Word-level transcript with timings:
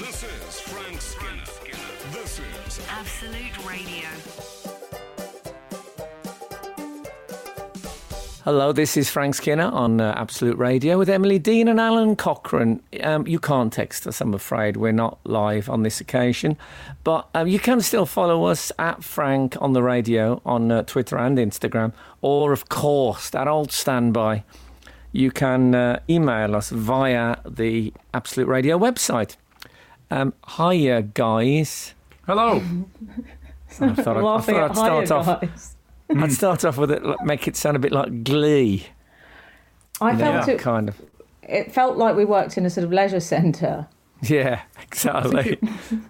This 0.00 0.22
is 0.22 0.60
Frank 0.60 0.98
Skinner. 0.98 1.44
This 2.10 2.38
is 2.38 2.80
Absolute 2.88 3.68
Radio. 3.68 4.08
Hello, 8.42 8.72
this 8.72 8.96
is 8.96 9.10
Frank 9.10 9.34
Skinner 9.34 9.66
on 9.66 10.00
uh, 10.00 10.14
Absolute 10.16 10.56
Radio 10.56 10.96
with 10.96 11.10
Emily 11.10 11.38
Dean 11.38 11.68
and 11.68 11.78
Alun 11.78 12.16
Cochrane. 12.16 12.82
Um, 13.02 13.26
you 13.26 13.38
can't 13.38 13.70
text 13.70 14.06
us, 14.06 14.22
I'm 14.22 14.32
afraid. 14.32 14.78
We're 14.78 14.92
not 14.92 15.18
live 15.24 15.68
on 15.68 15.82
this 15.82 16.00
occasion. 16.00 16.56
But 17.04 17.28
um, 17.34 17.46
you 17.46 17.58
can 17.58 17.82
still 17.82 18.06
follow 18.06 18.44
us 18.44 18.72
at 18.78 19.04
Frank 19.04 19.60
on 19.60 19.74
the 19.74 19.82
radio 19.82 20.40
on 20.46 20.72
uh, 20.72 20.82
Twitter 20.84 21.18
and 21.18 21.36
Instagram. 21.36 21.92
Or, 22.22 22.54
of 22.54 22.70
course, 22.70 23.28
that 23.28 23.46
old 23.46 23.70
standby. 23.70 24.44
You 25.12 25.30
can 25.30 25.74
uh, 25.74 26.00
email 26.08 26.56
us 26.56 26.70
via 26.70 27.36
the 27.44 27.92
Absolute 28.14 28.48
Radio 28.48 28.78
website. 28.78 29.36
Um, 30.10 30.34
hiya, 30.56 31.02
guys. 31.02 31.94
Hello. 32.26 32.56
I 33.80 33.94
thought 33.94 34.08
I'd, 34.08 34.16
I 34.16 34.20
Laughing 34.20 34.54
thought 34.56 34.70
I'd 34.70 34.76
start 34.76 35.24
higher 35.24 35.34
off. 35.34 35.40
guys. 35.40 35.76
I'd 36.16 36.32
start 36.32 36.64
off 36.64 36.76
with 36.76 36.90
it, 36.90 37.04
like, 37.04 37.22
make 37.22 37.46
it 37.46 37.56
sound 37.56 37.76
a 37.76 37.80
bit 37.80 37.92
like 37.92 38.24
Glee. 38.24 38.86
I 40.00 40.12
You 40.12 40.18
know, 40.18 40.24
felt 40.32 40.48
it, 40.48 40.58
kind 40.58 40.88
of. 40.88 41.00
it 41.42 41.72
felt 41.72 41.96
like 41.96 42.16
we 42.16 42.24
worked 42.24 42.58
in 42.58 42.66
a 42.66 42.70
sort 42.70 42.84
of 42.84 42.92
leisure 42.92 43.20
centre. 43.20 43.86
Yeah, 44.22 44.62
exactly. 44.82 45.58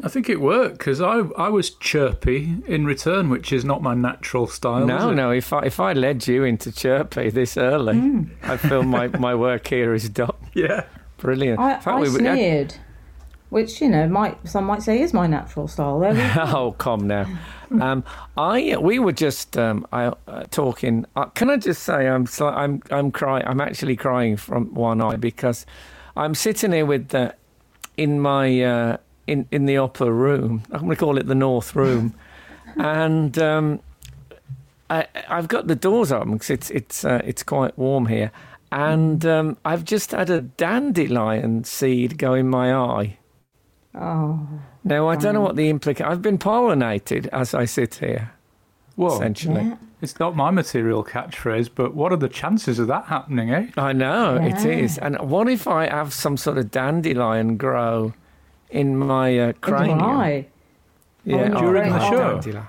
I 0.03 0.09
think 0.09 0.29
it 0.29 0.41
worked 0.41 0.79
because 0.79 1.01
I, 1.01 1.19
I 1.39 1.49
was 1.49 1.71
chirpy 1.71 2.57
in 2.67 2.85
return, 2.85 3.29
which 3.29 3.53
is 3.53 3.65
not 3.65 3.83
my 3.83 3.95
natural 3.95 4.49
style. 4.49 4.85
No, 4.87 5.11
is 5.11 5.17
no. 5.17 5.31
If 5.31 5.53
I 5.53 5.61
if 5.67 5.79
I 5.79 5.93
led 5.93 6.27
you 6.27 6.43
into 6.43 6.73
Chirpy 6.73 7.31
this 7.31 7.57
early, 7.57 7.99
Hmm. 7.99 8.23
I 8.43 8.57
feel 8.57 8.83
my, 8.83 9.07
my 9.09 9.35
work 9.37 9.69
here 9.69 9.95
is 9.95 10.09
done. 10.09 10.33
Yeah. 10.55 10.87
Brilliant. 11.19 11.61
I, 11.61 11.75
fact, 11.75 11.87
I 11.87 11.95
we 12.01 12.09
would- 12.09 12.19
sneered, 12.19 12.75
which 13.51 13.81
you 13.81 13.89
know 13.89 14.09
might 14.09 14.37
some 14.49 14.65
might 14.65 14.83
say 14.83 15.01
is 15.01 15.13
my 15.13 15.27
natural 15.27 15.69
style. 15.69 16.03
Oh, 16.55 16.75
come 16.79 17.07
now. 17.07 17.27
Um, 17.81 18.03
I 18.37 18.77
we 18.81 18.99
were 18.99 19.13
just 19.13 19.57
um, 19.59 19.87
I, 19.93 20.13
uh, 20.27 20.45
talking. 20.51 21.05
Uh, 21.15 21.27
can 21.27 21.51
I 21.51 21.57
just 21.57 21.83
say 21.83 22.09
I'm 22.09 22.27
I'm 22.41 22.83
I'm 22.91 23.11
crying. 23.11 23.45
I'm 23.47 23.61
actually 23.61 23.97
crying 23.97 24.37
from 24.37 24.75
one 24.75 25.01
eye 25.01 25.17
because 25.17 25.67
I'm 26.17 26.35
sitting 26.35 26.73
here 26.73 26.87
with 26.87 27.09
the 27.09 27.35
in 27.97 28.21
my 28.21 28.63
uh, 28.63 28.97
in 29.27 29.47
in 29.51 29.67
the 29.67 29.79
upper 29.79 30.13
room. 30.13 30.63
I'm 30.73 30.81
going 30.81 30.91
to 30.91 30.97
call 30.97 31.19
it 31.19 31.27
the 31.27 31.35
north 31.35 31.77
room, 31.77 32.15
and 32.77 33.39
um, 33.39 33.81
I, 34.89 35.07
I've 35.29 35.49
got 35.49 35.67
the 35.69 35.77
doors 35.77 36.11
open 36.11 36.33
because 36.33 36.51
it's 36.51 36.71
it's 36.71 37.05
uh, 37.05 37.21
it's 37.25 37.43
quite 37.43 37.79
warm 37.79 38.07
here, 38.07 38.33
and 38.73 39.25
um, 39.25 39.57
I've 39.65 39.85
just 39.85 40.11
had 40.11 40.31
a 40.31 40.41
dandelion 40.41 41.65
seed 41.65 42.19
go 42.19 42.35
in 42.35 42.49
my 42.49 42.75
eye. 42.75 43.19
Oh, 43.95 44.47
Now 44.85 45.09
I 45.09 45.17
don't 45.17 45.35
know 45.35 45.41
what 45.41 45.57
the 45.57 45.69
implication. 45.69 46.11
I've 46.11 46.23
been 46.23 46.39
pollinated 46.39 47.27
as 47.33 47.55
I 47.55 47.65
sit 47.65 47.97
here, 47.97 48.33
Whoa. 48.97 49.15
essentially. 49.15 49.63
yeah. 49.63 49.77
It's 50.01 50.19
not 50.19 50.35
my 50.35 50.51
material 50.51 51.05
catchphrase, 51.05 51.69
but 51.75 51.95
what 51.95 52.11
are 52.13 52.17
the 52.17 52.29
chances 52.29 52.79
of 52.79 52.87
that 52.87 53.05
happening, 53.07 53.51
eh? 53.53 53.67
I 53.77 53.93
know 53.93 54.37
it 54.37 54.65
Yeah. 54.65 54.71
is. 54.85 54.97
And 54.97 55.19
what 55.21 55.49
if 55.49 55.67
I 55.67 55.89
have 55.91 56.15
some 56.15 56.37
sort 56.39 56.57
of 56.57 56.71
dandelion 56.71 57.57
grow 57.59 58.15
in 58.71 58.97
my 58.97 59.39
uh, 59.39 59.53
cranium? 59.61 59.99
my 59.99 60.05
eye. 60.07 60.47
Yeah, 61.25 61.51
Oh, 61.55 61.61
During 61.61 61.93
the 61.93 62.07
oh, 62.07 62.11
show? 62.11 62.19
dandelion. 62.41 62.67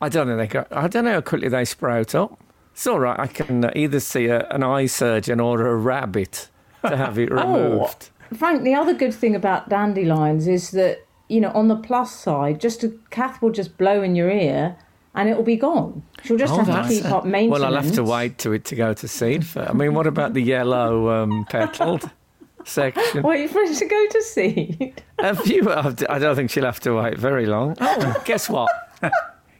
I 0.00 0.08
don't 0.08 0.26
know. 0.28 0.36
They 0.36 0.46
go, 0.48 0.64
I 0.72 0.88
don't 0.88 1.04
know 1.04 1.12
how 1.14 1.20
quickly 1.20 1.48
they 1.48 1.64
sprout 1.64 2.14
up. 2.14 2.40
It's 2.72 2.86
all 2.86 2.98
right. 3.00 3.18
I 3.18 3.26
can 3.28 3.64
uh, 3.64 3.70
either 3.76 4.00
see 4.00 4.26
a, 4.26 4.48
an 4.48 4.62
eye 4.64 4.86
surgeon 4.86 5.38
or 5.40 5.64
a 5.66 5.76
rabbit 5.76 6.48
to 6.84 6.96
have 6.96 7.18
it 7.18 7.30
removed. 7.30 8.10
Frank, 8.36 8.62
the 8.62 8.74
other 8.74 8.94
good 8.94 9.14
thing 9.14 9.34
about 9.34 9.68
dandelions 9.68 10.46
is 10.48 10.70
that 10.72 11.06
you 11.28 11.40
know 11.40 11.50
on 11.52 11.68
the 11.68 11.76
plus 11.76 12.14
side, 12.14 12.60
just 12.60 12.84
a 12.84 12.92
Kath 13.10 13.40
will 13.42 13.50
just 13.52 13.76
blow 13.78 14.02
in 14.02 14.14
your 14.16 14.30
ear 14.30 14.76
and 15.14 15.28
it 15.28 15.36
will 15.36 15.44
be 15.44 15.56
gone. 15.56 16.02
She'll 16.22 16.36
just 16.36 16.52
Oh, 16.52 16.62
have 16.62 16.86
to 16.88 16.94
keep 16.94 17.04
a- 17.04 17.16
up 17.16 17.24
maintenance. 17.24 17.60
Well, 17.60 17.64
I'll 17.74 17.82
have 17.82 17.92
to 17.94 18.04
wait 18.04 18.38
to 18.38 18.52
it 18.52 18.64
to 18.66 18.74
go 18.76 18.92
to 18.94 19.08
seed. 19.08 19.46
For, 19.46 19.62
I 19.68 19.72
mean, 19.72 19.94
what 19.94 20.06
about 20.06 20.34
the 20.34 20.42
yellow 20.42 21.08
um, 21.10 21.44
petaled 21.50 22.08
section? 22.64 23.22
Wait 23.22 23.50
for 23.50 23.60
it 23.62 23.74
to 23.76 23.84
go 23.86 24.06
to 24.10 24.22
seed. 24.22 25.02
Have 25.18 25.44
you? 25.46 25.68
I 25.72 26.18
don't 26.18 26.36
think 26.36 26.50
she'll 26.50 26.64
have 26.66 26.80
to 26.80 26.94
wait 26.94 27.18
very 27.18 27.46
long. 27.46 27.76
Oh, 27.80 28.22
guess 28.24 28.48
what? 28.48 28.70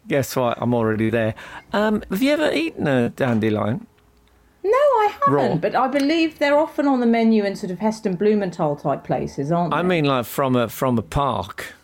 guess 0.08 0.36
what? 0.36 0.58
I'm 0.60 0.74
already 0.74 1.10
there. 1.10 1.34
Um, 1.72 2.02
have 2.10 2.22
you 2.22 2.32
ever 2.32 2.52
eaten 2.52 2.86
a 2.86 3.08
dandelion? 3.08 3.86
No, 4.64 4.70
I 4.70 5.16
haven't. 5.20 5.34
Raw. 5.34 5.54
But 5.56 5.74
I 5.74 5.88
believe 5.88 6.38
they're 6.38 6.58
often 6.58 6.86
on 6.86 7.00
the 7.00 7.06
menu 7.06 7.44
in 7.44 7.56
sort 7.56 7.70
of 7.70 7.78
Heston 7.78 8.16
Blumenthal 8.16 8.76
type 8.76 9.04
places, 9.04 9.52
aren't 9.52 9.70
they? 9.70 9.76
I 9.78 9.82
mean, 9.82 10.04
like 10.04 10.26
from 10.26 10.56
a 10.56 10.68
from 10.68 10.98
a 10.98 11.02
park. 11.02 11.74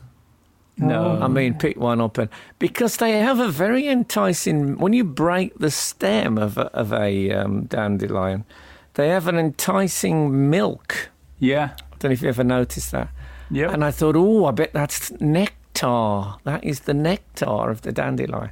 No. 0.77 1.21
I 1.23 1.29
mean, 1.29 1.55
pick 1.55 1.77
one 1.77 2.01
up 2.01 2.19
and 2.19 2.29
because 2.59 2.97
they 2.97 3.13
have 3.13 3.39
a 3.39 3.49
very 3.49 3.87
enticing. 3.87 4.77
When 4.79 4.93
you 4.93 5.05
break 5.05 5.57
the 5.59 5.71
stem 5.71 6.37
of 6.37 6.59
a, 6.59 6.67
of 6.77 6.93
a 6.93 7.31
um, 7.31 7.67
dandelion, 7.67 8.45
they 8.95 9.09
have 9.09 9.29
an 9.29 9.39
enticing 9.39 10.51
milk. 10.51 11.11
Yeah. 11.39 11.77
I 11.79 11.97
don't 11.99 12.11
know 12.11 12.13
if 12.15 12.23
you 12.23 12.29
ever 12.29 12.45
noticed 12.45 12.91
that. 12.91 13.09
Yeah, 13.51 13.71
And 13.71 13.85
I 13.85 13.91
thought, 13.91 14.17
oh, 14.17 14.47
I 14.47 14.51
bet 14.51 14.73
that's 14.73 15.13
nectar. 15.21 16.35
That 16.45 16.65
is 16.65 16.81
the 16.81 16.95
nectar 16.95 17.71
of 17.71 17.83
the 17.83 17.93
dandelion. 17.93 18.51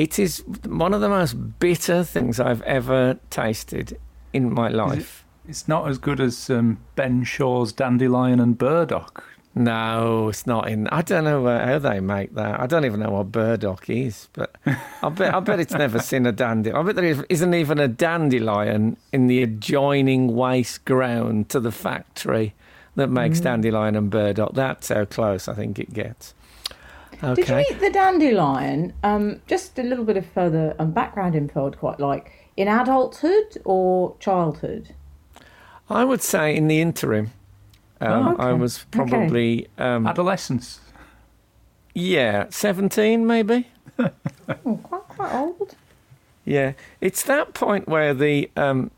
It 0.00 0.18
is 0.18 0.42
one 0.66 0.94
of 0.94 1.02
the 1.02 1.10
most 1.10 1.34
bitter 1.58 2.02
things 2.04 2.40
I've 2.40 2.62
ever 2.62 3.18
tasted 3.28 4.00
in 4.32 4.50
my 4.50 4.68
life. 4.68 5.26
it's 5.46 5.68
not 5.68 5.88
as 5.90 5.98
good 5.98 6.20
as 6.20 6.48
um, 6.48 6.78
Ben 6.96 7.22
Shaw's 7.22 7.70
Dandelion 7.70 8.40
and 8.40 8.56
Burdock. 8.56 9.22
No, 9.54 10.30
it's 10.30 10.46
not 10.46 10.70
in. 10.70 10.86
I 10.88 11.02
don't 11.02 11.24
know 11.24 11.44
how 11.46 11.78
they 11.78 12.00
make 12.00 12.34
that. 12.36 12.58
I 12.58 12.66
don't 12.66 12.86
even 12.86 13.00
know 13.00 13.10
what 13.10 13.30
burdock 13.30 13.90
is, 13.90 14.28
but 14.32 14.56
I 15.02 15.10
bet 15.10 15.34
I 15.34 15.40
bet 15.40 15.60
it's 15.60 15.74
never 15.74 15.98
seen 15.98 16.24
a 16.24 16.32
dandelion. 16.32 16.76
I 16.80 16.82
bet 16.86 16.96
there 16.96 17.04
is- 17.04 17.26
isn't 17.28 17.52
even 17.52 17.78
a 17.78 17.88
dandelion 17.88 18.96
in 19.12 19.26
the 19.26 19.42
adjoining 19.42 20.34
waste 20.34 20.86
ground 20.86 21.50
to 21.50 21.60
the 21.60 21.72
factory 21.72 22.54
that 22.94 23.10
makes 23.10 23.40
dandelion 23.40 23.96
and 23.96 24.08
burdock. 24.08 24.54
That's 24.54 24.88
how 24.88 25.04
close 25.04 25.46
I 25.46 25.52
think 25.52 25.78
it 25.78 25.92
gets. 25.92 26.32
Okay. 27.22 27.34
Did 27.34 27.48
you 27.48 27.58
eat 27.70 27.80
the 27.80 27.90
dandelion? 27.90 28.92
Um, 29.02 29.40
just 29.46 29.78
a 29.78 29.82
little 29.82 30.04
bit 30.04 30.16
of 30.16 30.26
further 30.26 30.74
um, 30.78 30.92
background 30.92 31.34
info 31.34 31.66
I'd 31.66 31.78
quite 31.78 32.00
like. 32.00 32.32
In 32.56 32.66
adulthood 32.68 33.58
or 33.64 34.16
childhood? 34.20 34.94
I 35.88 36.04
would 36.04 36.22
say 36.22 36.54
in 36.54 36.68
the 36.68 36.80
interim, 36.80 37.32
um, 38.00 38.28
Oh, 38.28 38.32
okay. 38.34 38.42
I 38.44 38.52
was 38.52 38.86
probably 38.90 39.68
um, 39.76 40.06
Adolescence. 40.06 40.80
yeah 41.94 42.46
seventeen 42.50 43.26
maybe. 43.26 43.68
Oh, 44.66 44.76
quite 44.82 45.08
quite 45.08 45.34
old. 45.34 45.74
Yeah, 46.44 46.72
it's 47.00 47.22
that 47.24 47.54
point 47.54 47.86
where 47.88 48.14
the 48.14 48.50
um, 48.56 48.90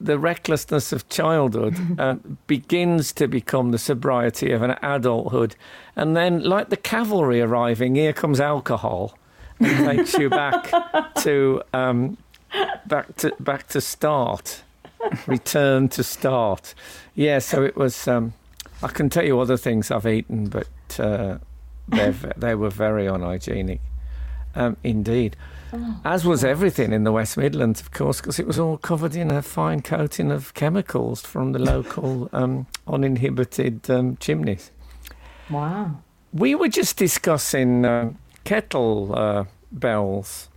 the 0.00 0.18
recklessness 0.18 0.92
of 0.92 1.08
childhood 1.08 1.76
uh, 1.98 2.16
begins 2.46 3.12
to 3.12 3.28
become 3.28 3.70
the 3.70 3.78
sobriety 3.78 4.52
of 4.52 4.62
an 4.62 4.76
adulthood, 4.82 5.56
and 5.96 6.16
then, 6.16 6.42
like 6.42 6.70
the 6.70 6.76
cavalry 6.76 7.40
arriving, 7.40 7.94
here 7.94 8.12
comes 8.12 8.40
alcohol 8.40 9.16
and 9.60 9.86
takes 9.96 10.14
you 10.14 10.28
back 10.28 10.72
to 11.16 11.62
um, 11.72 12.16
back 12.86 13.14
to 13.16 13.34
back 13.40 13.68
to 13.68 13.80
start, 13.80 14.62
return 15.26 15.88
to 15.90 16.02
start. 16.02 16.74
Yeah, 17.14 17.38
so 17.38 17.62
it 17.62 17.76
was. 17.76 18.08
Um, 18.08 18.34
I 18.82 18.88
can 18.88 19.08
tell 19.08 19.24
you 19.24 19.38
other 19.40 19.56
things 19.56 19.90
I've 19.90 20.06
eaten, 20.06 20.48
but 20.48 20.68
uh, 20.98 21.38
they 21.88 22.10
they 22.36 22.54
were 22.54 22.70
very 22.70 23.06
unhygienic, 23.06 23.80
um, 24.54 24.76
indeed. 24.82 25.36
As 26.04 26.24
was 26.24 26.44
everything 26.44 26.92
in 26.92 27.04
the 27.04 27.12
West 27.12 27.36
Midlands, 27.36 27.80
of 27.80 27.90
course, 27.92 28.20
because 28.20 28.38
it 28.38 28.46
was 28.46 28.58
all 28.58 28.76
covered 28.78 29.14
in 29.16 29.30
a 29.30 29.42
fine 29.42 29.80
coating 29.82 30.30
of 30.32 30.52
chemicals 30.54 31.20
from 31.22 31.52
the 31.52 31.58
local 31.58 32.28
um, 32.32 32.66
uninhibited 32.86 33.88
um, 33.90 34.16
chimneys. 34.18 34.70
Wow. 35.50 35.98
We 36.32 36.54
were 36.54 36.68
just 36.68 36.96
discussing 36.96 37.84
um 37.84 38.18
kettle 38.44 39.14
uh, 39.14 39.44
bells. 39.72 40.48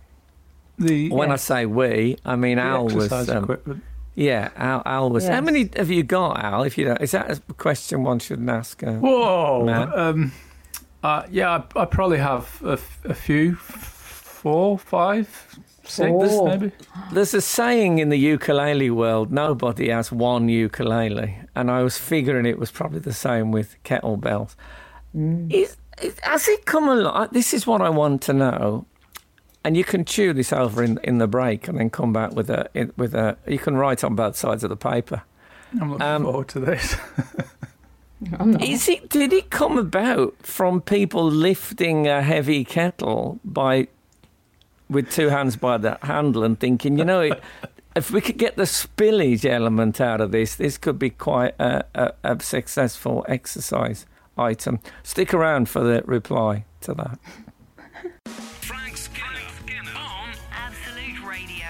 The 0.78 1.10
When 1.10 1.32
I 1.32 1.36
say 1.36 1.66
we, 1.66 2.16
I 2.24 2.36
mean 2.36 2.56
the 2.56 2.62
Al 2.64 2.84
was. 2.84 2.94
exercise 2.96 3.28
Um, 3.30 3.44
equipment. 3.44 3.82
yeah, 4.14 4.50
Al, 4.56 4.82
Al 4.86 5.10
was. 5.10 5.26
How 5.26 5.40
many 5.40 5.68
have 5.76 5.90
you 5.90 6.02
got, 6.04 6.38
Al? 6.42 6.62
If 6.62 6.78
you 6.78 6.84
don't, 6.84 7.00
is 7.00 7.10
that 7.12 7.30
a 7.30 7.40
question 7.54 8.02
one 8.04 8.18
shouldn't 8.20 8.48
ask? 8.50 8.82
Uh, 8.82 8.92
Whoa. 8.94 9.64
Matt? 9.64 9.96
Um, 9.98 10.32
uh, 11.02 11.22
yeah, 11.30 11.62
I, 11.76 11.80
I 11.80 11.84
probably 11.84 12.18
have 12.18 12.60
a, 12.64 12.72
f- 12.72 13.00
a 13.04 13.14
few, 13.14 13.52
f- 13.52 13.97
four, 14.52 14.78
five, 14.78 15.58
six, 15.84 16.10
Four. 16.10 16.48
maybe. 16.48 16.72
There's 17.12 17.34
a 17.34 17.40
saying 17.40 17.98
in 17.98 18.08
the 18.08 18.18
ukulele 18.18 18.90
world: 18.90 19.32
nobody 19.32 19.88
has 19.90 20.12
one 20.12 20.48
ukulele, 20.48 21.38
and 21.54 21.70
I 21.70 21.82
was 21.82 21.98
figuring 21.98 22.46
it 22.46 22.58
was 22.58 22.70
probably 22.70 23.00
the 23.00 23.12
same 23.12 23.52
with 23.52 23.76
kettlebells. 23.84 24.56
Is, 25.50 25.76
is, 26.02 26.18
has 26.22 26.48
it 26.48 26.64
come 26.66 26.88
along? 26.88 27.28
This 27.32 27.54
is 27.54 27.66
what 27.66 27.80
I 27.82 27.88
want 27.90 28.22
to 28.22 28.32
know, 28.32 28.86
and 29.64 29.76
you 29.76 29.84
can 29.84 30.04
chew 30.04 30.32
this 30.32 30.52
over 30.52 30.82
in 30.82 30.98
in 31.04 31.18
the 31.18 31.26
break, 31.28 31.68
and 31.68 31.78
then 31.78 31.90
come 31.90 32.12
back 32.12 32.32
with 32.32 32.50
a 32.50 32.68
with 32.96 33.14
a. 33.14 33.36
You 33.46 33.58
can 33.58 33.76
write 33.76 34.04
on 34.04 34.14
both 34.14 34.36
sides 34.36 34.64
of 34.64 34.70
the 34.70 34.76
paper. 34.76 35.22
I'm 35.80 35.90
looking 35.92 36.06
Um, 36.06 36.22
forward 36.24 36.48
to 36.48 36.60
this. 36.60 36.96
Is 38.60 38.88
it? 38.88 39.08
Did 39.10 39.32
it 39.32 39.50
come 39.50 39.78
about 39.78 40.34
from 40.42 40.80
people 40.80 41.30
lifting 41.30 42.08
a 42.08 42.22
heavy 42.22 42.64
kettle 42.64 43.38
by 43.44 43.88
with 44.88 45.10
two 45.10 45.28
hands 45.28 45.56
by 45.56 45.78
the 45.78 45.98
handle 46.02 46.44
and 46.44 46.58
thinking, 46.58 46.98
you 46.98 47.04
know, 47.04 47.20
it, 47.20 47.40
if 47.94 48.10
we 48.10 48.20
could 48.20 48.38
get 48.38 48.56
the 48.56 48.62
spillage 48.62 49.44
element 49.44 50.00
out 50.00 50.20
of 50.20 50.30
this, 50.30 50.54
this 50.54 50.78
could 50.78 50.98
be 50.98 51.10
quite 51.10 51.54
a, 51.58 51.84
a, 51.94 52.12
a 52.24 52.40
successful 52.40 53.24
exercise 53.28 54.06
item. 54.36 54.78
Stick 55.02 55.34
around 55.34 55.68
for 55.68 55.82
the 55.82 56.02
reply 56.06 56.64
to 56.82 56.94
that. 56.94 57.18
Frank 58.62 58.96
Skinner, 58.96 59.26
on 59.96 60.30
Absolute 60.52 61.24
Radio. 61.26 61.66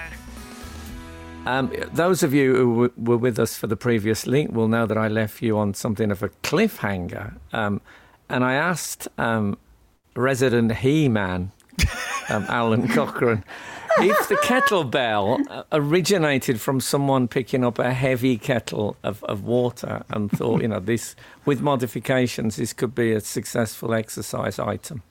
Um, 1.45 1.73
those 1.93 2.21
of 2.21 2.33
you 2.33 2.55
who 2.55 2.87
w- 2.87 2.93
were 2.95 3.17
with 3.17 3.39
us 3.39 3.57
for 3.57 3.67
the 3.67 3.77
previous 3.77 4.27
link 4.27 4.51
will 4.51 4.67
know 4.67 4.85
that 4.85 4.97
I 4.97 5.07
left 5.07 5.41
you 5.41 5.57
on 5.57 5.73
something 5.73 6.11
of 6.11 6.21
a 6.21 6.29
cliffhanger. 6.43 7.37
Um, 7.51 7.81
and 8.29 8.43
I 8.43 8.53
asked 8.53 9.07
um, 9.17 9.57
resident 10.15 10.77
He 10.77 11.09
Man, 11.09 11.51
um, 12.29 12.45
Alun 12.45 12.89
Cochrane, 12.93 13.43
if 13.97 14.29
the 14.29 14.35
kettlebell 14.35 15.45
uh, 15.49 15.63
originated 15.71 16.61
from 16.61 16.79
someone 16.79 17.27
picking 17.27 17.63
up 17.63 17.79
a 17.79 17.93
heavy 17.93 18.37
kettle 18.37 18.95
of, 19.03 19.23
of 19.25 19.43
water 19.43 20.03
and 20.09 20.31
thought, 20.31 20.61
you 20.61 20.67
know, 20.67 20.79
this, 20.79 21.15
with 21.45 21.61
modifications, 21.61 22.55
this 22.55 22.73
could 22.73 22.95
be 22.95 23.11
a 23.11 23.19
successful 23.19 23.93
exercise 23.93 24.59
item. 24.59 25.03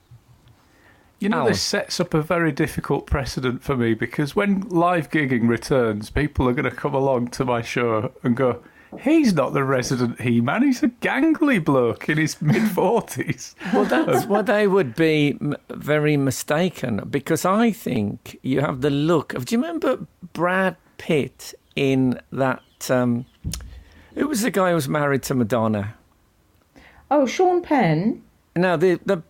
You 1.19 1.27
know, 1.29 1.43
Alun. 1.43 1.49
this 1.49 1.61
sets 1.61 1.99
up 1.99 2.13
a 2.13 2.21
very 2.21 2.51
difficult 2.51 3.05
precedent 3.05 3.61
for 3.61 3.75
me 3.75 3.93
because 3.93 4.35
when 4.35 4.61
live 4.69 5.09
gigging 5.09 5.49
returns, 5.49 6.09
people 6.09 6.47
are 6.47 6.53
going 6.53 6.69
to 6.69 6.75
come 6.75 6.95
along 6.95 7.29
to 7.29 7.45
my 7.45 7.61
show 7.61 8.13
and 8.23 8.37
go, 8.37 8.63
He's 9.01 9.33
not 9.33 9.53
the 9.53 9.63
resident 9.63 10.19
He 10.21 10.41
Man, 10.41 10.63
he's 10.63 10.81
a 10.81 10.87
gangly 10.87 11.63
bloke 11.63 12.09
in 12.09 12.17
his 12.17 12.41
mid 12.41 12.63
40s. 12.63 13.53
Well, 13.73 13.85
that's 13.85 14.25
well, 14.25 14.43
they 14.43 14.67
would 14.67 14.95
be 14.95 15.37
very 15.69 16.17
mistaken 16.17 17.07
because 17.09 17.45
I 17.45 17.71
think 17.71 18.39
you 18.41 18.61
have 18.61 18.81
the 18.81 18.89
look 18.89 19.33
of. 19.33 19.45
Do 19.45 19.55
you 19.55 19.61
remember 19.61 20.05
Brad 20.33 20.75
Pitt 20.97 21.53
in 21.75 22.19
that? 22.31 22.63
Um, 22.89 23.25
who 24.15 24.27
was 24.27 24.41
the 24.41 24.51
guy 24.51 24.69
who 24.69 24.75
was 24.75 24.89
married 24.89 25.23
to 25.23 25.35
Madonna? 25.35 25.95
Oh, 27.11 27.25
Sean 27.25 27.61
Penn, 27.61 28.23
No, 28.55 28.77
the 28.77 28.99
the 29.05 29.21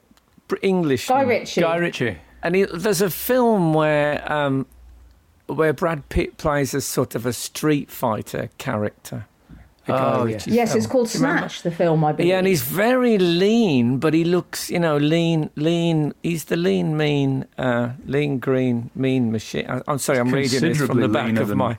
English 0.62 1.08
Guy 1.08 1.22
Ritchie. 1.22 1.62
Guy 1.62 1.76
Ritchie. 1.78 2.18
And 2.42 2.56
he, 2.56 2.64
there's 2.64 3.02
a 3.02 3.10
film 3.10 3.74
where 3.74 4.30
um, 4.32 4.66
where 5.48 5.74
Brad 5.74 6.08
Pitt 6.10 6.38
plays 6.38 6.74
a 6.74 6.82
sort 6.82 7.16
of 7.16 7.26
a 7.26 7.34
street 7.34 7.90
fighter 7.92 8.50
character. 8.58 9.26
The 9.90 9.98
Guy 9.98 10.20
Oh, 10.20 10.26
yeah. 10.26 10.40
Yes, 10.46 10.76
it's 10.76 10.88
called 10.88 11.10
Do 11.10 11.18
you 11.18 11.24
remember? 11.24 11.50
Snatch, 11.50 11.62
the 11.64 11.72
film, 11.72 12.04
I 12.04 12.12
believe. 12.12 12.30
Yeah, 12.30 12.38
and 12.38 12.48
he's 12.48 12.62
very 12.62 13.18
lean, 13.18 13.98
but 13.98 14.14
he 14.14 14.24
looks, 14.24 14.70
you 14.70 14.80
know, 14.80 14.98
lean, 14.98 15.50
lean. 15.56 16.14
He's 16.24 16.46
the 16.46 16.58
lean, 16.58 16.96
mean, 16.98 17.46
uh, 17.58 17.92
lean, 18.06 18.40
green, 18.40 18.90
mean 18.96 19.32
machine. 19.32 19.66
I, 19.70 19.82
I'm 19.88 19.98
sorry, 19.98 20.20
I'm 20.20 20.32
reading 20.32 20.62
this 20.62 20.78
from 20.78 21.00
the 21.00 21.08
back 21.10 21.36
of 21.38 21.56
my. 21.56 21.78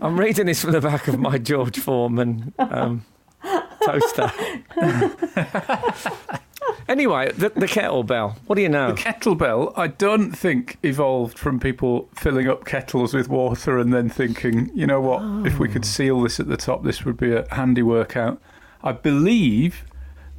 I'm 0.00 0.18
reading 0.18 0.46
this 0.46 0.60
from 0.60 0.72
the 0.72 0.80
back 0.80 1.08
of 1.08 1.18
my 1.18 1.38
George 1.38 1.78
Foreman 1.78 2.52
um, 2.58 3.04
toaster. 3.84 4.30
anyway, 6.90 7.32
the, 7.32 7.48
the 7.50 7.66
kettlebell. 7.66 8.36
What 8.46 8.56
do 8.56 8.62
you 8.62 8.68
know? 8.68 8.92
The 8.92 9.00
kettlebell, 9.00 9.72
I 9.76 9.86
don't 9.86 10.32
think 10.32 10.76
evolved 10.82 11.38
from 11.38 11.58
people 11.58 12.10
filling 12.14 12.48
up 12.48 12.66
kettles 12.66 13.14
with 13.14 13.28
water 13.28 13.78
and 13.78 13.94
then 13.94 14.10
thinking, 14.10 14.70
you 14.74 14.86
know 14.86 15.00
what, 15.00 15.46
if 15.46 15.58
we 15.58 15.68
could 15.68 15.84
oh. 15.84 15.88
seal 15.88 16.20
this 16.22 16.40
at 16.40 16.48
the 16.48 16.56
top, 16.56 16.82
this 16.82 17.04
would 17.04 17.16
be 17.16 17.32
a 17.32 17.46
handy 17.54 17.82
workout. 17.82 18.42
I 18.82 18.92
believe 18.92 19.84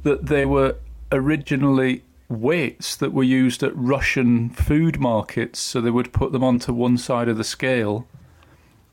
that 0.02 0.26
they 0.26 0.44
were 0.44 0.76
originally 1.10 2.04
weights 2.28 2.96
that 2.96 3.12
were 3.12 3.22
used 3.22 3.62
at 3.62 3.76
Russian 3.76 4.50
food 4.50 5.00
markets, 5.00 5.58
so 5.58 5.80
they 5.80 5.90
would 5.90 6.12
put 6.12 6.32
them 6.32 6.44
onto 6.44 6.72
one 6.72 6.98
side 6.98 7.28
of 7.28 7.36
the 7.36 7.44
scale, 7.44 8.06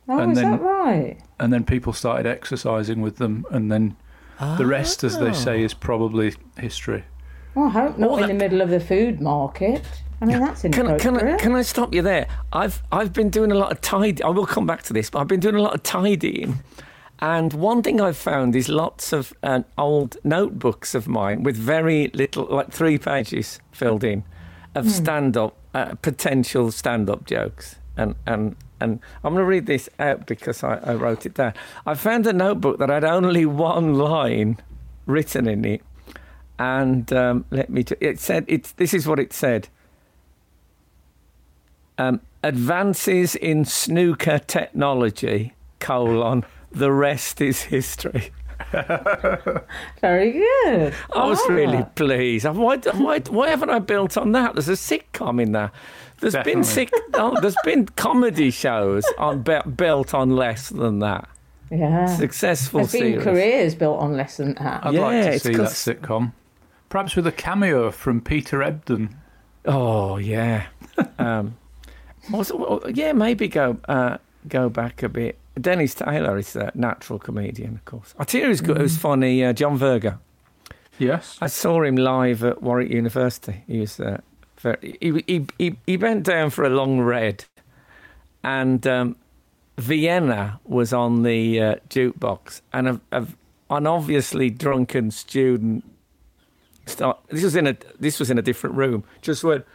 oh, 0.08 0.20
and 0.20 0.32
is 0.32 0.40
then- 0.40 0.52
that 0.52 0.62
right? 0.62 1.18
and 1.40 1.54
then 1.54 1.64
people 1.64 1.94
started 1.94 2.26
exercising 2.26 3.02
with 3.02 3.18
them, 3.18 3.46
and 3.52 3.72
then 3.72 3.96
the 4.58 4.66
rest, 4.66 5.04
as 5.04 5.20
they 5.20 5.34
say, 5.34 5.62
oh. 5.62 5.66
is 5.66 5.74
probably 5.74 6.34
history. 6.58 7.04
Well, 7.56 7.66
I 7.68 7.70
hope 7.70 7.98
not 7.98 8.22
in 8.22 8.28
the 8.28 8.34
middle 8.34 8.62
of 8.62 8.70
the 8.70 8.80
food 8.80 9.22
market. 9.22 9.84
I 10.22 10.26
mean, 10.26 10.40
that's 10.40 10.62
Can, 10.62 10.74
I- 10.74 10.78
inappropriate. 10.96 11.02
can, 11.02 11.28
I, 11.34 11.38
can 11.38 11.56
I 11.56 11.62
stop 11.62 11.94
you 11.94 12.02
there? 12.02 12.28
I've 12.52 12.84
I've 12.92 13.14
been 13.14 13.30
doing 13.30 13.52
a 13.52 13.56
lot 13.56 13.72
of 13.72 13.80
tidy. 13.82 14.22
I 14.24 14.30
will 14.30 14.46
come 14.46 14.66
back 14.68 14.84
to 14.84 14.94
this, 14.94 15.10
but 15.10 15.20
I've 15.20 15.28
been 15.28 15.40
doing 15.40 15.56
a 15.56 15.62
lot 15.62 15.74
of 15.74 15.84
tidying. 15.84 16.60
And 17.22 17.52
one 17.54 17.82
thing 17.84 18.00
I've 18.00 18.18
found 18.18 18.56
is 18.56 18.70
lots 18.70 19.12
of 19.12 19.34
uh, 19.44 19.62
old 19.78 20.18
notebooks 20.24 20.96
of 20.96 21.08
mine 21.08 21.44
with 21.44 21.58
very 21.58 22.10
little, 22.14 22.46
like 22.50 22.72
three 22.72 22.98
pages 22.98 23.60
filled 23.74 24.06
in, 24.06 24.24
of 24.74 24.90
stand-up 24.90 25.58
uh, 25.74 25.96
potential 25.96 26.72
stand-up 26.72 27.26
jokes. 27.26 27.76
And 27.98 28.16
and 28.26 28.56
and 28.82 29.00
I'm 29.24 29.34
going 29.34 29.44
to 29.44 29.46
read 29.46 29.66
this 29.66 29.90
out 30.00 30.26
because 30.28 30.64
I, 30.64 30.78
I 30.78 30.94
wrote 30.96 31.26
it 31.26 31.34
down. 31.34 31.54
I 31.86 31.94
found 31.96 32.26
a 32.28 32.32
notebook 32.34 32.78
that 32.80 32.88
had 32.90 33.04
only 33.04 33.46
one 33.46 33.96
line 33.96 34.58
written 35.06 35.48
in 35.48 35.66
it, 35.66 35.82
and 36.60 37.12
um, 37.14 37.46
let 37.50 37.70
me. 37.70 37.84
Ju- 37.84 37.96
it 38.00 38.20
said 38.20 38.46
it's. 38.48 38.74
This 38.74 38.94
is 38.94 39.08
what 39.08 39.20
it 39.20 39.34
said. 39.34 39.68
Um, 41.98 42.22
advances 42.44 43.36
in 43.36 43.66
snooker 43.66 44.40
technology, 44.40 45.54
colon, 45.80 46.46
the 46.72 46.92
rest 46.92 47.42
is 47.42 47.64
history. 47.64 48.32
Very 50.02 50.32
good. 50.32 50.94
I 51.14 51.26
was 51.26 51.40
like 51.42 51.50
really 51.50 51.86
pleased. 51.96 52.46
Why, 52.46 52.78
why, 52.78 53.20
why 53.20 53.50
haven't 53.50 53.70
I 53.70 53.80
built 53.80 54.18
on 54.18 54.32
that? 54.34 54.54
There's 54.56 54.70
a 54.70 54.74
sitcom 54.74 55.42
in 55.42 55.52
there. 55.52 55.72
There's 56.22 56.34
been 56.34 56.62
Definitely. 56.62 56.64
sick, 56.64 56.92
oh, 57.16 57.40
there's 57.42 57.56
been 57.64 57.86
comedy 57.86 58.52
shows 58.52 59.06
on 59.18 59.42
bu- 59.42 59.64
built 59.70 60.14
on 60.14 60.36
less 60.36 60.70
than 60.70 61.00
that. 61.00 61.28
Yeah. 61.72 62.06
Successful 62.08 62.80
There's 62.82 62.92
been 62.94 63.02
series. 63.02 63.24
careers 63.24 63.76
built 63.76 64.00
on 64.00 64.16
less 64.18 64.38
than 64.38 64.54
that. 64.56 64.86
I'd 64.86 64.94
Yeah, 64.94 65.02
like 65.02 65.24
to 65.34 65.40
see 65.40 65.54
that 65.56 65.68
sitcom. 65.70 66.34
Perhaps 66.90 67.16
with 67.16 67.28
a 67.28 67.32
cameo 67.32 67.92
from 67.92 68.20
Peter 68.22 68.64
Ebdon. 68.64 69.16
Oh 69.66 70.18
yeah. 70.18 70.68
um, 71.20 71.56
also, 72.34 72.82
yeah, 72.88 73.14
maybe 73.14 73.48
go 73.48 73.78
uh, 73.88 74.18
go 74.48 74.70
back 74.70 75.04
a 75.04 75.10
bit. 75.10 75.38
Dennis 75.60 75.94
Taylor 75.94 76.38
is 76.38 76.56
a 76.56 76.72
natural 76.74 77.20
comedian, 77.20 77.76
of 77.76 77.86
course. 77.86 78.14
I 78.18 78.24
tell 78.24 78.42
you, 78.42 78.48
who's 78.48 78.62
good, 78.62 78.78
who's 78.78 78.98
funny. 78.98 79.44
Uh, 79.44 79.54
John 79.54 79.78
Virgo. 79.78 80.20
Yes. 80.98 81.38
I 81.42 81.48
saw 81.48 81.84
him 81.84 81.96
live 81.96 82.44
at 82.44 82.62
Warwick 82.62 82.92
University. 82.92 83.64
He 83.68 83.80
was 83.80 84.00
uh, 84.00 84.20
very, 84.58 84.98
he, 85.00 85.24
he 85.28 85.46
he 85.58 85.76
he 85.86 85.98
bent 85.98 86.24
down 86.24 86.50
for 86.50 86.64
a 86.64 86.70
long 86.70 87.00
red, 87.02 87.46
and 88.44 88.86
um, 88.86 89.16
Vienna 89.78 90.60
was 90.66 90.94
on 90.94 91.24
the 91.24 91.62
uh, 91.62 91.76
jukebox, 91.90 92.62
and 92.74 92.90
a, 92.90 93.02
a, 93.12 93.28
an 93.70 93.88
obviously 93.88 94.50
drunken 94.50 95.12
student. 95.12 95.86
Start, 96.90 97.20
this 97.30 97.44
was 97.44 97.56
in 97.56 97.68
a 97.68 97.78
this 98.00 98.20
was 98.20 98.30
in 98.30 98.38
a 98.38 98.42
different 98.42 98.76
room. 98.76 99.04
Just 99.22 99.44
went. 99.44 99.66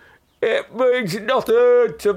It 0.43 0.75
means 0.75 1.19
nothing 1.21 1.95
to 1.99 2.13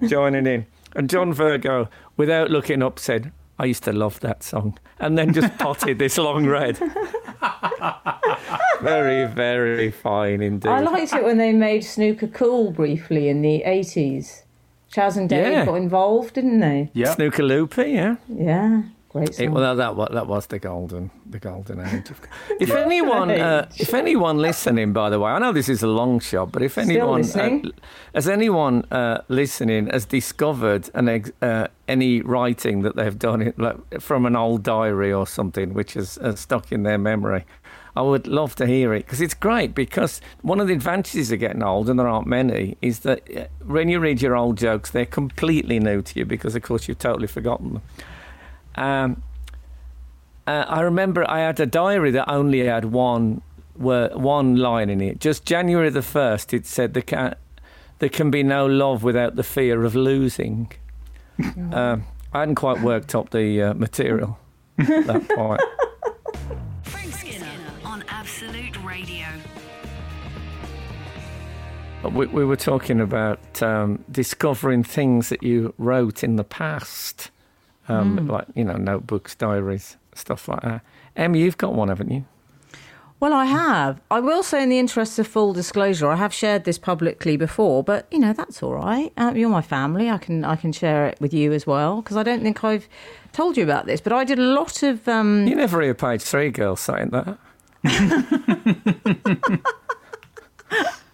Joining 0.08 0.46
in, 0.46 0.66
and 0.94 1.10
John 1.10 1.32
Virgo, 1.32 1.88
without 2.16 2.50
looking 2.50 2.82
up, 2.82 2.98
said, 2.98 3.32
"I 3.58 3.66
used 3.66 3.82
to 3.84 3.92
love 3.92 4.20
that 4.20 4.42
song," 4.42 4.78
and 4.98 5.18
then 5.18 5.34
just 5.34 5.58
potted 5.58 5.98
this 5.98 6.16
long 6.16 6.46
red. 6.46 6.78
very, 8.80 9.26
very 9.26 9.90
fine 9.90 10.40
indeed. 10.42 10.68
I 10.68 10.80
liked 10.80 11.12
it 11.12 11.24
when 11.24 11.38
they 11.38 11.52
made 11.52 11.84
snooker 11.84 12.28
cool 12.28 12.70
briefly 12.70 13.28
in 13.28 13.42
the 13.42 13.62
80s. 13.66 14.42
Chas 14.90 15.16
and 15.16 15.28
Dave 15.28 15.52
Yeah. 15.52 15.64
got 15.66 15.74
involved, 15.74 16.34
didn't 16.34 16.60
they? 16.60 16.90
Yeah. 16.94 17.14
Snooker 17.14 17.42
Loopy, 17.42 17.90
yeah. 17.92 18.16
Yeah. 18.28 18.82
Great 19.16 19.34
song. 19.34 19.46
It, 19.46 19.48
well, 19.50 19.76
that, 19.76 19.96
that 19.96 20.12
that 20.12 20.26
was 20.26 20.46
the 20.46 20.58
golden 20.58 21.10
the 21.24 21.38
golden 21.38 21.80
age. 21.80 22.10
Of, 22.10 22.20
if 22.60 22.70
anyone 22.70 23.30
uh, 23.30 23.68
if 23.76 23.94
anyone 23.94 24.38
listening, 24.38 24.92
by 24.92 25.10
the 25.10 25.18
way, 25.18 25.30
I 25.30 25.38
know 25.38 25.52
this 25.52 25.68
is 25.68 25.82
a 25.82 25.86
long 25.86 26.20
shot, 26.20 26.52
but 26.52 26.62
if 26.62 26.72
Still 26.72 26.90
anyone 26.90 27.08
uh, 27.08 27.16
listening? 27.18 27.72
has 28.14 28.28
anyone 28.28 28.84
uh, 28.90 29.22
listening 29.28 29.86
has 29.88 30.04
discovered 30.04 30.90
an 30.94 31.08
ex, 31.08 31.32
uh, 31.42 31.68
any 31.88 32.20
writing 32.20 32.82
that 32.82 32.96
they've 32.96 33.18
done 33.18 33.42
it 33.42 33.58
like, 33.58 34.00
from 34.00 34.26
an 34.26 34.36
old 34.36 34.62
diary 34.62 35.12
or 35.12 35.26
something 35.26 35.74
which 35.74 35.96
is 35.96 36.18
uh, 36.18 36.34
stuck 36.34 36.72
in 36.72 36.82
their 36.82 36.98
memory. 36.98 37.44
I 37.96 38.02
would 38.02 38.26
love 38.26 38.54
to 38.56 38.66
hear 38.66 38.92
it 38.92 39.06
because 39.06 39.22
it's 39.22 39.32
great. 39.32 39.74
Because 39.74 40.20
one 40.42 40.60
of 40.60 40.66
the 40.68 40.74
advantages 40.74 41.32
of 41.32 41.38
getting 41.38 41.62
old, 41.62 41.88
and 41.88 41.98
there 41.98 42.06
aren't 42.06 42.26
many, 42.26 42.76
is 42.82 43.00
that 43.00 43.22
uh, 43.34 43.46
when 43.64 43.88
you 43.88 44.00
read 44.00 44.20
your 44.20 44.36
old 44.36 44.58
jokes, 44.58 44.90
they're 44.90 45.06
completely 45.06 45.80
new 45.80 46.02
to 46.02 46.18
you 46.18 46.26
because, 46.26 46.54
of 46.54 46.62
course, 46.62 46.88
you've 46.88 46.98
totally 46.98 47.26
forgotten 47.26 47.72
them. 47.74 47.82
Um, 48.76 49.22
uh, 50.46 50.64
I 50.68 50.80
remember 50.82 51.28
I 51.28 51.40
had 51.40 51.58
a 51.60 51.66
diary 51.66 52.10
that 52.12 52.30
only 52.30 52.64
had 52.64 52.86
one 52.86 53.42
word, 53.76 54.14
one 54.14 54.56
line 54.56 54.90
in 54.90 55.00
it. 55.00 55.18
Just 55.20 55.44
January 55.44 55.90
the 55.90 56.02
first, 56.02 56.54
it 56.54 56.66
said 56.66 56.94
there 56.94 57.02
can 57.02 57.34
there 57.98 58.08
can 58.08 58.30
be 58.30 58.42
no 58.42 58.66
love 58.66 59.02
without 59.02 59.36
the 59.36 59.42
fear 59.42 59.84
of 59.84 59.94
losing. 59.94 60.70
um, 61.72 62.04
I 62.32 62.40
hadn't 62.40 62.56
quite 62.56 62.82
worked 62.82 63.14
up 63.14 63.30
the 63.30 63.62
uh, 63.62 63.74
material 63.74 64.38
at 64.78 65.06
that 65.06 65.28
point. 65.34 65.60
Frank 66.82 67.12
Skinner 67.14 67.46
on 67.84 68.04
Absolute 68.08 68.82
Radio. 68.84 69.26
We, 72.12 72.26
we 72.26 72.44
were 72.44 72.56
talking 72.56 73.00
about 73.00 73.62
um, 73.62 74.04
discovering 74.10 74.84
things 74.84 75.28
that 75.30 75.42
you 75.42 75.74
wrote 75.78 76.22
in 76.22 76.36
the 76.36 76.44
past, 76.44 77.30
um, 77.88 78.28
like 78.28 78.46
you 78.54 78.64
know 78.64 78.76
notebooks, 78.76 79.34
diaries, 79.34 79.96
stuff 80.14 80.48
like 80.48 80.62
that. 80.62 80.82
Emmy, 81.16 81.40
you've 81.40 81.58
got 81.58 81.74
one, 81.74 81.88
haven't 81.88 82.10
you? 82.10 82.24
Well, 83.18 83.32
I 83.32 83.46
have. 83.46 83.98
I 84.10 84.20
will 84.20 84.42
say, 84.42 84.62
in 84.62 84.68
the 84.68 84.78
interest 84.78 85.18
of 85.18 85.26
full 85.26 85.54
disclosure, 85.54 86.10
I 86.10 86.16
have 86.16 86.34
shared 86.34 86.64
this 86.64 86.76
publicly 86.76 87.38
before, 87.38 87.82
but 87.82 88.06
you 88.10 88.18
know 88.18 88.34
that's 88.34 88.62
all 88.62 88.74
right. 88.74 89.10
Uh, 89.16 89.32
you're 89.34 89.48
my 89.48 89.62
family. 89.62 90.10
I 90.10 90.18
can 90.18 90.44
I 90.44 90.56
can 90.56 90.70
share 90.72 91.06
it 91.06 91.18
with 91.20 91.32
you 91.32 91.52
as 91.52 91.66
well 91.66 92.02
because 92.02 92.18
I 92.18 92.22
don't 92.22 92.42
think 92.42 92.62
I've 92.62 92.86
told 93.32 93.56
you 93.56 93.64
about 93.64 93.86
this. 93.86 94.02
But 94.02 94.12
I 94.12 94.24
did 94.24 94.38
a 94.38 94.42
lot 94.42 94.82
of. 94.82 95.08
Um, 95.08 95.46
You 95.46 95.54
never 95.54 95.80
hear 95.80 95.94
page 95.94 96.20
three 96.22 96.50
girls 96.50 96.80
saying 96.80 97.08
that. 97.10 97.38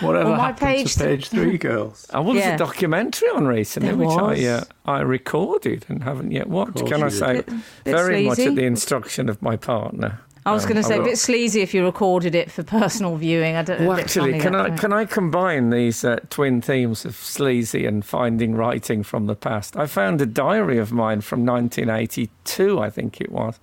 Whatever 0.00 0.30
On 0.30 0.36
my 0.36 0.46
happened 0.48 0.58
page 0.68 0.94
to 0.94 1.04
page 1.04 1.28
three 1.28 1.58
girls? 1.68 2.06
I 2.12 2.20
was 2.20 2.36
Yeah. 2.38 2.54
a 2.54 2.58
documentary 2.58 3.28
on 3.30 3.46
recently, 3.46 3.88
There 3.90 3.96
which 3.98 4.08
was. 4.08 4.44
I 4.44 4.44
uh, 4.44 4.64
I 4.84 5.00
recorded 5.00 5.84
and 5.88 6.02
haven't 6.02 6.30
yet 6.32 6.48
watched. 6.48 6.84
Can 6.86 7.02
I 7.02 7.08
say, 7.08 7.32
Bit- 7.36 7.46
bit 7.46 7.60
very 7.84 8.24
much 8.26 8.38
at 8.38 8.54
the 8.54 8.64
instruction 8.64 9.28
of 9.28 9.40
my 9.42 9.56
partner. 9.56 10.20
I 10.46 10.52
was 10.52 10.64
Um, 10.64 10.70
going 10.72 10.82
to 10.82 10.88
say 10.88 10.96
a 10.98 11.02
bit 11.02 11.18
sleazy 11.18 11.60
if 11.60 11.74
you 11.74 11.84
recorded 11.84 12.34
it 12.34 12.50
for 12.50 12.62
personal 12.62 13.16
viewing. 13.16 13.54
I 13.56 13.62
don't. 13.62 13.82
a 13.82 13.86
Well, 13.86 13.98
actually, 13.98 14.38
can 14.40 14.54
I 14.54 14.60
actually. 14.68 14.78
can 14.78 14.92
I 14.94 15.04
combine 15.04 15.68
these 15.70 16.04
uh, 16.04 16.20
twin 16.30 16.62
themes 16.62 17.04
of 17.04 17.16
sleazy 17.16 17.84
and 17.84 18.02
finding 18.02 18.54
writing 18.54 19.02
from 19.02 19.26
the 19.26 19.34
past? 19.34 19.76
I 19.76 19.86
found 19.86 20.22
a 20.22 20.26
diary 20.26 20.78
of 20.78 20.90
mine 20.90 21.20
from 21.20 21.44
1982, 21.44 22.80
I 22.80 22.88
think 22.88 23.20
it 23.20 23.30
was, 23.30 23.58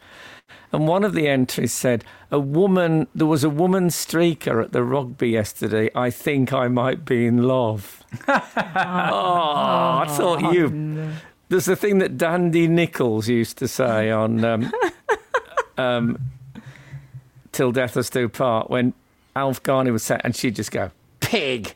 and 0.75 0.87
one 0.87 1.03
of 1.03 1.13
the 1.13 1.27
entries 1.27 1.73
said, 1.73 2.03
"A 2.31 2.39
woman. 2.39 3.07
There 3.15 3.25
was 3.27 3.43
a 3.43 3.49
woman 3.49 3.87
streaker 3.87 4.63
at 4.63 4.73
the 4.73 4.83
rugby 4.83 5.29
yesterday. 5.29 5.89
I 5.95 6.09
think 6.09 6.51
I 6.51 6.67
might 6.67 7.05
be 7.05 7.25
in 7.25 7.43
love." 7.43 8.03
oh, 8.27 8.33
I 8.35 10.05
thought 10.09 10.53
you. 10.53 11.11
There's 11.47 11.67
a 11.67 11.75
thing 11.75 11.99
that 11.99 12.17
Dandy 12.17 12.67
Nichols 12.67 13.29
used 13.29 13.57
to 13.59 13.67
say 13.67 14.11
on 14.11 14.43
um, 14.43 14.71
um, 15.77 16.19
"Till 17.51 17.71
Death 17.71 17.95
Us 17.95 18.09
Do 18.09 18.27
Part" 18.27 18.69
when 18.69 18.93
Alf 19.35 19.63
Garnett 19.63 19.93
was 19.93 20.03
set, 20.03 20.21
and 20.25 20.35
she'd 20.35 20.55
just 20.55 20.71
go, 20.71 20.91
"Pig," 21.21 21.75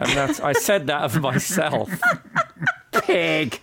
and 0.00 0.10
that's 0.10 0.40
I 0.40 0.54
said 0.54 0.88
that 0.88 1.02
of 1.02 1.20
myself. 1.20 1.90
Pig. 2.92 3.60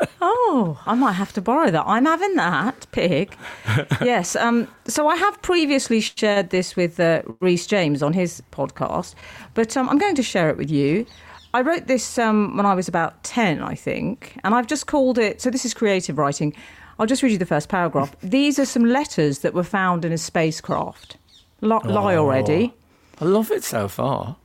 Oh, 0.26 0.80
I 0.86 0.94
might 0.94 1.12
have 1.12 1.32
to 1.34 1.42
borrow 1.42 1.70
that. 1.70 1.84
I'm 1.86 2.06
having 2.06 2.34
that 2.36 2.86
pig. 2.92 3.36
yes. 4.00 4.36
Um, 4.36 4.68
so 4.86 5.06
I 5.08 5.16
have 5.16 5.40
previously 5.42 6.00
shared 6.00 6.50
this 6.50 6.76
with 6.76 6.98
uh, 6.98 7.22
Rhys 7.40 7.66
James 7.66 8.02
on 8.02 8.12
his 8.14 8.42
podcast, 8.50 9.14
but 9.52 9.76
um, 9.76 9.88
I'm 9.88 9.98
going 9.98 10.14
to 10.14 10.22
share 10.22 10.48
it 10.48 10.56
with 10.56 10.70
you. 10.70 11.06
I 11.52 11.60
wrote 11.60 11.86
this 11.86 12.18
um, 12.18 12.56
when 12.56 12.66
I 12.66 12.74
was 12.74 12.88
about 12.88 13.22
10, 13.24 13.62
I 13.62 13.74
think, 13.74 14.36
and 14.44 14.54
I've 14.54 14.66
just 14.66 14.86
called 14.86 15.18
it. 15.18 15.40
So 15.42 15.50
this 15.50 15.64
is 15.64 15.74
creative 15.74 16.18
writing. 16.18 16.54
I'll 16.98 17.06
just 17.06 17.22
read 17.22 17.32
you 17.32 17.38
the 17.38 17.46
first 17.46 17.68
paragraph. 17.68 18.14
These 18.22 18.58
are 18.58 18.64
some 18.66 18.84
letters 18.84 19.40
that 19.40 19.54
were 19.54 19.64
found 19.64 20.04
in 20.04 20.12
a 20.12 20.18
spacecraft. 20.18 21.16
Li- 21.60 21.78
Lie 21.84 22.16
already. 22.16 22.74
I 23.20 23.24
love 23.24 23.50
it 23.50 23.62
so 23.64 23.88
far. 23.88 24.36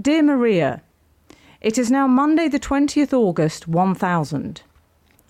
Dear 0.00 0.22
Maria, 0.22 0.82
it 1.60 1.78
is 1.78 1.90
now 1.90 2.06
Monday, 2.06 2.48
the 2.48 2.60
20th 2.60 3.12
August, 3.12 3.66
1000. 3.66 4.62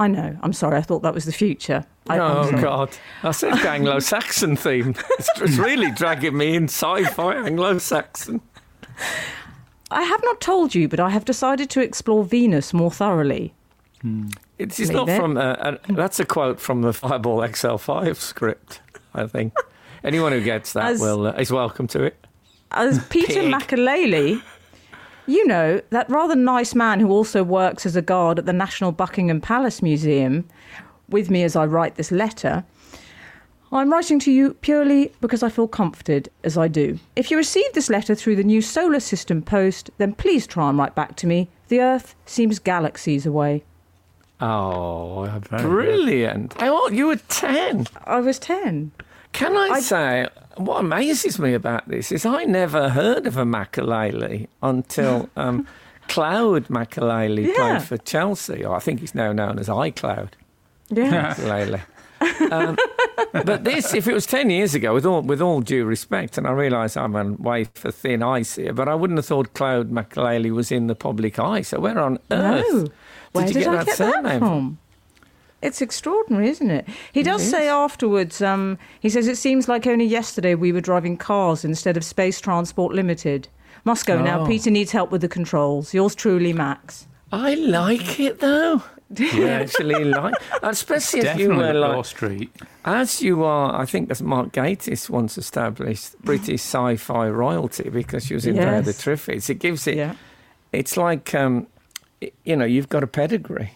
I 0.00 0.08
know, 0.08 0.36
I'm 0.42 0.52
sorry, 0.52 0.76
I 0.76 0.82
thought 0.82 1.02
that 1.02 1.14
was 1.14 1.24
the 1.24 1.32
future. 1.32 1.84
I, 2.08 2.18
oh. 2.18 2.50
God, 2.60 2.90
that's 3.22 3.42
an 3.42 3.56
Anglo-Saxon 3.58 4.56
theme. 4.56 4.94
It's, 5.18 5.28
it's 5.40 5.56
really 5.56 5.90
dragging 5.92 6.36
me 6.36 6.56
in 6.56 6.64
sci-fi 6.64 7.34
Anglo-Saxon. 7.36 8.40
I 9.90 10.02
have 10.02 10.20
not 10.24 10.40
told 10.40 10.74
you, 10.74 10.88
but 10.88 10.98
I 10.98 11.10
have 11.10 11.24
decided 11.24 11.70
to 11.70 11.80
explore 11.80 12.24
Venus 12.24 12.74
more 12.74 12.90
thoroughly. 12.90 13.54
It's, 14.58 14.78
it's 14.80 14.90
not 14.90 15.08
it. 15.08 15.16
from. 15.18 15.36
Uh, 15.36 15.40
uh, 15.40 15.76
that's 15.90 16.20
a 16.20 16.26
quote 16.26 16.60
from 16.60 16.82
the 16.82 16.92
Fireball 16.92 17.38
XL5 17.38 18.16
script. 18.16 18.80
I 19.14 19.26
think 19.26 19.54
anyone 20.02 20.32
who 20.32 20.42
gets 20.42 20.74
that 20.74 20.92
As- 20.92 21.00
will 21.00 21.28
uh, 21.28 21.32
is 21.32 21.50
welcome 21.50 21.86
to 21.88 22.02
it. 22.02 22.16
As 22.70 23.04
Peter 23.06 23.40
Pig. 23.40 23.50
You 25.26 25.46
know, 25.46 25.80
that 25.90 26.08
rather 26.10 26.34
nice 26.36 26.74
man 26.74 27.00
who 27.00 27.10
also 27.10 27.42
works 27.42 27.86
as 27.86 27.96
a 27.96 28.02
guard 28.02 28.38
at 28.38 28.46
the 28.46 28.52
National 28.52 28.92
Buckingham 28.92 29.40
Palace 29.40 29.82
Museum, 29.82 30.46
with 31.08 31.30
me 31.30 31.42
as 31.42 31.56
I 31.56 31.64
write 31.66 31.94
this 31.96 32.10
letter, 32.10 32.64
I'm 33.72 33.90
writing 33.90 34.18
to 34.20 34.30
you 34.30 34.54
purely 34.54 35.12
because 35.20 35.42
I 35.42 35.48
feel 35.48 35.66
comforted 35.66 36.28
as 36.44 36.56
I 36.56 36.68
do. 36.68 36.98
If 37.16 37.30
you 37.30 37.36
receive 37.36 37.72
this 37.72 37.90
letter 37.90 38.14
through 38.14 38.36
the 38.36 38.44
new 38.44 38.62
solar 38.62 39.00
system 39.00 39.42
post, 39.42 39.90
then 39.98 40.14
please 40.14 40.46
try 40.46 40.68
and 40.68 40.78
write 40.78 40.94
back 40.94 41.16
to 41.16 41.26
me. 41.26 41.48
The 41.68 41.80
Earth 41.80 42.14
seems 42.26 42.58
galaxies 42.58 43.26
away. 43.26 43.64
Oh, 44.40 45.24
very 45.48 45.62
good. 45.62 45.68
brilliant! 45.68 46.54
Oh, 46.60 46.88
you 46.90 47.06
were 47.06 47.16
ten. 47.16 47.86
I 48.04 48.20
was 48.20 48.38
10. 48.38 48.92
Can 49.32 49.56
I, 49.56 49.68
I- 49.74 49.80
say 49.80 50.28
what 50.56 50.80
amazes 50.80 51.38
me 51.38 51.54
about 51.54 51.88
this 51.88 52.12
is 52.12 52.24
I 52.26 52.44
never 52.44 52.88
heard 52.90 53.26
of 53.26 53.36
a 53.36 53.44
Makélélé 53.44 54.46
until 54.62 55.28
um, 55.36 55.66
Claude 56.08 56.68
Makélélé 56.68 57.46
Yeah. 57.48 57.54
played 57.78 57.82
for 57.82 57.96
Chelsea. 57.98 58.64
Or 58.64 58.76
I 58.76 58.80
think 58.80 59.00
he's 59.00 59.14
now 59.14 59.32
known 59.32 59.58
as 59.58 59.68
iCloud 59.68 60.30
Yeah. 60.90 61.34
Um, 62.50 62.76
but 63.32 63.64
this, 63.64 63.92
if 63.92 64.06
it 64.08 64.14
was 64.14 64.24
ten 64.24 64.48
years 64.48 64.74
ago, 64.74 64.94
with 64.94 65.04
all 65.04 65.20
with 65.22 65.42
all 65.42 65.60
due 65.60 65.84
respect, 65.84 66.38
and 66.38 66.46
I 66.46 66.52
realise 66.52 66.96
I'm 66.96 67.14
on 67.16 67.36
way 67.36 67.64
for 67.74 67.90
thin 67.90 68.22
ice 68.22 68.56
here, 68.56 68.72
but 68.72 68.88
I 68.88 68.94
wouldn't 68.94 69.18
have 69.18 69.26
thought 69.26 69.52
Claude 69.54 69.90
Makélélé 69.90 70.50
was 70.52 70.72
in 70.72 70.86
the 70.86 70.94
public 70.94 71.38
eye. 71.38 71.60
So 71.62 71.80
where 71.80 71.98
on 71.98 72.18
earth 72.30 72.64
No. 72.72 72.86
Where 73.32 73.46
did 73.46 73.54
did, 73.54 73.64
you 73.64 73.70
get 73.70 73.74
I 73.74 73.76
that 73.78 73.86
get 73.86 73.96
surname 73.96 74.22
that 74.22 74.38
from? 74.38 74.78
From? 75.64 75.68
It's 75.68 75.82
extraordinary, 75.82 76.48
isn't 76.48 76.70
it? 76.70 76.86
He 77.12 77.22
does 77.22 77.42
It 77.46 77.50
say 77.50 77.68
afterwards, 77.68 78.40
um, 78.42 78.78
he 79.00 79.08
says, 79.08 79.26
it 79.28 79.36
seems 79.36 79.68
like 79.68 79.86
only 79.86 80.04
yesterday 80.04 80.54
we 80.54 80.72
were 80.72 80.80
driving 80.80 81.16
cars 81.16 81.64
instead 81.64 81.96
of 81.96 82.04
Space 82.04 82.40
Transport 82.40 82.94
Limited. 82.94 83.48
Must 83.84 84.06
go 84.06 84.20
now. 84.22 84.40
Oh. 84.40 84.46
Peter 84.46 84.70
needs 84.70 84.92
help 84.92 85.10
with 85.10 85.20
the 85.20 85.28
controls. 85.28 85.92
Yours 85.92 86.14
truly, 86.14 86.52
Max. 86.52 87.06
I 87.32 87.54
like 87.54 88.20
it 88.20 88.40
though. 88.40 88.82
I 89.20 89.48
actually 89.50 90.04
like, 90.04 90.34
especially 90.62 91.20
if 91.20 91.38
you 91.38 91.48
Definitely 91.48 91.56
were 91.74 91.74
Law 91.74 91.96
like, 91.98 92.04
Street. 92.06 92.50
as 92.84 93.20
you 93.22 93.44
are. 93.44 93.78
I 93.80 93.84
think 93.84 94.10
as 94.10 94.22
Mark 94.22 94.52
Gatiss 94.52 95.10
once 95.10 95.36
established, 95.36 96.18
British 96.22 96.62
sci-fi 96.62 97.28
royalty 97.28 97.90
because 97.90 98.24
she 98.26 98.34
was 98.34 98.46
in 98.46 98.56
there 98.56 98.80
the 98.80 98.90
Yes. 98.90 99.04
Triffids. 99.04 99.50
It 99.50 99.56
gives 99.60 99.86
it. 99.86 99.96
Yeah. 99.96 100.14
It's 100.72 100.96
like, 100.96 101.34
um, 101.34 101.66
i- 102.22 102.32
you 102.44 102.56
know, 102.56 102.64
you've 102.64 102.88
got 102.88 103.02
a 103.04 103.06
pedigree. 103.06 103.72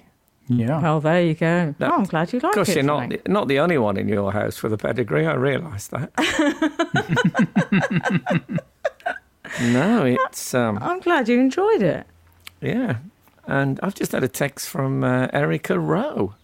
Yeah. 0.49 0.81
Well, 0.81 1.01
there 1.01 1.23
you 1.23 1.35
go. 1.35 1.75
No. 1.79 1.91
Oh, 1.91 1.97
I'm 1.99 2.05
glad 2.05 2.33
you 2.33 2.41
like 2.41 2.57
it. 2.57 2.61
Of 2.61 2.67
course, 2.67 2.75
you're 2.75 2.85
not 2.85 3.11
the, 3.11 3.21
not 3.29 3.49
the 3.49 3.59
only 3.59 3.77
one 3.79 3.97
in 3.99 4.09
your 4.09 4.33
house 4.33 4.63
with 4.63 4.73
a 4.73 4.79
pedigree. 4.79 5.27
I 5.27 5.35
realise 5.35 5.89
that. 5.89 6.11
no, 9.61 10.05
it's 10.05 10.55
um, 10.55 10.79
I'm 10.81 11.01
glad 11.01 11.29
you 11.29 11.41
enjoyed 11.41 11.83
it. 11.83 12.07
yeah. 12.61 12.99
And 13.47 13.81
I've 13.83 13.95
just 13.95 14.13
had 14.13 14.23
a 14.23 14.29
text 14.29 14.69
from 14.69 15.03
uh, 15.03 15.29
Erika 15.33 15.79
Roe. 15.79 16.35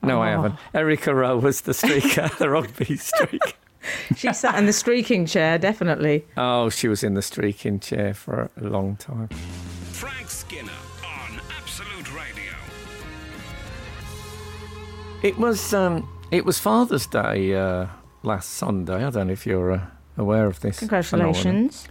No, 0.00 0.22
I 0.22 0.34
Oh. 0.34 0.42
haven't. 0.42 0.60
Erika 0.72 1.12
Roe 1.12 1.38
was 1.38 1.62
the 1.62 1.72
streaker, 1.72 2.36
the 2.38 2.50
rugby 2.50 2.96
streak. 2.96 3.56
She 4.16 4.32
sat 4.32 4.54
in 4.54 4.64
the 4.64 4.72
streaking 4.72 5.26
chair, 5.26 5.58
definitely. 5.58 6.24
Oh, 6.38 6.70
she 6.70 6.88
was 6.88 7.04
in 7.04 7.12
the 7.12 7.20
streaking 7.20 7.80
chair 7.80 8.14
for 8.14 8.50
a 8.58 8.64
long 8.64 8.96
time. 8.96 9.28
Frank 9.92 10.30
Skinner 10.30 10.72
It 15.24 15.38
was 15.38 15.72
um, 15.72 16.06
it 16.30 16.44
was 16.44 16.58
Father's 16.58 17.06
Day 17.06 17.54
uh, 17.54 17.86
last 18.22 18.50
Sunday. 18.50 19.02
I 19.06 19.08
don't 19.08 19.28
know 19.28 19.32
if 19.32 19.46
you're 19.46 19.72
uh, 19.72 19.86
aware 20.18 20.44
of 20.44 20.60
this. 20.60 20.80
phenomenon. 20.80 21.32
Congratulations. 21.32 21.88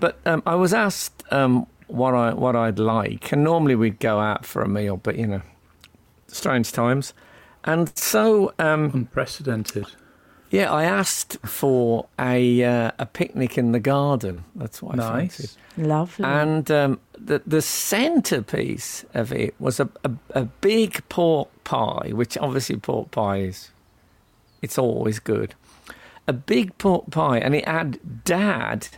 But 0.00 0.18
um, 0.24 0.42
I 0.46 0.54
was 0.54 0.72
asked 0.72 1.22
um, 1.30 1.66
what 1.88 2.14
I 2.14 2.32
what 2.32 2.56
I'd 2.56 2.78
like, 2.78 3.30
and 3.30 3.44
normally 3.44 3.74
we'd 3.74 4.00
go 4.00 4.20
out 4.20 4.46
for 4.46 4.62
a 4.62 4.68
meal, 4.68 4.96
but 4.96 5.16
you 5.18 5.26
know, 5.26 5.42
strange 6.28 6.72
times, 6.72 7.12
and 7.64 7.94
so 7.94 8.54
um, 8.58 8.90
Unprecedented. 8.94 9.88
Yeah, 10.50 10.72
I 10.72 10.84
asked 10.84 11.38
for 11.44 12.06
a 12.18 12.64
uh, 12.64 12.90
a 12.98 13.06
picnic 13.06 13.58
in 13.58 13.72
the 13.72 13.80
garden. 13.80 14.44
That's 14.54 14.80
what 14.82 14.94
I 14.94 14.96
Nice. 14.96 15.36
fancied. 15.36 15.50
Lovely. 15.86 16.24
And 16.24 16.70
um, 16.70 17.00
the 17.18 17.42
the 17.46 17.62
centerpiece 17.62 19.04
of 19.14 19.32
it 19.32 19.54
was 19.58 19.80
a, 19.80 19.88
a 20.04 20.12
a 20.30 20.44
big 20.44 21.06
pork 21.08 21.48
pie, 21.64 22.10
which 22.12 22.38
obviously 22.38 22.76
pork 22.76 23.10
pie 23.10 23.38
is 23.38 23.70
it's 24.62 24.78
always 24.78 25.18
good. 25.18 25.54
A 26.28 26.32
big 26.32 26.76
pork 26.78 27.10
pie, 27.10 27.38
and 27.38 27.54
it 27.54 27.66
had 27.68 28.24
Dad, 28.24 28.88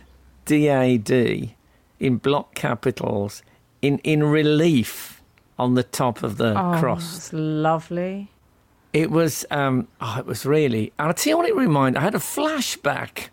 D 0.45 0.67
A 0.67 0.97
D, 0.97 1.55
in 1.99 2.17
block 2.17 2.55
capitals, 2.55 3.43
in 3.81 3.99
in 3.99 4.23
relief 4.23 5.21
on 5.57 5.75
the 5.75 5.83
top 5.83 6.23
of 6.23 6.37
the 6.37 6.51
oh, 6.51 6.79
cross. 6.79 7.17
It's 7.17 7.33
lovely. 7.33 8.31
It 8.93 9.11
was, 9.11 9.45
um, 9.51 9.87
oh, 10.01 10.15
it 10.19 10.25
was 10.25 10.45
really. 10.45 10.91
And 10.97 11.07
I'll 11.09 11.13
tell 11.13 11.31
you 11.31 11.37
what 11.37 11.47
it 11.47 11.55
reminded. 11.55 11.99
I 11.99 12.03
had 12.03 12.15
a 12.15 12.19
flashback 12.19 13.27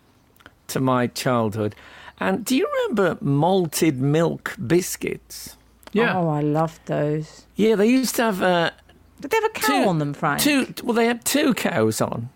to 0.67 0.79
my 0.79 1.07
childhood. 1.07 1.75
And 2.19 2.45
do 2.45 2.55
you 2.55 2.67
remember 2.83 3.17
malted 3.21 3.99
milk 4.01 4.55
biscuits? 4.65 5.55
Yeah. 5.93 6.15
Oh, 6.17 6.29
I 6.29 6.41
loved 6.41 6.85
those. 6.85 7.45
Yeah, 7.55 7.75
they 7.75 7.87
used 7.87 8.15
to 8.17 8.23
have 8.23 8.41
uh, 8.41 8.71
Did 9.19 9.31
they 9.31 9.37
have 9.37 9.45
a 9.45 9.49
cow 9.49 9.67
Two- 9.83 9.89
on 9.89 9.99
them, 9.99 10.13
Frank? 10.13 10.41
two. 10.41 10.73
Well, 10.83 10.93
they 10.93 11.05
had 11.07 11.25
two 11.25 11.53
cows 11.53 12.01
on. 12.01 12.29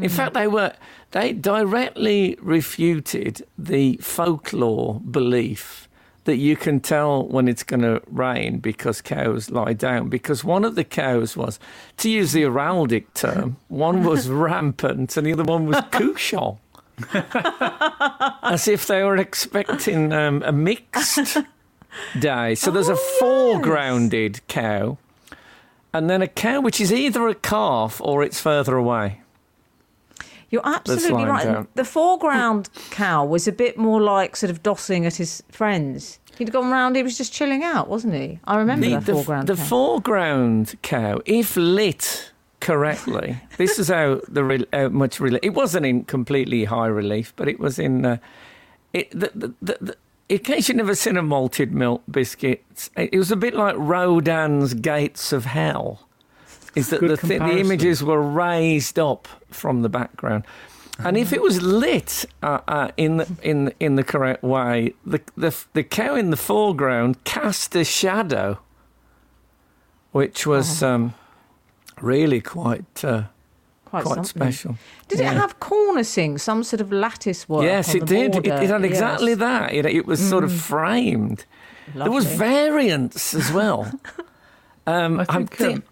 In 0.00 0.08
fact, 0.10 0.34
they 0.34 0.46
were 0.46 0.74
they 1.10 1.32
directly 1.32 2.36
refuted 2.40 3.44
the 3.58 3.96
folklore 3.96 5.00
belief 5.00 5.87
that 6.28 6.36
you 6.36 6.56
can 6.56 6.78
tell 6.78 7.26
when 7.26 7.48
it's 7.48 7.62
going 7.62 7.80
to 7.80 8.02
rain 8.06 8.58
because 8.58 9.00
cows 9.00 9.50
lie 9.50 9.72
down. 9.72 10.10
Because 10.10 10.44
one 10.44 10.62
of 10.62 10.74
the 10.74 10.84
cows 10.84 11.38
was, 11.38 11.58
to 11.96 12.10
use 12.10 12.32
the 12.32 12.42
heraldic 12.42 13.06
term, 13.14 13.56
one 13.68 14.04
was 14.04 14.28
rampant 14.28 15.16
and 15.16 15.26
the 15.26 15.32
other 15.32 15.42
one 15.42 15.64
was 15.64 15.76
couchant. 15.90 16.58
As 18.42 18.68
if 18.68 18.86
they 18.86 19.02
were 19.02 19.16
expecting 19.16 20.12
um, 20.12 20.42
a 20.44 20.52
mixed 20.52 21.38
day. 22.18 22.54
So 22.54 22.70
there's 22.70 22.90
a 22.90 22.98
foregrounded 23.22 24.40
cow 24.48 24.98
and 25.94 26.10
then 26.10 26.20
a 26.20 26.28
cow 26.28 26.60
which 26.60 26.78
is 26.78 26.92
either 26.92 27.26
a 27.26 27.34
calf 27.34 28.02
or 28.04 28.22
it's 28.22 28.38
further 28.38 28.76
away. 28.76 29.22
You're 30.50 30.62
absolutely 30.66 31.24
right. 31.24 31.66
The 31.74 31.84
foreground 31.84 32.70
cow 32.90 33.24
was 33.24 33.46
a 33.46 33.52
bit 33.52 33.76
more 33.76 34.00
like 34.00 34.34
sort 34.36 34.50
of 34.50 34.62
dossing 34.62 35.04
at 35.06 35.16
his 35.16 35.42
friends. 35.50 36.18
He'd 36.38 36.52
gone 36.52 36.70
round, 36.70 36.96
he 36.96 37.02
was 37.02 37.18
just 37.18 37.32
chilling 37.32 37.64
out, 37.64 37.88
wasn't 37.88 38.14
he? 38.14 38.38
I 38.44 38.56
remember 38.58 38.86
The, 38.88 38.98
the- 39.00 39.12
foreground 39.12 39.48
the 39.48 39.56
cow. 39.56 39.64
foreground 39.64 40.74
cow, 40.82 41.20
if 41.26 41.56
lit 41.56 42.32
correctly, 42.60 43.36
this 43.58 43.78
is 43.78 43.88
how 43.88 44.20
the 44.28 44.44
re- 44.44 44.66
how 44.72 44.88
much 44.88 45.20
relief. 45.20 45.40
It 45.42 45.54
wasn't 45.54 45.84
in 45.86 46.04
completely 46.04 46.64
high 46.64 46.86
relief, 46.86 47.32
but 47.36 47.48
it 47.48 47.58
was 47.60 47.78
in. 47.78 48.04
Uh, 48.06 48.16
it 48.92 49.10
the, 49.10 49.30
the, 49.34 49.54
the, 49.60 49.78
the, 49.80 49.96
in 50.28 50.38
case 50.38 50.68
you've 50.68 50.76
never 50.76 50.94
seen 50.94 51.16
a 51.16 51.22
malted 51.22 51.72
milk 51.72 52.02
biscuit, 52.10 52.64
it 52.96 53.16
was 53.18 53.30
a 53.30 53.36
bit 53.36 53.54
like 53.54 53.74
Rodin's 53.76 54.74
Gates 54.74 55.32
of 55.32 55.44
Hell. 55.46 56.07
Is 56.74 56.90
that 56.90 57.00
the, 57.00 57.16
thi- 57.16 57.38
the 57.38 57.58
images 57.58 58.02
were 58.02 58.20
raised 58.20 58.98
up 58.98 59.26
from 59.50 59.82
the 59.82 59.88
background, 59.88 60.44
and 60.98 61.16
if 61.16 61.32
it 61.32 61.40
was 61.42 61.62
lit 61.62 62.24
uh, 62.42 62.60
uh, 62.68 62.90
in 62.96 63.16
the 63.18 63.26
in 63.42 63.72
in 63.80 63.96
the 63.96 64.04
correct 64.04 64.42
way, 64.42 64.94
the, 65.06 65.20
the 65.36 65.54
the 65.72 65.82
cow 65.82 66.14
in 66.14 66.30
the 66.30 66.36
foreground 66.36 67.24
cast 67.24 67.74
a 67.76 67.84
shadow, 67.84 68.58
which 70.12 70.46
was 70.46 70.82
Oh. 70.82 70.94
um, 70.94 71.14
really 72.00 72.40
quite 72.40 73.04
uh, 73.04 73.24
quite, 73.86 74.04
quite 74.04 74.26
special. 74.26 74.76
Did 75.08 75.20
Yeah. 75.20 75.32
it 75.32 75.36
have 75.36 75.58
cornicing, 75.60 76.38
some 76.38 76.62
sort 76.64 76.80
of 76.80 76.92
lattice 76.92 77.48
work? 77.48 77.62
yes, 77.64 77.90
on 77.90 77.96
it 77.96 78.00
the 78.00 78.06
did. 78.06 78.36
It, 78.36 78.46
it 78.46 78.70
had 78.70 78.84
exactly 78.84 79.30
Yes. 79.32 79.38
that. 79.40 79.72
It, 79.72 79.86
it 79.86 80.06
was 80.06 80.20
sort 80.26 80.44
of 80.44 80.52
framed. 80.52 81.44
There 81.94 82.10
was 82.10 82.24
Lovely. 82.24 82.38
variance 82.38 83.34
as 83.34 83.50
well. 83.52 83.90
Um, 84.86 85.20
I 85.20 85.26
I'm 85.28 85.46
think, 85.46 85.54
thi- 85.58 85.74
um, 85.74 85.82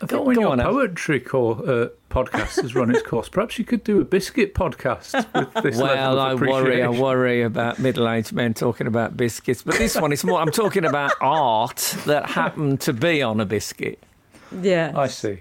I 0.00 0.06
Go- 0.06 0.22
when 0.22 0.36
go 0.36 0.40
your 0.42 0.50
on, 0.52 0.60
poetry 0.60 1.18
core, 1.18 1.56
uh, 1.68 1.88
podcast 2.08 2.62
has 2.62 2.74
run 2.74 2.90
its 2.94 3.02
course, 3.02 3.28
perhaps 3.28 3.58
you 3.58 3.64
could 3.64 3.82
do 3.82 4.00
a 4.00 4.04
biscuit 4.04 4.54
podcast 4.54 5.12
with 5.34 5.62
this 5.64 5.76
Well, 5.80 6.14
level 6.14 6.20
I 6.20 6.34
worry, 6.34 6.82
I 6.82 6.88
worry 6.88 7.42
about 7.42 7.80
middle-aged 7.80 8.32
men 8.32 8.54
talking 8.54 8.86
about 8.86 9.16
biscuits, 9.16 9.62
but 9.62 9.74
this 9.76 9.96
one 9.96 10.12
is 10.12 10.22
more. 10.24 10.40
I'm 10.40 10.52
talking 10.52 10.84
about 10.84 11.12
art 11.20 11.96
that 12.06 12.30
happened 12.30 12.80
to 12.82 12.92
be 12.92 13.22
on 13.22 13.40
a 13.40 13.44
biscuit. 13.44 13.98
Yeah. 14.62 14.92
I 14.94 15.08
see. 15.08 15.40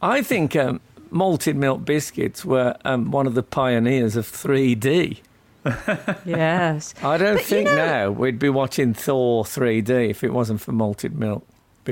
I 0.00 0.22
think 0.22 0.54
um, 0.54 0.80
malted 1.10 1.56
milk 1.56 1.84
biscuits 1.84 2.44
were 2.44 2.76
um, 2.84 3.10
one 3.10 3.26
of 3.26 3.34
the 3.34 3.42
pioneers 3.42 4.14
of 4.14 4.26
3D. 4.26 5.18
yes. 6.24 6.94
I 7.02 7.18
don't 7.18 7.34
But 7.34 7.40
you 7.42 7.46
think 7.48 7.68
know- 7.68 7.74
now 7.76 8.10
we'd 8.12 8.38
be 8.38 8.48
watching 8.48 8.94
Thor 8.94 9.42
3D 9.44 10.10
if 10.10 10.22
it 10.22 10.32
wasn't 10.32 10.60
for 10.60 10.70
malted 10.72 11.18
milk 11.18 11.44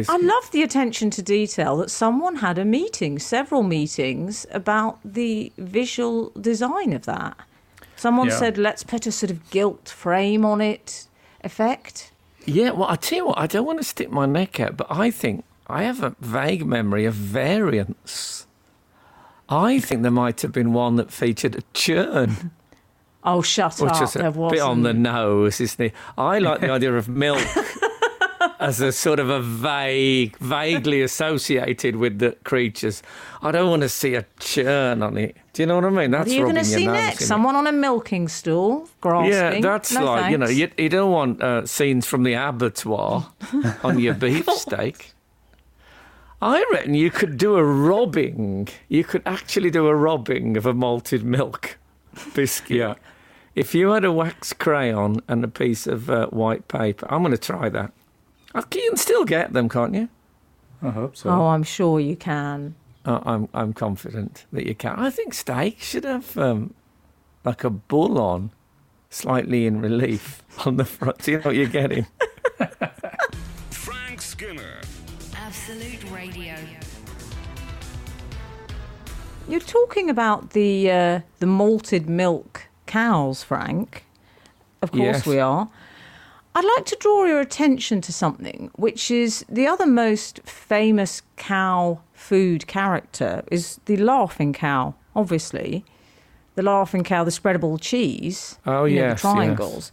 I 0.09 0.17
love 0.19 0.51
the 0.53 0.63
attention 0.63 1.09
to 1.11 1.23
detail 1.23 1.77
that 1.79 1.91
someone 1.91 2.37
had 2.37 2.59
a 2.59 2.65
meeting, 2.67 3.19
several 3.19 3.63
meetings, 3.63 4.47
about 4.51 4.99
the 5.05 5.51
visual 5.57 6.33
design 6.39 6.93
of 6.93 7.07
that. 7.07 7.37
Someone 7.97 8.29
Yeah. 8.29 8.39
said, 8.39 8.59
let's 8.59 8.83
put 8.83 9.07
a 9.07 9.13
sort 9.13 9.31
of 9.31 9.49
gilt 9.51 9.89
frame 9.89 10.45
on 10.45 10.61
it 10.61 11.07
effect. 11.43 12.13
Yeah, 12.45 12.73
well, 12.73 12.89
I 12.91 12.97
tell 12.97 13.17
you 13.19 13.27
what, 13.27 13.39
I 13.39 13.47
don't 13.47 13.65
want 13.65 13.79
to 13.79 13.85
stick 13.85 14.11
my 14.11 14.27
neck 14.27 14.61
out, 14.61 14.77
but 14.77 14.87
I 14.91 15.11
think 15.11 15.45
I 15.67 15.85
have 15.85 16.03
a 16.03 16.15
vague 16.21 16.67
memory 16.67 17.07
of 17.07 17.15
variants. 17.15 18.47
I 19.49 19.79
think 19.81 20.03
there 20.03 20.11
might 20.11 20.43
have 20.43 20.53
been 20.53 20.73
one 20.75 20.97
that 20.97 21.11
featured 21.11 21.55
a 21.57 21.63
churn, 21.73 22.51
Oh, 23.25 23.43
shut 23.43 23.79
which 23.81 23.91
up. 23.93 24.01
was 24.03 24.13
there 24.13 24.27
a 24.27 24.31
wasn't. 24.31 24.53
bit 24.53 24.61
on 24.61 24.83
the 24.83 24.93
nose, 24.95 25.61
isn't 25.61 25.87
it? 25.87 25.93
I 26.19 26.39
like 26.39 26.61
the 26.61 26.71
idea 26.71 26.95
of 26.95 27.09
milk 27.09 27.41
as 28.59 28.81
a 28.81 28.93
sort 28.93 29.19
of 29.21 29.29
a 29.29 29.41
vague, 29.41 30.37
vaguely 30.39 31.03
associated 31.03 31.97
with 31.97 32.19
the 32.19 32.33
creatures. 32.45 33.03
I 33.43 33.51
don't 33.53 33.69
want 33.71 33.83
to 33.83 33.89
see 33.89 34.15
a 34.15 34.25
churn 34.41 35.03
on 35.03 35.17
it. 35.19 35.37
Do 35.53 35.63
you 35.63 35.67
know 35.67 35.77
what 35.77 35.85
I 35.85 35.91
mean? 35.91 36.11
That's 36.11 36.29
What 36.29 36.35
are 36.35 36.39
you 36.39 36.45
going 36.45 36.57
to 36.57 36.65
see 36.65 36.87
next? 36.87 37.21
in 37.21 37.25
it. 37.25 37.27
Someone 37.27 37.57
on 37.57 37.67
a 37.67 37.73
milking 37.73 38.29
stool, 38.29 38.89
grasping. 39.01 39.33
Yeah, 39.33 39.61
that's 39.61 39.93
No 39.93 40.05
like, 40.05 40.31
you 40.31 40.39
know, 40.39 40.49
you, 40.49 40.71
you 40.77 40.89
don't 40.89 41.13
want 41.13 41.43
uh, 41.43 41.67
scenes 41.67 42.07
from 42.07 42.23
the 42.23 42.35
abattoir 42.35 43.33
on 43.83 43.99
your 43.99 44.15
beefsteak. 44.25 45.13
I 46.43 46.65
reckon 46.71 46.95
you 46.95 47.11
could 47.11 47.39
do 47.39 47.57
a 47.57 47.65
robbing. 47.65 48.69
You 48.89 49.05
could 49.05 49.23
actually 49.25 49.71
do 49.71 49.87
a 49.87 49.95
robbing 49.95 50.57
of 50.57 50.67
a 50.67 50.75
malted 50.75 51.25
milk 51.25 51.79
biscuit. 52.35 52.77
Yeah. 52.77 52.95
If 53.55 53.75
you 53.75 53.91
had 53.93 54.05
a 54.05 54.13
wax 54.13 54.53
crayon 54.53 55.21
and 55.29 55.43
a 55.43 55.49
piece 55.49 55.87
of 55.87 56.11
uh, 56.11 56.27
white 56.27 56.69
paper, 56.69 57.07
I'm 57.11 57.23
going 57.23 57.33
to 57.33 57.39
try 57.39 57.71
that. 57.71 57.91
I- 58.57 58.65
You 58.75 58.89
can 58.91 58.97
still 58.97 59.25
get 59.25 59.53
them, 59.53 59.69
can't 59.69 59.95
you? 59.95 60.09
I 60.83 60.91
hope 60.91 61.17
so. 61.17 61.31
Oh, 61.31 61.47
I'm 61.47 61.63
sure 61.63 62.01
you 62.01 62.17
can. 62.17 62.75
Uh, 63.05 63.21
I'm 63.25 63.49
I'm 63.55 63.73
confident 63.73 64.47
that 64.53 64.67
you 64.67 64.75
can. 64.75 64.97
I 64.99 65.11
think 65.11 65.33
steak 65.35 65.81
should 65.81 66.05
have 66.05 66.37
um, 66.37 66.75
like 67.45 67.63
a 67.65 67.71
bull 67.71 68.19
on, 68.19 68.51
slightly 69.11 69.65
in 69.67 69.81
relief 69.81 70.43
on 70.67 70.77
the 70.77 70.85
front. 70.85 71.19
Do 71.23 71.31
you 71.33 71.39
know 71.39 71.45
what 71.45 71.55
you're 71.57 71.67
getting? 71.69 72.07
Frank 73.71 74.21
Skinner. 74.21 74.81
Absolute 75.37 76.11
Radio. 76.11 76.55
You're 79.49 79.61
talking 79.61 80.11
about 80.11 80.51
the 80.51 80.91
uh, 80.91 81.21
the 81.39 81.47
malted 81.47 82.09
milk 82.09 82.63
cows, 82.87 83.45
Frank. 83.45 84.05
Of 84.83 84.91
course 84.91 85.03
Yes. 85.19 85.27
we 85.27 85.39
are. 85.39 85.69
I'd 86.57 86.65
like 86.65 86.87
to 86.87 86.97
draw 86.99 87.25
your 87.27 87.41
attention 87.41 88.01
to 88.01 88.15
something, 88.15 88.71
which 88.77 89.11
is 89.11 89.45
the 89.47 89.67
other 89.67 89.87
most 89.87 90.41
famous 90.45 91.21
cow 91.37 92.01
food 92.15 92.67
character 92.67 93.45
is 93.51 93.79
the 93.85 93.99
laughing 93.99 94.55
cow, 94.55 94.95
obviously. 95.15 95.85
The 96.55 96.63
laughing 96.63 97.05
cow, 97.05 97.25
the 97.25 97.31
spreadable 97.31 97.79
cheese. 97.79 98.59
Oh, 98.65 98.87
you 98.87 99.03
know, 99.03 99.11
the 99.11 99.17
triangles. 99.17 99.93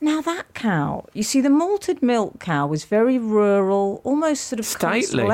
Now 0.00 0.20
that 0.20 0.54
cow, 0.54 1.04
you 1.14 1.24
see, 1.24 1.40
the 1.40 1.50
malted 1.50 2.00
milk 2.00 2.38
cow 2.38 2.68
was 2.68 2.84
very 2.84 3.18
rural, 3.18 4.00
almost 4.04 4.44
sort 4.44 4.60
of 4.60 4.66
Stately. 4.66 5.24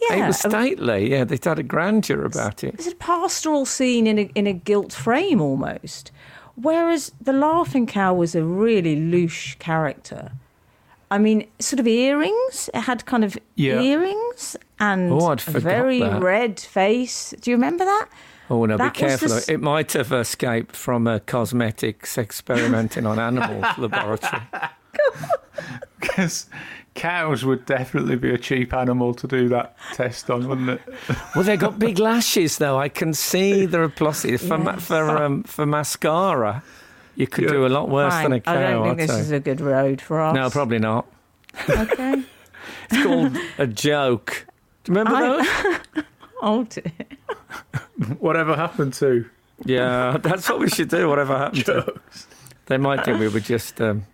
Yeah, 0.00 0.24
it 0.24 0.26
was 0.28 0.38
stately. 0.38 1.10
Yeah, 1.10 1.24
they 1.24 1.40
had 1.42 1.58
a 1.58 1.64
grandeur 1.64 2.24
about 2.24 2.62
it. 2.62 2.74
it's 2.74 2.86
a 2.86 2.94
pastoral 2.94 3.66
scene 3.66 4.06
in 4.06 4.18
a, 4.20 4.30
in 4.36 4.46
a 4.46 4.52
gilt 4.52 4.92
frame 4.92 5.40
almost. 5.40 6.12
Whereas 6.56 7.12
the 7.20 7.32
laughing 7.32 7.86
cow 7.86 8.14
was 8.14 8.34
a 8.34 8.42
really 8.42 8.96
louche 8.96 9.58
character. 9.58 10.32
I 11.10 11.18
mean, 11.18 11.46
sort 11.60 11.78
of 11.80 11.86
earrings. 11.86 12.68
It 12.74 12.80
had 12.80 13.04
kind 13.06 13.24
of 13.24 13.38
Yeah. 13.54 13.80
earrings 13.80 14.56
and 14.80 15.12
Oh, 15.12 15.30
a 15.32 15.36
very 15.36 16.00
that. 16.00 16.20
red 16.22 16.58
face. 16.58 17.32
Do 17.40 17.50
you 17.50 17.56
remember 17.56 17.84
that? 17.84 18.08
Oh 18.50 18.64
no, 18.64 18.76
That 18.76 18.94
be 18.94 19.00
careful. 19.00 19.28
the 19.28 19.44
It 19.52 19.60
might 19.60 19.92
have 19.92 20.12
escaped 20.12 20.74
from 20.76 21.06
a 21.06 21.20
cosmetics 21.20 22.16
experimenting 22.18 23.06
on 23.06 23.18
animals 23.18 23.64
laboratory. 23.78 24.42
Because 26.00 26.46
cows 26.94 27.44
would 27.44 27.66
definitely 27.66 28.16
be 28.16 28.32
a 28.32 28.38
cheap 28.38 28.72
animal 28.72 29.12
to 29.14 29.26
do 29.26 29.48
that 29.48 29.76
test 29.94 30.30
on, 30.30 30.46
wouldn't 30.48 30.70
it? 30.70 30.80
Well, 31.34 31.44
they've 31.44 31.58
got 31.58 31.78
big 31.78 31.98
lashes, 31.98 32.58
though. 32.58 32.78
I 32.78 32.88
can 32.88 33.12
see 33.12 33.66
the 33.66 33.80
are 33.80 33.88
for 34.38 34.58
Yes. 34.58 34.86
for 34.86 35.08
um, 35.22 35.42
for 35.44 35.66
mascara. 35.66 36.62
You 37.16 37.26
could 37.26 37.44
Yeah. 37.44 37.50
do 37.50 37.66
a 37.66 37.68
lot 37.68 37.88
worse 37.88 38.14
than 38.14 38.32
a 38.32 38.40
cow. 38.40 38.52
I 38.52 38.60
don't 38.70 38.82
think 38.84 38.92
I'd 39.00 39.08
this 39.08 39.10
say. 39.16 39.20
is 39.20 39.30
a 39.32 39.40
good 39.40 39.60
road 39.60 40.00
for 40.00 40.20
us. 40.20 40.34
No, 40.34 40.48
probably 40.50 40.78
not. 40.78 41.06
Okay. 41.68 42.22
It's 42.90 43.02
called 43.02 43.36
a 43.58 43.66
joke. 43.66 44.46
Do 44.84 44.92
you 44.92 44.98
remember 44.98 45.16
I- 45.16 45.82
those? 45.94 46.04
oh 46.42 46.64
dear. 46.64 46.92
Whatever 48.18 48.54
happened 48.54 48.92
to 48.94 49.24
Yeah, 49.64 50.18
that's 50.22 50.48
what 50.48 50.60
we 50.60 50.68
should 50.68 50.88
do. 50.88 51.08
Whatever 51.08 51.36
happened 51.38 51.64
to 51.66 51.82
jokes? 51.82 52.26
They 52.66 52.76
might 52.76 53.04
think 53.04 53.18
we 53.18 53.28
were 53.28 53.40
just 53.40 53.80
um, 53.80 54.04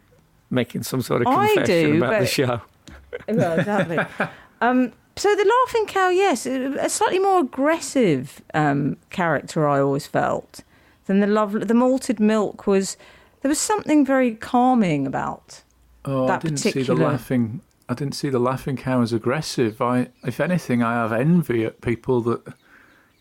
making 0.53 0.83
some 0.83 1.03
sort 1.03 1.23
of 1.23 1.29
I 1.29 1.55
confession 1.55 1.91
do, 1.93 1.97
about 1.99 2.21
the 2.21 2.27
show. 2.27 2.61
Well, 3.29 3.59
exactly. 3.59 3.99
um, 4.63 4.93
So 5.17 5.35
the 5.37 5.45
laughing 5.45 5.87
cow, 5.87 6.09
yes, 6.09 6.47
a 6.47 6.89
slightly 6.89 7.19
more 7.19 7.41
aggressive 7.41 8.41
um, 8.55 8.97
character. 9.11 9.69
I 9.69 9.81
always 9.81 10.07
felt 10.07 10.63
than 11.07 11.21
the 11.21 11.27
love. 11.27 11.69
The 11.69 11.75
malted 11.75 12.19
milk 12.21 12.67
was 12.67 12.97
there 13.43 13.49
was 13.49 13.59
something 13.59 14.07
very 14.07 14.35
calming 14.35 15.07
about. 15.07 15.63
Oh, 16.05 16.27
That 16.27 16.37
I 16.37 16.49
didn't 16.49 16.59
see 16.59 16.83
the 16.83 16.95
laughing. 16.95 17.61
I 17.89 17.95
didn't 17.95 18.15
see 18.15 18.31
the 18.31 18.39
laughing 18.39 18.77
cow 18.77 19.03
as 19.03 19.13
aggressive. 19.13 19.83
I, 19.83 20.09
if 20.25 20.41
anything, 20.41 20.83
I 20.83 20.95
have 20.95 21.13
envy 21.13 21.65
at 21.65 21.83
people 21.83 22.23
that, 22.23 22.55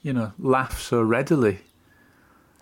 you 0.02 0.14
know, 0.14 0.32
laugh 0.40 0.80
so 0.80 1.02
readily. 1.02 1.60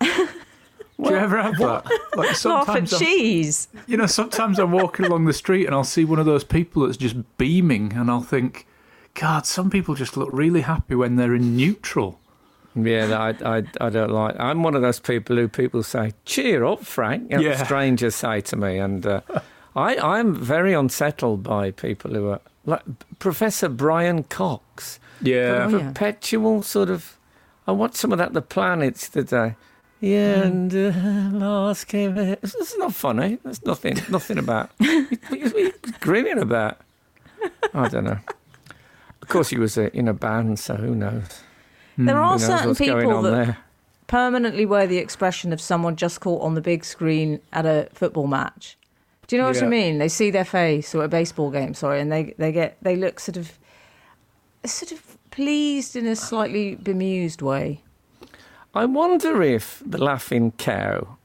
Do 1.08 1.10
you 1.10 1.16
ever 1.16 1.40
have 1.42 1.56
that? 1.58 1.84
Like 1.84 2.16
Laugh 2.16 2.30
at 2.30 2.36
sometimes, 2.36 2.92
I'm, 2.92 2.98
cheese. 3.00 3.68
you 3.86 3.96
know, 3.96 4.06
sometimes 4.06 4.58
I'm 4.58 4.72
walking 4.72 5.06
along 5.06 5.24
the 5.24 5.32
street 5.32 5.66
and 5.66 5.74
I'll 5.74 5.84
see 5.84 6.04
one 6.04 6.18
of 6.18 6.26
those 6.26 6.44
people 6.44 6.84
that's 6.86 6.96
just 6.98 7.16
beaming, 7.38 7.92
and 7.94 8.10
I'll 8.10 8.22
think, 8.22 8.66
God, 9.14 9.46
some 9.46 9.70
people 9.70 9.94
just 9.94 10.16
look 10.16 10.28
really 10.32 10.62
happy 10.62 10.94
when 10.94 11.16
they're 11.16 11.34
in 11.34 11.56
neutral. 11.56 12.18
Yeah, 12.74 13.18
I, 13.44 13.56
I, 13.58 13.62
I 13.80 13.90
don't 13.90 14.10
like. 14.10 14.36
I'm 14.38 14.62
one 14.62 14.76
of 14.76 14.82
those 14.82 15.00
people 15.00 15.34
who 15.36 15.48
people 15.48 15.82
say, 15.82 16.12
"Cheer 16.24 16.64
up, 16.64 16.84
Frank." 16.84 17.30
You 17.30 17.38
know, 17.38 17.42
Yeah. 17.42 17.64
Strangers 17.64 18.14
say 18.14 18.40
to 18.42 18.56
me, 18.56 18.78
and 18.78 19.04
uh, 19.04 19.20
I, 19.74 19.96
I'm 19.96 20.34
very 20.36 20.72
unsettled 20.72 21.42
by 21.42 21.72
people 21.72 22.12
who 22.14 22.28
are 22.28 22.40
like 22.66 22.82
Professor 23.18 23.68
Brian 23.68 24.22
Cox. 24.22 25.00
Yeah. 25.20 25.66
Oh, 25.68 25.76
yeah. 25.78 25.88
perpetual 25.88 26.62
sort 26.62 26.90
of. 26.90 27.16
I 27.66 27.72
watched 27.72 27.96
some 27.96 28.12
of 28.12 28.18
that 28.18 28.32
The 28.34 28.42
Planets 28.42 29.08
today. 29.08 29.56
Yeah, 30.00 30.42
and 30.44 30.74
uh, 30.74 31.36
last 31.36 31.84
came. 31.84 32.16
It's, 32.16 32.54
it's 32.54 32.78
not 32.78 32.94
funny. 32.94 33.38
There's 33.42 33.64
nothing, 33.64 33.98
nothing 34.08 34.38
about. 34.38 34.70
what 34.78 35.32
are 35.32 35.36
you 35.36 35.72
grinning 36.00 36.38
about? 36.38 36.80
I 37.74 37.88
don't 37.88 38.04
know. 38.04 38.18
Of 39.20 39.28
course, 39.28 39.50
he 39.50 39.58
was 39.58 39.76
uh, 39.76 39.90
in 39.92 40.08
a 40.08 40.14
band, 40.14 40.58
so 40.58 40.76
who 40.76 40.94
knows? 40.94 41.42
There 41.98 42.16
Who 42.16 42.22
are 42.22 42.38
certain 42.38 42.74
people 42.74 43.22
that 43.22 43.30
there? 43.30 43.58
permanently 44.06 44.64
wear 44.64 44.86
the 44.86 44.98
expression 44.98 45.52
of 45.52 45.60
someone 45.60 45.96
just 45.96 46.20
caught 46.20 46.42
on 46.42 46.54
the 46.54 46.60
big 46.62 46.84
screen 46.84 47.40
at 47.52 47.66
a 47.66 47.88
football 47.92 48.26
match. 48.26 48.78
Do 49.26 49.36
you 49.36 49.42
know 49.42 49.48
what 49.48 49.62
I 49.62 49.66
mean? 49.66 49.98
They 49.98 50.08
see 50.08 50.30
their 50.30 50.44
face 50.44 50.94
or 50.94 51.04
a 51.04 51.08
baseball 51.08 51.50
game, 51.50 51.74
sorry, 51.74 52.00
and 52.00 52.10
they 52.10 52.34
they 52.36 52.50
get 52.50 52.76
they 52.82 52.96
look 52.96 53.20
sort 53.20 53.36
of 53.36 53.58
sort 54.64 54.90
of 54.90 55.16
pleased 55.30 55.94
in 55.94 56.06
a 56.06 56.16
slightly 56.16 56.74
bemused 56.74 57.40
way. 57.40 57.82
I 58.74 58.84
wonder 58.84 59.42
if 59.42 59.82
the 59.84 59.98
Laughing 60.02 60.52
Cow 60.52 61.16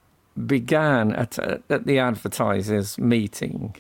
began 0.48 1.14
at, 1.14 1.38
uh, 1.40 1.58
at 1.70 1.86
the 1.86 2.00
advertisers' 2.00 2.98
meeting. 2.98 3.76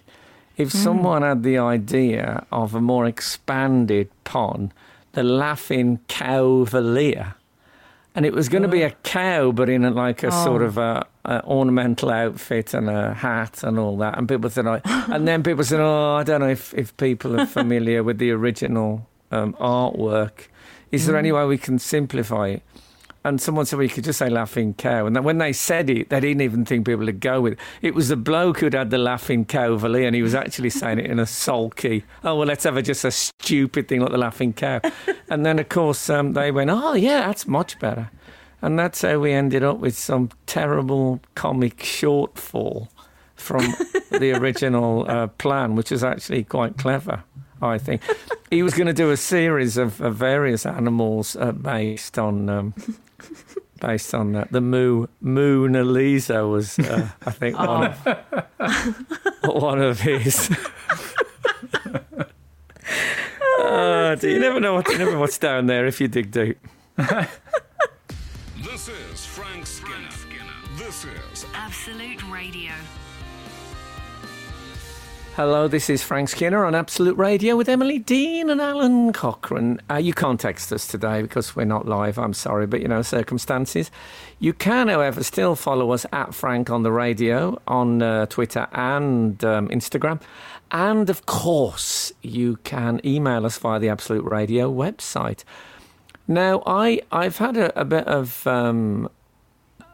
If 0.57 0.71
someone 0.71 1.21
had 1.23 1.43
the 1.43 1.57
idea 1.57 2.45
of 2.51 2.73
a 2.75 2.79
more 2.81 3.05
expanded 3.05 4.09
pun, 4.23 4.71
the 5.13 5.23
Laughing 5.23 5.99
Cavalier, 6.07 7.35
and 8.13 8.25
it 8.25 8.33
was 8.33 8.47
going 8.47 8.61
to 8.61 8.69
be 8.69 8.83
a 8.83 8.91
cow, 9.03 9.51
but 9.51 9.67
in 9.67 9.83
a, 9.83 9.89
like 9.91 10.23
a 10.23 10.31
sort 10.31 10.61
Oh. 10.61 10.65
of 10.65 10.77
a, 10.77 11.05
a 11.25 11.43
ornamental 11.45 12.09
outfit 12.11 12.73
and 12.73 12.89
a 12.89 13.13
hat 13.15 13.63
and 13.63 13.77
all 13.77 13.97
that. 13.97 14.17
And 14.17 14.29
people 14.29 14.49
said, 14.49 14.65
and 14.85 15.27
then 15.27 15.43
people 15.43 15.65
said, 15.65 15.81
"Oh, 15.81 16.15
I 16.15 16.23
don't 16.23 16.39
know 16.39 16.47
if, 16.49 16.73
if 16.75 16.95
people 16.95 17.37
are 17.37 17.45
familiar 17.45 18.01
with 18.03 18.19
the 18.19 18.31
original 18.31 19.05
um, 19.31 19.51
artwork. 19.59 20.47
Is 20.93 21.05
there 21.07 21.17
any 21.17 21.33
way 21.33 21.45
we 21.45 21.57
can 21.57 21.77
simplify 21.79 22.47
it?" 22.49 22.63
And 23.25 23.41
someone 23.41 23.65
said, 23.65 23.77
well, 23.77 23.85
you 23.85 23.89
could 23.89 24.03
just 24.03 24.19
say 24.19 24.29
laughing 24.29 24.75
cow. 24.75 25.07
And 25.07 25.25
when 25.25 25.39
they 25.39 25.51
said 25.51 25.89
it, 25.89 26.09
they 26.09 26.19
didn't 26.19 26.41
even 26.41 26.63
think 26.63 26.85
people 26.85 27.03
would 27.03 27.19
go 27.19 27.41
with 27.41 27.53
it. 27.53 27.59
It 27.81 27.95
was 27.95 28.09
the 28.09 28.15
bloke 28.15 28.59
who'd 28.59 28.75
had 28.75 28.91
the 28.91 28.99
laughing 28.99 29.45
cow 29.45 29.73
and 29.73 30.15
he 30.15 30.21
was 30.21 30.35
actually 30.35 30.69
saying 30.69 30.99
it 30.99 31.07
in 31.07 31.17
a 31.17 31.25
sulky, 31.25 32.03
oh, 32.23 32.35
well, 32.35 32.45
let's 32.45 32.65
have 32.65 32.77
a, 32.77 32.83
just 32.83 33.03
a 33.03 33.09
stupid 33.09 33.87
thing 33.87 34.01
like 34.01 34.11
the 34.11 34.19
laughing 34.19 34.53
cow. 34.53 34.79
and 35.27 35.43
then, 35.43 35.57
of 35.57 35.69
course, 35.69 36.07
um, 36.07 36.33
they 36.33 36.51
went, 36.51 36.69
oh, 36.69 36.93
yeah, 36.93 37.25
that's 37.25 37.47
much 37.47 37.79
better. 37.79 38.11
And 38.61 38.77
that's 38.77 39.01
how 39.01 39.17
we 39.17 39.31
ended 39.31 39.63
up 39.63 39.79
with 39.79 39.97
some 39.97 40.29
terrible 40.45 41.19
comic 41.33 41.77
shortfall 41.77 42.89
from 43.33 43.73
the 44.11 44.33
original 44.33 45.09
uh, 45.09 45.27
plan, 45.27 45.75
which 45.75 45.91
is 45.91 46.03
actually 46.03 46.43
quite 46.43 46.77
clever. 46.77 47.23
I 47.59 47.79
think 47.79 48.03
he 48.51 48.61
was 48.61 48.75
going 48.75 48.87
to 48.87 48.93
do 48.93 49.09
a 49.09 49.17
series 49.17 49.77
of, 49.77 49.99
of 49.99 50.15
various 50.15 50.65
animals 50.65 51.35
uh, 51.35 51.53
based 51.53 52.19
on 52.19 52.49
um, 52.49 52.73
based 53.79 54.13
on 54.13 54.31
that. 54.33 54.51
The 54.51 54.61
Moo 54.61 55.07
Mona 55.21 55.83
Lisa 55.83 56.47
was, 56.47 56.79
uh, 56.79 57.09
I 57.25 57.31
think, 57.31 57.57
one 57.57 57.85
of 57.85 58.07
one 59.43 59.81
of 59.81 59.99
his. 60.01 60.49
Uh, 63.57 64.13
do 64.15 64.29
you 64.29 64.37
never 64.39 64.59
know 64.59 64.75
what 64.75 64.87
you 64.89 64.97
never 64.97 65.11
know 65.11 65.19
what's 65.19 65.37
down 65.39 65.65
there 65.65 65.85
if 65.87 65.99
you 65.99 66.07
dig 66.07 66.29
deep. 66.31 66.59
This 68.63 68.89
is 68.89 69.25
Frank 69.25 69.65
Skinner. 69.65 70.09
This 70.77 71.05
is 71.05 71.45
Absolute 71.53 72.21
Radio. 72.29 72.73
Hello, 75.35 75.67
this 75.67 75.89
is 75.89 76.01
Frank 76.01 76.29
Skinner 76.29 76.63
on 76.63 76.73
Absolute 76.73 77.17
Radio 77.17 77.57
with 77.57 77.67
Emily 77.67 77.99
Dean 77.99 78.49
and 78.49 78.61
Alun 78.61 79.13
Cochrane. 79.13 79.81
Uh, 79.89 79.95
you 79.95 80.13
can't 80.13 80.39
text 80.39 80.71
us 80.71 80.87
today 80.87 81.21
because 81.21 81.57
we're 81.57 81.65
not 81.65 81.85
live. 81.85 82.17
I'm 82.17 82.33
sorry, 82.33 82.67
but 82.67 82.79
you 82.79 82.87
know, 82.87 83.01
circumstances. 83.01 83.91
You 84.39 84.53
can, 84.53 84.87
however, 84.87 85.25
still 85.25 85.57
follow 85.57 85.91
us 85.91 86.05
at 86.13 86.33
Frank 86.33 86.69
on 86.69 86.83
the 86.83 86.91
radio 86.93 87.61
on 87.67 88.01
uh, 88.01 88.27
Twitter 88.27 88.69
and 88.71 89.43
um, 89.43 89.67
Instagram. 89.67 90.21
And 90.71 91.09
of 91.09 91.25
course, 91.25 92.13
you 92.21 92.55
can 92.63 93.01
email 93.03 93.45
us 93.45 93.57
via 93.57 93.77
the 93.77 93.89
Absolute 93.89 94.23
Radio 94.23 94.71
website. 94.71 95.43
Now, 96.29 96.63
I, 96.65 97.01
I've 97.11 97.39
had 97.39 97.57
a, 97.57 97.77
a 97.77 97.83
bit 97.83 98.07
of 98.07 98.47
um, 98.47 99.09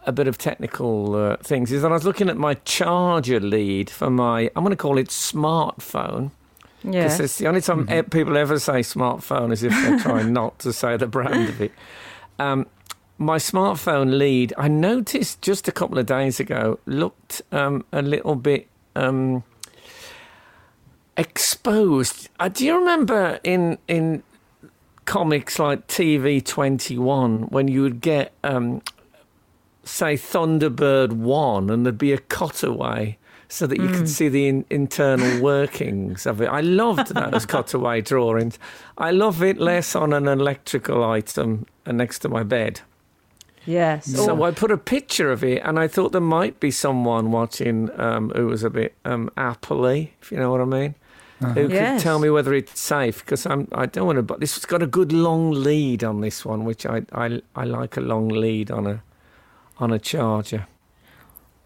a 0.05 0.11
bit 0.11 0.27
of 0.27 0.37
technical 0.37 1.15
uh, 1.15 1.37
things 1.37 1.71
is 1.71 1.83
that 1.83 1.91
I 1.91 1.93
was 1.93 2.05
looking 2.05 2.29
at 2.29 2.37
my 2.37 2.55
charger 2.65 3.39
lead 3.39 3.89
for 3.89 4.09
my, 4.09 4.49
I'm 4.55 4.63
going 4.63 4.71
to 4.71 4.75
call 4.75 4.97
it 4.97 5.09
smartphone. 5.09 6.31
Yes. 6.83 7.17
Because 7.17 7.19
it's 7.19 7.37
the 7.37 7.47
only 7.47 7.61
time 7.61 7.87
e- 7.91 8.01
people 8.01 8.37
ever 8.37 8.57
say 8.57 8.79
smartphone 8.79 9.51
is 9.51 9.61
if 9.61 9.71
they're 9.71 9.99
trying 9.99 10.33
not 10.41 10.57
to 10.59 10.73
say 10.73 10.97
the 10.97 11.05
brand 11.07 11.49
of 11.49 11.61
it. 11.61 11.71
Um, 12.39 12.65
my 13.19 13.37
smartphone 13.37 14.17
lead, 14.17 14.51
I 14.57 14.67
noticed 14.67 15.43
just 15.43 15.67
a 15.67 15.71
couple 15.71 15.99
of 15.99 16.07
days 16.07 16.39
ago, 16.39 16.79
looked 16.87 17.43
um, 17.51 17.85
a 17.91 18.01
little 18.01 18.33
bit 18.35 18.67
um, 18.95 19.43
exposed. 21.15 22.29
Uh, 22.39 22.49
do 22.49 22.65
you 22.65 22.75
remember 22.75 23.39
in 23.43 23.77
in 23.87 24.23
comics 25.05 25.59
like 25.59 25.87
TV 25.87 26.43
Twenty 26.43 26.97
One 26.97 27.43
when 27.43 27.67
you 27.67 27.83
would 27.83 28.01
get 28.01 28.33
um, 28.43 28.81
say 29.83 30.15
Thunderbird 30.15 31.13
One, 31.13 31.69
and 31.69 31.85
there'd 31.85 31.97
be 31.97 32.13
a 32.13 32.17
cutaway 32.17 33.17
so 33.47 33.67
that 33.67 33.77
you 33.79 33.89
could 33.89 34.07
see 34.07 34.29
the 34.29 34.47
in- 34.47 34.65
internal 34.69 35.41
workings 35.43 36.25
of 36.25 36.41
it. 36.41 36.47
I 36.47 36.61
loved 36.61 37.13
those 37.13 37.45
cutaway 37.45 37.99
drawings. 38.01 38.57
I 38.97 39.11
love 39.11 39.43
it 39.43 39.57
less 39.57 39.93
on 39.95 40.13
an 40.13 40.27
electrical 40.27 41.03
item 41.03 41.65
uh, 41.85 41.91
next 41.91 42.19
to 42.19 42.29
my 42.29 42.43
bed. 42.43 42.79
yes. 43.65 44.05
So 44.05 44.37
Or- 44.37 44.47
I 44.47 44.51
put 44.51 44.71
a 44.71 44.77
picture 44.77 45.31
of 45.31 45.43
it, 45.43 45.61
and 45.65 45.77
I 45.79 45.87
thought 45.87 46.11
there 46.13 46.21
might 46.21 46.59
be 46.59 46.71
someone 46.71 47.31
watching 47.31 47.89
um, 47.99 48.29
who 48.35 48.47
was 48.47 48.63
a 48.63 48.69
bit 48.69 48.93
um, 49.03 49.29
appley, 49.35 50.09
if 50.21 50.31
you 50.31 50.37
know 50.37 50.51
what 50.51 50.61
I 50.61 50.65
mean. 50.65 50.95
Who 51.41 51.53
could 51.55 51.71
Yes. 51.71 52.03
tell 52.03 52.19
me 52.19 52.29
whether 52.29 52.53
it's 52.53 52.79
safe? 52.79 53.25
Because 53.25 53.47
I'm, 53.47 53.67
I 53.71 53.87
don't 53.87 54.05
want 54.05 54.17
to. 54.17 54.21
But 54.23 54.39
this 54.39 54.53
has 54.53 54.63
got 54.65 54.83
a 54.83 54.87
good 54.87 55.11
long 55.11 55.49
lead 55.51 56.03
on 56.03 56.21
this 56.21 56.45
one, 56.45 56.65
which 56.65 56.85
I, 56.85 57.01
I, 57.13 57.41
I 57.55 57.63
like 57.65 57.97
a 57.97 58.01
long 58.01 58.27
lead 58.29 58.69
on 58.69 58.85
a, 58.85 59.01
on 59.81 59.91
a 59.91 59.99
charger. 59.99 60.67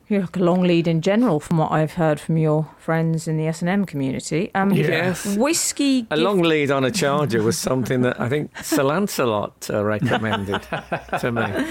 You're 0.07 0.21
like 0.21 0.37
a 0.37 0.43
long 0.43 0.61
lead 0.61 0.87
in 0.87 1.01
general, 1.01 1.39
from 1.39 1.57
what 1.57 1.71
I've 1.71 1.93
heard 1.93 2.19
from 2.19 2.37
your 2.37 2.69
friends 2.77 3.27
in 3.27 3.37
the 3.37 3.47
S 3.47 3.61
and 3.61 3.69
M 3.69 3.85
community. 3.85 4.51
Um, 4.53 4.71
Yes. 4.71 5.35
Whiskey. 5.35 6.05
A 6.11 6.17
long 6.17 6.43
lead 6.43 6.69
on 6.69 6.83
a 6.83 6.91
charger 6.91 7.41
was 7.41 7.57
something 7.57 8.01
that 8.01 8.19
I 8.21 8.29
think 8.29 8.55
Sir 8.63 8.83
Lancelot 8.83 9.67
uh, 9.73 9.83
recommended 9.83 10.61
to 11.19 11.31
me. 11.31 11.65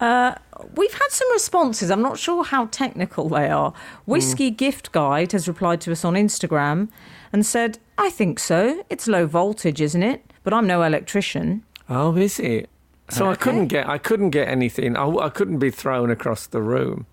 Uh, 0.00 0.34
we've 0.76 0.92
had 0.92 1.08
some 1.10 1.30
responses. 1.32 1.90
I'm 1.90 2.02
not 2.02 2.16
sure 2.18 2.44
how 2.44 2.66
technical 2.66 3.28
they 3.28 3.48
are. 3.48 3.72
Whiskey 4.06 4.50
Gift 4.50 4.92
Guide 4.92 5.32
has 5.32 5.48
replied 5.48 5.80
to 5.82 5.92
us 5.92 6.04
on 6.04 6.14
Instagram 6.14 6.88
and 7.32 7.44
said, 7.44 7.78
"I 7.98 8.10
think 8.10 8.38
so. 8.38 8.84
It's 8.88 9.08
low 9.08 9.26
voltage, 9.26 9.80
isn't 9.80 10.02
it? 10.02 10.22
But 10.44 10.54
I'm 10.54 10.66
no 10.68 10.82
electrician." 10.82 11.64
Oh, 11.88 12.16
is 12.16 12.38
it? 12.38 12.68
So 13.10 13.28
I 13.28 13.34
couldn't 13.34 13.68
get 13.68 13.88
I 13.88 13.98
couldn't 13.98 14.30
get 14.30 14.48
anything. 14.48 14.96
I, 14.96 15.06
I 15.06 15.28
couldn't 15.28 15.58
be 15.58 15.70
thrown 15.70 16.10
across 16.10 16.46
the 16.46 16.62
room. 16.62 17.06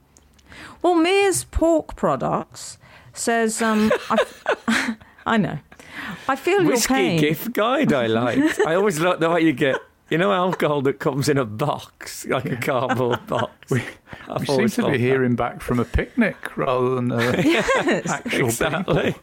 Well, 0.81 0.95
Mears 0.95 1.43
Pork 1.45 1.95
Products 1.95 2.77
says, 3.13 3.61
um, 3.61 3.91
I, 4.09 4.95
I 5.25 5.37
know. 5.37 5.59
I 6.27 6.35
feel 6.35 6.61
your 6.61 6.71
Whiskey 6.71 6.93
pain. 6.93 7.19
gift 7.19 7.53
guide 7.53 7.91
I 7.91 8.07
like. 8.07 8.59
I 8.65 8.75
always 8.75 8.99
like 8.99 9.19
the 9.19 9.29
way 9.29 9.41
you 9.41 9.51
get 9.53 9.77
You 10.09 10.17
know 10.17 10.33
alcohol 10.33 10.81
that 10.83 10.97
comes 10.99 11.29
in 11.29 11.37
a 11.37 11.45
box, 11.45 12.25
like 12.25 12.45
a 12.45 12.55
cardboard 12.55 13.27
box. 13.27 13.69
We, 13.69 13.83
we 14.39 14.45
seem 14.47 14.67
to 14.67 14.69
thought 14.69 14.85
be 14.87 14.91
that. 14.93 14.99
hearing 14.99 15.35
back 15.35 15.61
from 15.61 15.79
a 15.79 15.85
picnic 15.85 16.57
rather 16.57 16.95
than 16.95 17.11
uh, 17.11 17.19
actual 18.07 18.47
Exactly. 18.47 19.15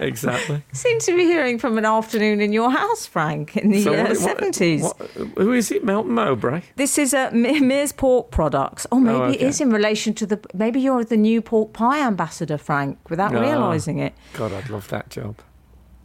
exactly. 0.00 0.62
Seem 0.72 0.98
to 1.00 1.16
be 1.16 1.22
hearing 1.24 1.58
from 1.60 1.78
an 1.78 1.84
afternoon 1.84 2.40
in 2.40 2.52
your 2.52 2.70
house, 2.72 3.06
Frank, 3.06 3.56
in 3.56 3.70
the 3.70 3.82
So 3.82 3.94
uh, 3.94 4.08
what- 4.08 4.20
what- 4.20 4.38
70s. 4.38 5.36
who 5.38 5.52
is 5.52 5.70
it? 5.70 5.84
Melton 5.84 6.12
Mowbray? 6.14 6.62
This 6.76 6.98
is 6.98 7.14
uh, 7.14 7.30
M- 7.32 7.68
Mears 7.68 7.92
Pork 7.92 8.32
Products. 8.32 8.86
Oh, 8.90 8.98
maybe 8.98 9.16
Oh, 9.16 9.22
okay. 9.24 9.46
is 9.46 9.60
in 9.60 9.70
relation 9.70 10.14
to 10.14 10.26
the. 10.26 10.40
Maybe 10.52 10.80
you're 10.80 11.04
the 11.04 11.16
new 11.16 11.42
pork 11.42 11.72
pie 11.72 12.00
ambassador, 12.04 12.58
Frank, 12.58 12.98
without 13.08 13.34
Ah. 13.34 13.40
realising 13.40 13.98
it. 13.98 14.14
God, 14.32 14.52
I'd 14.52 14.68
love 14.68 14.88
that 14.88 15.10
job. 15.10 15.36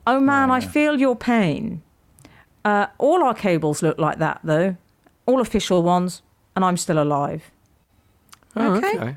Oh 0.06 0.20
man, 0.20 0.52
I 0.52 0.60
yeah. 0.60 0.68
feel 0.70 1.00
your 1.00 1.16
pain. 1.16 1.82
Uh, 2.66 2.88
all 2.98 3.24
our 3.24 3.34
cables 3.34 3.82
look 3.82 3.98
like 4.00 4.20
that, 4.20 4.40
though. 4.44 4.76
All 5.26 5.40
official 5.42 5.82
ones, 5.84 6.22
and 6.56 6.66
I'm 6.66 6.78
still 6.78 7.02
alive. 7.02 7.44
Oh, 8.56 8.76
Okay. 8.76 8.98
okay. 8.98 9.16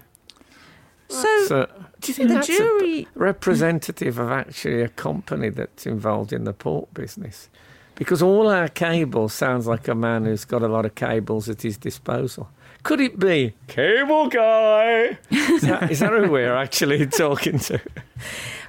So 1.08 1.44
So, 1.46 1.66
do 2.00 2.08
you 2.08 2.14
think 2.14 2.28
the 2.28 2.34
that's 2.36 2.48
a 2.48 2.56
jury. 2.56 3.08
representative 3.14 4.18
of 4.18 4.30
actually 4.30 4.80
a 4.82 4.88
company 4.88 5.50
that's 5.50 5.86
involved 5.86 6.32
in 6.32 6.44
the 6.44 6.52
port 6.52 6.92
business? 6.94 7.48
Because 7.96 8.22
all 8.22 8.48
our 8.48 8.68
cables 8.68 9.34
sounds 9.34 9.66
like 9.66 9.86
a 9.88 9.94
man 9.94 10.24
who's 10.24 10.44
got 10.46 10.62
a 10.62 10.68
lot 10.68 10.86
of 10.86 10.94
cables 10.94 11.48
at 11.50 11.60
his 11.62 11.76
disposal. 11.76 12.48
Could 12.82 13.00
it 13.00 13.18
be 13.18 13.52
Cable 13.68 14.28
Guy? 14.28 15.18
Is 15.30 15.60
that, 15.62 15.90
is 15.92 16.00
that 16.00 16.10
who 16.12 16.30
we're 16.30 16.54
actually 16.56 17.06
talking 17.24 17.58
to? 17.60 17.80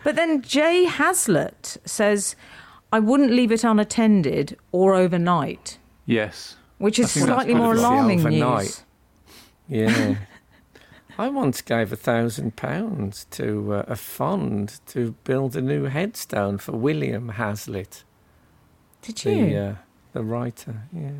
But 0.03 0.15
then 0.17 0.41
Jay 0.41 0.83
Hazlitt 0.85 1.77
says, 1.85 2.35
"I 2.93 2.99
wouldn't 2.99 3.31
leave 3.31 3.51
it 3.51 3.63
unattended 3.63 4.57
or 4.71 4.93
overnight," 4.93 5.77
yes. 6.05 6.55
which 6.77 6.97
is 6.99 7.11
slightly 7.11 7.53
more 7.55 7.71
advice. 7.73 7.85
alarming 7.85 8.19
Overnight. 8.21 8.63
news. 8.65 8.83
Yeah. 9.67 10.15
I 11.17 11.27
once 11.29 11.61
gave 11.61 11.91
a 11.93 11.95
thousand 11.95 12.55
pounds 12.55 13.25
to 13.31 13.73
uh, 13.75 13.85
a 13.87 13.95
fund 13.95 14.79
to 14.87 15.13
build 15.23 15.55
a 15.55 15.61
new 15.61 15.83
headstone 15.85 16.57
for 16.57 16.71
William 16.71 17.29
Hazlitt, 17.29 18.03
Did 19.03 19.23
you? 19.25 19.35
the 19.35 19.57
uh, 19.57 19.75
the 20.13 20.23
writer. 20.23 20.83
Yeah. 20.91 21.11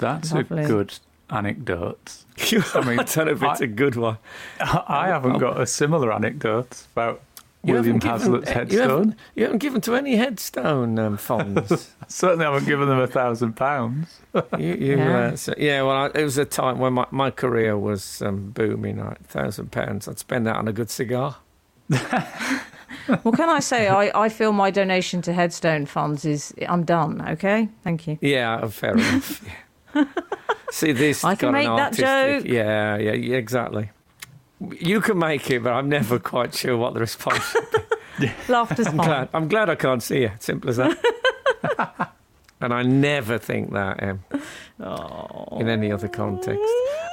That's 0.00 0.32
Lovely. 0.32 0.64
a 0.64 0.66
good 0.66 0.98
anecdote. 1.30 2.24
I, 2.74 2.80
mean, 2.86 2.96
don't 3.14 3.16
know 3.26 3.32
if 3.32 3.42
it's 3.42 3.60
I- 3.60 3.64
a 3.64 3.66
good 3.66 3.96
one. 3.96 4.16
I 4.60 5.08
haven't 5.08 5.38
got 5.38 5.60
a 5.60 5.66
similar 5.66 6.10
anecdote 6.12 6.86
about 6.92 7.20
You 7.64 7.74
William 7.74 8.00
haven't 8.00 8.20
Hazlitt's 8.22 8.46
given- 8.48 8.68
You 8.70 8.78
headstone. 8.78 8.88
haven't, 8.98 9.14
you 9.34 9.42
haven't 9.44 9.58
given 9.58 9.80
to 9.82 9.94
any 9.96 10.16
headstone 10.16 10.98
um, 10.98 11.16
funds. 11.16 11.92
Certainly 12.08 12.46
I 12.46 12.52
haven't 12.52 12.68
given 12.68 12.88
them 12.88 13.00
a 13.00 13.06
thousand 13.08 13.54
pounds. 13.54 14.20
you, 14.58 14.74
you, 14.74 14.96
Yeah. 14.98 15.18
Uh, 15.18 15.36
so, 15.36 15.54
yeah, 15.58 15.82
well, 15.82 15.96
I, 15.96 16.06
it 16.14 16.22
was 16.24 16.38
a 16.38 16.44
time 16.44 16.78
when 16.78 16.92
my, 16.92 17.06
my 17.10 17.30
career 17.32 17.76
was 17.76 18.22
um, 18.22 18.50
booming. 18.52 18.98
Like 19.04 19.22
thousand 19.26 19.72
pounds, 19.72 20.06
I'd 20.08 20.18
spend 20.20 20.46
that 20.46 20.56
on 20.56 20.68
a 20.68 20.72
good 20.72 20.88
cigar. 20.90 21.36
Well, 23.22 23.32
can 23.34 23.48
I 23.48 23.60
say 23.60 23.88
I, 23.88 24.10
I 24.24 24.28
feel 24.28 24.52
my 24.52 24.70
donation 24.70 25.20
to 25.22 25.32
Headstone 25.32 25.86
funds 25.86 26.24
is 26.24 26.54
I'm 26.68 26.84
done. 26.84 27.26
Okay, 27.30 27.68
thank 27.84 28.06
you. 28.06 28.18
Yeah, 28.20 28.56
uh, 28.56 28.68
fair 28.68 28.92
enough. 28.92 29.44
See, 30.70 30.92
this 30.92 31.24
I 31.24 31.34
can 31.34 31.52
got 31.52 31.58
an 31.58 31.66
make 31.66 31.66
that 31.66 32.02
artistic- 32.02 32.44
joke. 32.44 32.52
Yeah, 32.54 32.96
yeah, 32.98 33.12
yeah, 33.12 33.36
exactly. 33.36 33.90
You 34.60 35.00
can 35.00 35.18
make 35.18 35.50
it, 35.50 35.62
but 35.62 35.72
I'm 35.72 35.88
never 35.88 36.18
quite 36.18 36.54
sure 36.54 36.76
what 36.76 36.94
the 36.94 37.00
response. 37.00 37.56
Laughter's 38.48 38.86
I'm 38.88 38.96
fine. 38.96 39.06
glad. 39.06 39.28
I'm 39.32 39.48
glad 39.48 39.70
I 39.70 39.76
can't 39.76 40.02
see 40.02 40.22
you. 40.22 40.32
Simple 40.40 40.70
as 40.70 40.76
that. 40.78 42.12
and 42.60 42.74
I 42.74 42.82
never 42.82 43.38
think 43.38 43.72
that 43.72 44.02
um, 44.02 44.24
in 45.60 45.68
any 45.68 45.92
other 45.92 46.08
context. 46.08 46.60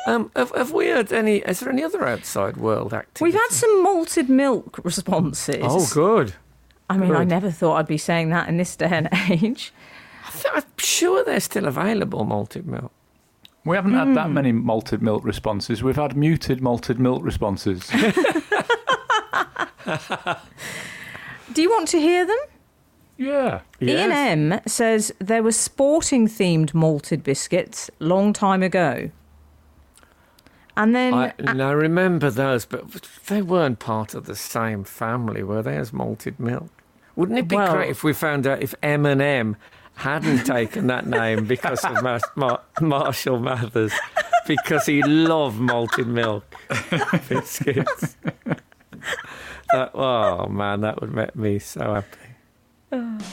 Um, 0.08 0.31
have, 0.36 0.51
have 0.51 0.71
we 0.71 0.88
had 0.88 1.12
any? 1.13 1.38
Is 1.38 1.60
there 1.60 1.69
any 1.69 1.84
other 1.84 2.05
outside 2.05 2.58
world 2.58 2.93
activity? 2.93 3.23
We've 3.23 3.41
had 3.41 3.51
some 3.51 3.84
malted 3.84 4.29
milk 4.29 4.79
responses. 4.84 5.58
Oh, 5.62 5.88
good. 5.93 6.34
I 6.89 6.97
mean, 6.97 7.15
I 7.15 7.23
never 7.23 7.49
thought 7.49 7.77
I'd 7.77 7.88
be 7.88 7.97
saying 7.97 8.29
that 8.29 8.47
in 8.47 8.58
this 8.58 8.75
day 8.75 8.89
and 8.91 9.10
age. 9.29 9.73
I 10.23 10.49
I'm 10.55 10.63
sure 10.77 11.23
they're 11.23 11.39
still 11.39 11.65
available. 11.65 12.23
Malted 12.23 12.67
milk. 12.67 12.91
We 13.65 13.75
haven't 13.75 13.95
had 13.95 14.15
that 14.15 14.28
hmm. 14.28 14.34
many 14.34 14.51
malted 14.51 15.01
milk 15.01 15.25
responses. 15.25 15.82
We've 15.82 15.95
had 15.95 16.15
muted 16.15 16.62
malted 16.62 16.99
milk 16.99 17.23
responses. 17.23 17.88
Do 21.54 21.62
you 21.62 21.69
want 21.69 21.88
to 21.89 21.99
hear 21.99 22.25
them? 22.25 22.38
yeah. 23.17 23.62
Ian 23.82 24.12
M 24.12 24.60
says 24.67 25.13
there 25.19 25.41
were 25.41 25.51
sporting 25.51 26.28
themed 26.28 26.73
malted 26.73 27.23
biscuits 27.23 27.89
long 27.99 28.34
time 28.34 28.62
ago. 28.62 29.10
And 30.78 30.93
then 30.93 31.13
I, 31.13 31.34
and 31.39 31.63
I 31.63 31.71
remember 31.71 32.30
those, 32.30 32.65
but 32.65 32.84
they 33.28 33.41
weren't 33.41 33.80
part 33.80 34.13
of 34.13 34.25
the 34.25 34.36
same 34.36 34.84
family, 34.84 35.41
were 35.41 35.62
they? 35.62 35.78
As 35.78 35.93
malted 35.93 36.39
milk. 36.39 36.69
Wouldn't 37.15 37.39
it 37.39 37.47
be 37.47 37.56
Well- 37.56 37.73
great 37.73 37.89
if 37.89 38.04
we 38.04 38.13
found 38.13 38.45
out 38.45 38.62
if 38.62 38.75
Eminem 38.82 39.56
hadn't 39.95 40.45
taken 40.45 40.88
that 40.88 41.08
name 41.08 41.45
because 41.45 41.84
of 41.84 42.01
Mar- 42.03 42.19
Mar- 42.36 42.62
Marshall 42.81 43.39
Mathers, 43.39 43.93
because 44.47 44.86
he 44.86 45.01
loved 45.03 45.60
malted 45.60 46.08
milk 46.08 46.43
biscuits. 47.29 48.17
that, 49.71 49.91
oh 49.93 50.47
man, 50.47 50.81
that 50.81 51.01
would 51.01 51.13
make 51.13 51.36
me 51.36 51.60
so 51.60 51.93
happy. 51.93 53.25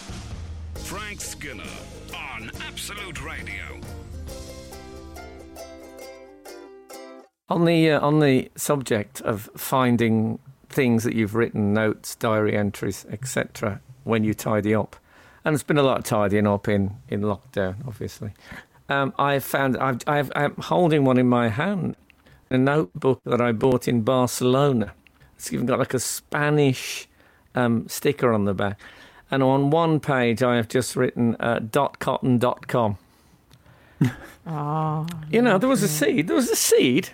Frank 0.75 1.21
Skinner 1.21 1.63
on 2.15 2.51
Absolute 2.67 3.25
Radio. 3.25 3.81
On 7.49 7.65
the 7.67 7.91
uh, 7.91 8.01
on 8.01 8.21
the 8.21 8.51
subject 8.57 9.21
of 9.23 9.51
finding 9.57 10.39
things 10.71 11.05
that 11.05 11.15
you've 11.15 11.35
written, 11.35 11.75
notes, 11.75 12.15
diary 12.15 12.57
entries, 12.57 13.05
etc., 13.11 13.81
when 14.05 14.25
you 14.25 14.33
tidy 14.33 14.75
up, 14.75 14.97
and 15.45 15.53
there's 15.55 15.63
been 15.63 15.79
a 15.79 15.83
lot 15.83 15.99
of 15.99 16.05
tidying 16.05 16.47
up 16.47 16.69
in, 16.69 16.97
in 17.09 17.23
lockdown, 17.23 17.77
obviously. 17.87 18.33
Um, 18.89 19.13
I 19.19 19.39
found 19.39 19.77
I've, 19.79 19.99
I've, 20.07 20.31
I'm 20.35 20.55
holding 20.57 21.05
one 21.05 21.19
in 21.19 21.29
my 21.29 21.49
hand, 21.49 21.97
a 22.51 22.59
notebook 22.59 23.21
that 23.25 23.41
I 23.41 23.53
bought 23.53 23.89
in 23.89 24.03
Barcelona. 24.03 24.93
It's 25.37 25.53
even 25.53 25.67
got 25.67 25.79
like 25.79 25.95
a 25.95 25.99
Spanish 26.01 27.09
um, 27.55 27.89
sticker 27.89 28.33
on 28.33 28.45
the 28.45 28.55
back, 28.55 28.79
and 29.31 29.43
on 29.43 29.71
one 29.71 29.99
page 30.01 30.43
I 30.43 30.57
have 30.57 30.69
just 30.69 30.95
written 30.97 31.37
uh, 31.41 31.59
dot 31.61 31.99
cotton 31.99 32.39
dot 32.39 32.69
com. 32.69 32.99
Ah, 34.45 35.07
You 35.31 35.41
know, 35.41 35.57
there 35.59 35.69
was 35.69 35.85
a 35.85 35.89
seed. 35.89 36.27
There 36.27 36.35
was 36.35 36.51
a 36.51 36.57
seed. 36.57 37.11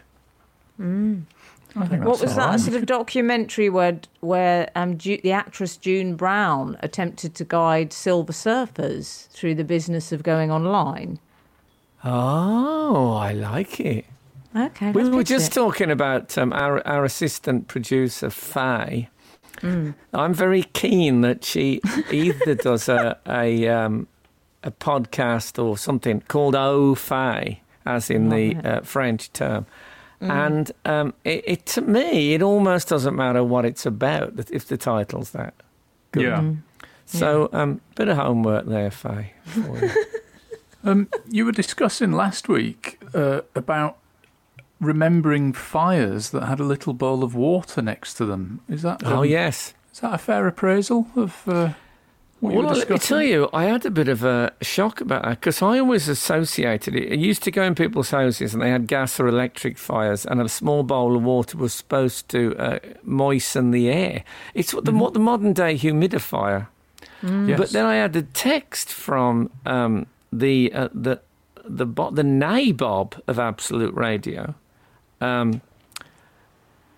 Think 0.78 1.37
what 1.74 2.20
was 2.20 2.34
that? 2.34 2.36
Right. 2.36 2.60
sort 2.60 2.76
of 2.76 2.86
documentary 2.86 3.68
where 3.68 4.00
where 4.20 4.70
um, 4.74 4.98
Ju- 4.98 5.20
the 5.22 5.32
actress 5.32 5.76
June 5.76 6.16
Brown 6.16 6.76
attempted 6.80 7.34
to 7.36 7.44
guide 7.44 7.92
silver 7.92 8.32
surfers 8.32 9.28
through 9.28 9.54
the 9.54 9.64
business 9.64 10.10
of 10.12 10.22
going 10.22 10.50
online. 10.50 11.18
Oh, 12.04 13.14
I 13.14 13.32
like 13.32 13.80
it. 13.80 14.04
Okay, 14.56 14.92
We 14.92 15.08
were 15.10 15.24
just 15.24 15.50
it. 15.50 15.54
talking 15.54 15.90
about 15.90 16.38
um, 16.38 16.52
our, 16.52 16.84
our 16.86 17.04
assistant 17.04 17.68
producer, 17.68 18.30
Faye. 18.30 19.08
Mm. 19.58 19.94
I'm 20.14 20.32
very 20.32 20.62
keen 20.62 21.20
that 21.22 21.44
she 21.44 21.80
either 22.10 22.54
does 22.54 22.88
a, 22.88 23.18
a, 23.28 23.68
um, 23.68 24.06
a 24.62 24.70
podcast 24.70 25.62
or 25.62 25.76
something 25.76 26.22
called 26.28 26.54
Au 26.54 26.94
Faye, 26.94 27.60
as 27.84 28.08
in 28.10 28.30
the 28.30 28.56
uh, 28.56 28.80
French 28.80 29.32
term. 29.32 29.66
Mm. 30.20 30.30
And 30.30 30.72
um, 30.84 31.14
it, 31.24 31.44
it, 31.46 31.66
to 31.66 31.80
me, 31.80 32.34
it 32.34 32.42
almost 32.42 32.88
doesn't 32.88 33.14
matter 33.14 33.44
what 33.44 33.64
it's 33.64 33.86
about 33.86 34.32
if 34.50 34.66
the 34.66 34.76
title's 34.76 35.30
that. 35.30 35.54
good. 36.12 36.24
Yeah. 36.24 36.38
Mm. 36.40 36.62
So, 37.06 37.48
um, 37.52 37.80
bit 37.94 38.08
of 38.08 38.18
homework 38.18 38.66
there, 38.66 38.90
Faye. 38.90 39.32
for 39.44 39.78
you. 39.78 39.90
Um, 40.84 41.08
you 41.28 41.44
were 41.44 41.52
discussing 41.52 42.12
last 42.12 42.48
week 42.48 43.00
uh, 43.12 43.40
about 43.56 43.98
remembering 44.80 45.52
fires 45.52 46.30
that 46.30 46.44
had 46.44 46.60
a 46.60 46.64
little 46.64 46.92
bowl 46.92 47.24
of 47.24 47.34
water 47.34 47.82
next 47.82 48.14
to 48.14 48.24
them. 48.24 48.60
Is 48.68 48.82
that 48.82 49.02
oh, 49.04 49.18
um, 49.18 49.24
yes. 49.24 49.74
Is 49.92 50.00
that 50.00 50.14
a 50.14 50.18
fair 50.18 50.46
appraisal 50.46 51.08
of 51.16 51.42
uh, 51.48 51.72
what 52.40 52.54
Well, 52.54 52.72
let 52.72 52.88
me 52.88 52.98
tell 52.98 53.22
you, 53.22 53.48
I 53.52 53.64
had 53.64 53.84
a 53.84 53.90
bit 53.90 54.06
of 54.08 54.22
a 54.22 54.52
shock 54.62 55.00
about 55.00 55.24
that 55.24 55.40
because 55.40 55.60
I 55.60 55.80
always 55.80 56.08
associated 56.08 56.94
it. 56.94 57.10
I 57.10 57.16
used 57.16 57.42
to 57.44 57.50
go 57.50 57.64
in 57.64 57.74
people's 57.74 58.10
houses 58.10 58.54
and 58.54 58.62
they 58.62 58.70
had 58.70 58.86
gas 58.86 59.18
or 59.18 59.26
electric 59.26 59.76
fires, 59.76 60.24
and 60.24 60.40
a 60.40 60.48
small 60.48 60.84
bowl 60.84 61.16
of 61.16 61.22
water 61.22 61.58
was 61.58 61.74
supposed 61.74 62.28
to 62.28 62.56
uh, 62.56 62.78
moisten 63.02 63.72
the 63.72 63.90
air. 63.90 64.22
It's 64.54 64.72
what 64.72 64.84
the, 64.84 64.92
mo- 64.92 65.10
the 65.10 65.18
modern 65.18 65.52
day 65.52 65.74
humidifier. 65.74 66.68
Yes. 67.22 67.58
But 67.58 67.70
then 67.70 67.84
I 67.84 67.96
had 67.96 68.14
a 68.14 68.22
text 68.22 68.92
from 68.92 69.50
um, 69.66 70.06
the 70.32 70.72
uh, 70.72 70.88
the 70.94 71.20
the 71.64 71.86
bo- 71.86 72.12
the 72.12 72.22
nabob 72.22 73.20
of 73.26 73.40
Absolute 73.40 73.94
Radio, 73.94 74.54
um, 75.20 75.60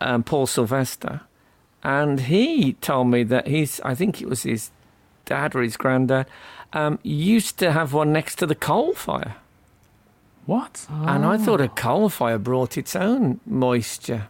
um, 0.03 0.22
Paul 0.22 0.46
Sylvester, 0.46 1.22
and 1.83 2.20
he 2.20 2.74
told 2.74 3.09
me 3.09 3.22
that 3.22 3.46
he's 3.46 3.81
I 3.81 3.94
think 3.94 4.20
it 4.20 4.29
was 4.29 4.42
his 4.42 4.70
dad 5.31 5.55
or 5.55 5.62
his 5.62 5.77
granddad 5.77 6.27
um, 6.73 6.99
used 7.03 7.57
to 7.59 7.73
have 7.73 7.95
one 7.95 8.12
next 8.12 8.35
to 8.37 8.47
the 8.47 8.55
coal 8.55 8.95
fire. 8.95 9.37
What? 10.45 10.87
And 10.90 11.25
I 11.25 11.38
thought 11.38 11.61
a 11.61 11.69
coal 11.69 12.09
fire 12.09 12.38
brought 12.38 12.77
its 12.77 12.97
own 12.97 13.40
moisture. 13.47 14.27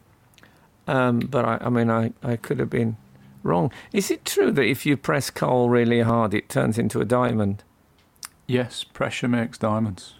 Um, 0.86 1.20
but 1.20 1.44
I, 1.46 1.58
I 1.62 1.68
mean, 1.70 1.90
I, 1.90 2.12
I 2.22 2.36
could 2.36 2.58
have 2.58 2.68
been 2.68 2.96
wrong. 3.42 3.72
Is 3.92 4.10
it 4.10 4.26
true 4.26 4.50
that 4.52 4.64
if 4.64 4.84
you 4.84 4.98
press 4.98 5.30
coal 5.30 5.70
really 5.70 6.02
hard, 6.02 6.34
it 6.34 6.50
turns 6.50 6.76
into 6.76 7.00
a 7.00 7.06
diamond? 7.06 7.62
Yes, 8.46 8.84
pressure 8.84 9.28
makes 9.28 9.56
diamonds. 9.56 10.14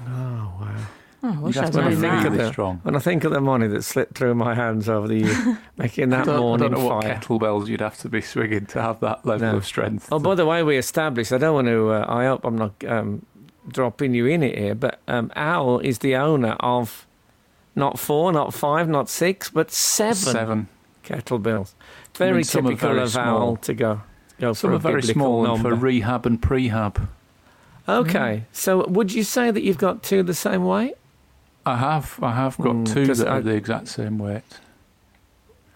Oh, 0.00 0.52
wow. 0.60 0.86
Oh, 1.26 1.28
I 1.28 1.38
wish 1.38 1.54
You'd 1.56 1.64
I'd 1.64 1.64
have 1.64 1.72
to 1.74 1.78
when 1.78 1.86
I 1.86 1.94
think 1.94 2.26
of 2.26 2.32
really 2.32 2.36
the- 2.44 2.52
strong. 2.52 2.80
When 2.82 2.96
I 2.96 2.98
think 2.98 3.24
of 3.24 3.32
the 3.32 3.40
money 3.40 3.66
that 3.68 3.82
slipped 3.82 4.18
through 4.18 4.34
my 4.34 4.54
hands 4.54 4.90
over 4.90 5.08
the 5.08 5.20
years, 5.20 5.56
making 5.78 6.10
that 6.10 6.20
I 6.20 6.24
don't, 6.24 6.34
I 6.36 6.38
morning 6.40 6.70
don't 6.70 6.78
know 6.80 6.86
what 6.86 7.02
fire. 7.04 7.14
kettlebells 7.14 7.66
you'd 7.68 7.80
have 7.80 7.96
to 8.00 8.10
be 8.10 8.20
swinging 8.20 8.66
to 8.66 8.82
have 8.82 9.00
that 9.00 9.24
level 9.24 9.52
No. 9.52 9.56
of 9.56 9.64
strength. 9.64 10.08
Oh, 10.12 10.18
by 10.18 10.34
the 10.34 10.44
way, 10.44 10.62
we 10.62 10.76
established, 10.76 11.32
I 11.32 11.38
don't 11.38 11.54
want 11.54 11.68
to, 11.68 11.90
uh, 11.92 12.04
I 12.08 12.26
hope 12.26 12.44
I'm 12.44 12.58
not 12.58 12.72
um, 12.86 13.24
dropping 13.66 14.12
you 14.12 14.26
in 14.26 14.42
it 14.42 14.58
here, 14.58 14.74
but 14.74 15.00
um, 15.08 15.32
Al 15.34 15.78
is 15.78 16.00
the 16.00 16.14
owner 16.14 16.56
of 16.60 17.06
not 17.74 17.98
four, 17.98 18.30
not 18.30 18.52
five, 18.52 18.86
not 18.86 19.08
six, 19.08 19.48
but 19.48 19.70
seven, 19.70 20.14
Seven. 20.32 20.68
kettlebells. 21.04 21.72
I 22.14 22.18
Very 22.18 22.32
mean, 22.34 22.44
typical 22.44 22.76
very 22.90 23.00
of 23.00 23.10
small. 23.12 23.24
Al 23.24 23.56
to 23.56 23.72
go, 23.72 24.02
go 24.38 24.52
Some 24.52 24.68
for 24.68 24.72
are 24.74 24.76
a 24.76 24.78
very 24.78 25.02
small 25.02 25.46
and 25.46 25.54
number. 25.54 25.70
for 25.70 25.76
rehab 25.76 26.26
and 26.26 26.38
prehab. 26.42 27.08
okay, 27.88 28.44
so 28.52 28.86
would 28.88 29.12
you 29.14 29.24
say 29.24 29.50
that 29.50 29.62
you've 29.62 29.78
got 29.78 30.02
two 30.02 30.22
the 30.22 30.34
same 30.34 30.66
weight? 30.66 30.94
I 31.66 31.76
have, 31.78 32.18
I 32.22 32.32
have 32.34 32.56
got 32.58 32.74
Mm, 32.76 32.92
two 32.92 33.06
'cause 33.06 33.18
that 33.18 33.28
I- 33.28 33.38
are 33.38 33.40
the 33.40 33.54
exact 33.54 33.88
same 33.88 34.18
weight. 34.18 34.42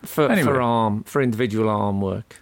For, 0.05 0.31
Anyway. 0.31 0.42
for 0.53 0.61
arm, 0.61 1.03
for 1.05 1.20
individual 1.22 1.68
arm 1.68 2.01
work. 2.01 2.40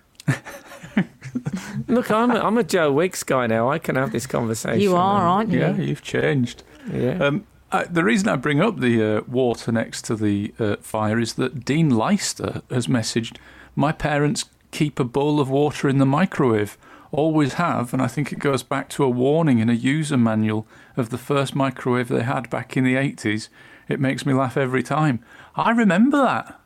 Look, 1.88 2.10
I'm 2.10 2.30
a, 2.30 2.40
I'm 2.40 2.56
a 2.58 2.64
Joe 2.64 2.90
Wicks 2.92 3.22
guy 3.22 3.46
now. 3.46 3.70
I 3.70 3.78
can 3.78 3.96
have 3.96 4.10
this 4.12 4.26
conversation. 4.26 4.80
You 4.80 4.96
are, 4.96 5.20
and- 5.20 5.28
aren't 5.28 5.50
you? 5.50 5.60
Yeah, 5.60 5.76
you've 5.76 6.02
changed. 6.02 6.62
Yeah. 6.92 7.18
Um, 7.22 7.44
I, 7.72 7.84
the 7.84 8.02
reason 8.04 8.28
I 8.28 8.36
bring 8.36 8.60
up 8.60 8.80
the 8.80 9.02
uh, 9.18 9.20
water 9.26 9.72
next 9.72 10.02
to 10.06 10.16
the 10.16 10.54
uh, 10.58 10.76
fire 10.80 11.18
is 11.18 11.34
that 11.34 11.64
Dean 11.64 11.90
Leister 11.90 12.62
has 12.70 12.86
messaged, 12.86 13.36
"My 13.74 13.92
parents 13.92 14.46
keep 14.70 14.98
a 15.00 15.04
bowl 15.04 15.40
of 15.40 15.50
water 15.50 15.88
in 15.88 15.98
the 15.98 16.06
microwave, 16.06 16.78
always 17.16 17.54
have, 17.54 17.92
and 17.92 18.00
I 18.02 18.06
think 18.06 18.32
it 18.32 18.38
goes 18.38 18.62
back 18.62 18.88
to 18.90 19.04
a 19.04 19.08
warning 19.10 19.58
in 19.58 19.68
a 19.68 19.74
user 19.74 20.16
manual 20.16 20.66
of 20.96 21.10
the 21.10 21.18
first 21.18 21.54
microwave 21.54 22.08
they 22.08 22.22
had 22.22 22.48
back 22.50 22.76
in 22.76 22.84
the 22.84 22.94
80s. 22.94 23.48
It 23.88 24.00
makes 24.00 24.26
me 24.26 24.34
laugh 24.34 24.56
every 24.56 24.82
time. 24.82 25.20
I 25.54 25.70
remember 25.70 26.18
that. 26.18 26.60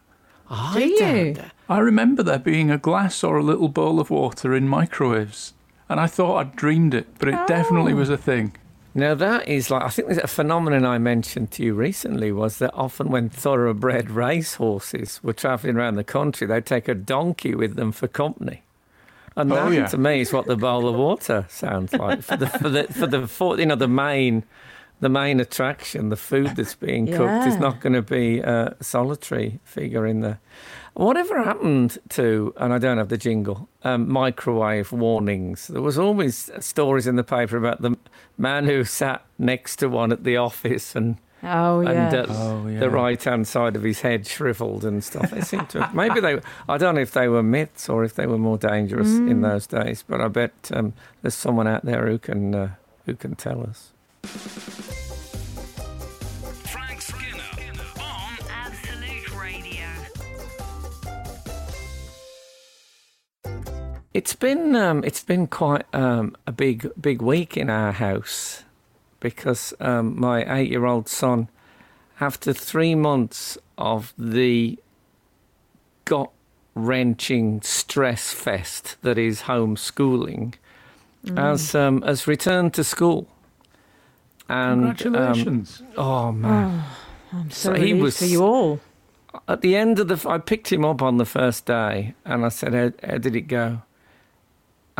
I 0.51 0.75
Do 0.75 0.85
you? 0.85 1.35
don't- 1.35 1.41
I 1.69 1.79
remember 1.79 2.23
there 2.25 2.39
being 2.41 2.71
a 2.71 2.79
glass 2.79 3.23
or 3.23 3.37
a 3.37 3.43
little 3.43 3.69
bowl 3.69 4.01
of 4.01 4.11
water 4.11 4.55
in 4.55 4.67
microwaves." 4.69 5.55
And 5.89 6.01
I 6.01 6.07
thought 6.07 6.37
I'd 6.39 6.57
dreamed 6.57 6.95
it, 6.95 7.07
but 7.19 7.29
it 7.29 7.35
oh. 7.37 7.47
definitely 7.47 7.93
Oh. 7.93 7.97
was 7.97 8.11
a 8.11 8.17
thing. 8.17 8.53
Now 8.95 9.15
that 9.15 9.47
is 9.47 9.71
like 9.71 9.85
I 9.85 9.89
think 9.89 10.09
there's 10.09 10.19
a 10.19 10.27
phenomenon 10.27 10.85
I 10.85 10.99
mentioned 10.99 11.53
to 11.53 11.63
you 11.63 11.75
recently 11.75 12.33
was 12.33 12.59
that 12.59 12.73
often 12.75 13.09
when 13.09 13.29
thoroughbred 13.29 14.11
race 14.11 14.55
horses 14.55 15.21
were 15.23 15.33
travelling 15.33 15.77
around 15.77 15.95
the 15.95 16.03
country, 16.05 16.47
they'd 16.49 16.67
take 16.67 16.89
a 16.89 16.95
donkey 16.95 17.55
with 17.55 17.77
them 17.77 17.93
for 17.93 18.09
company. 18.09 18.63
And 19.41 19.53
Oh, 19.53 19.57
that 19.71 19.73
yeah. 19.73 19.87
to 19.87 19.99
me 19.99 20.21
is 20.21 20.33
what 20.33 20.47
the 20.47 20.57
bowl 20.57 20.89
of 20.89 20.95
water 20.95 21.47
sounds 21.49 21.93
like 21.93 22.23
for 22.23 22.37
the 22.37 22.47
for 22.47 22.69
the 22.69 22.85
for 22.85 23.07
the 23.07 23.27
for, 23.27 23.59
you 23.59 23.67
know 23.67 23.75
the 23.77 23.89
main 23.89 24.45
the 25.01 25.09
main 25.09 25.41
attraction, 25.41 26.11
the 26.11 26.17
food 26.17 26.49
that's 26.57 26.75
being 26.75 27.07
cooked 27.07 27.47
is 27.47 27.57
not 27.57 27.81
going 27.81 27.95
to 27.95 28.03
be 28.03 28.41
a 28.41 28.77
solitary 28.81 29.59
figure 29.65 30.07
in 30.07 30.21
there. 30.21 30.39
Whatever 30.93 31.43
happened 31.43 31.97
to, 32.11 32.53
and 32.59 32.71
I 32.75 32.79
don't 32.79 32.99
have 32.99 33.09
the 33.09 33.17
jingle, 33.17 33.69
um, 33.83 34.13
microwave 34.13 34.93
warnings? 34.93 35.69
There 35.69 35.81
was 35.81 35.99
always 35.99 36.51
stories 36.61 37.07
in 37.07 37.17
the 37.17 37.25
paper 37.25 37.57
about 37.57 37.81
the 37.81 37.97
man 38.37 38.67
who 38.67 38.85
sat 38.85 39.25
next 39.39 39.77
to 39.77 39.89
one 39.89 40.13
at 40.13 40.25
the 40.25 40.37
office 40.37 40.95
and, 40.95 41.17
Oh, 41.43 41.81
yeah. 41.81 41.91
and 41.91 42.15
uh, 42.15 42.27
Oh, 42.29 42.67
yeah. 42.67 42.81
the 42.81 42.91
right 42.91 43.23
hand 43.23 43.49
side 43.49 43.75
of 43.77 43.83
his 43.83 44.01
head 44.03 44.27
shriveled 44.27 44.85
and 44.85 45.03
stuff. 45.03 45.31
They 45.31 45.41
seem 45.41 45.65
to 45.69 45.83
have, 45.85 45.95
maybe 45.95 46.21
they, 46.21 46.39
I 46.69 46.77
don't 46.79 46.95
know 46.97 47.01
if 47.01 47.13
they 47.13 47.29
were 47.29 47.43
myths 47.43 47.89
or 47.89 48.05
if 48.05 48.15
they 48.15 48.27
were 48.27 48.39
more 48.39 48.59
dangerous 48.59 49.09
Mm. 49.09 49.31
in 49.31 49.41
those 49.41 49.67
days, 49.67 50.05
but 50.07 50.21
I 50.21 50.29
bet 50.29 50.53
um, 50.75 50.93
there's 51.23 51.35
someone 51.35 51.67
out 51.67 51.85
there 51.85 52.07
who 52.07 52.19
can, 52.19 52.55
uh, 52.55 52.71
who 53.07 53.15
can 53.15 53.35
tell 53.37 53.63
us. 53.63 53.89
Frank 56.67 57.01
Skinner 57.01 57.43
on 58.01 58.39
Absolute 58.51 59.41
Radio. 59.41 59.87
It's 64.13 64.35
been 64.35 64.75
um, 64.77 65.05
it's 65.05 65.23
been 65.23 65.47
quite 65.47 65.85
um, 65.95 66.37
a 66.47 66.53
big 66.53 66.91
big 67.01 67.23
week 67.23 67.57
in 67.57 67.71
our 67.71 67.93
house 67.93 68.65
because 69.21 69.73
um, 69.81 70.19
my 70.19 70.43
eight 70.59 70.71
year 70.71 70.87
old 70.87 71.09
son, 71.09 71.49
after 72.21 72.53
three 72.53 72.95
months 72.95 73.57
of 73.79 74.13
the 74.19 74.79
gut 76.05 76.31
wrenching 76.75 77.61
stress 77.63 78.33
fest 78.33 78.97
that 79.03 79.19
is 79.19 79.43
homeschooling, 79.43 80.55
has 81.37 81.75
um, 81.75 82.03
has 82.03 82.27
returned 82.27 82.75
to 82.75 82.83
school. 82.85 83.29
And 84.49 84.85
um, 84.87 84.97
Congratulations. 84.97 85.83
oh 85.97 86.33
man! 86.33 86.83
I'm 87.33 87.51
so, 87.51 87.75
so 87.75 87.81
he 87.81 87.95
was- 87.95 88.19
for 88.19 88.25
you 88.25 88.43
all. 88.43 88.81
At 89.47 89.61
the 89.61 89.77
end 89.77 90.01
of 90.01 90.09
the, 90.09 90.29
I 90.29 90.39
picked 90.39 90.73
him 90.73 90.85
up 90.85 91.01
on 91.03 91.19
the 91.19 91.25
first 91.25 91.65
day, 91.65 92.15
and 92.25 92.45
I 92.45 92.49
said, 92.49 92.75
"How, 92.75 93.09
how 93.09 93.19
did 93.19 93.37
it 93.37 93.43
go?" 93.43 93.83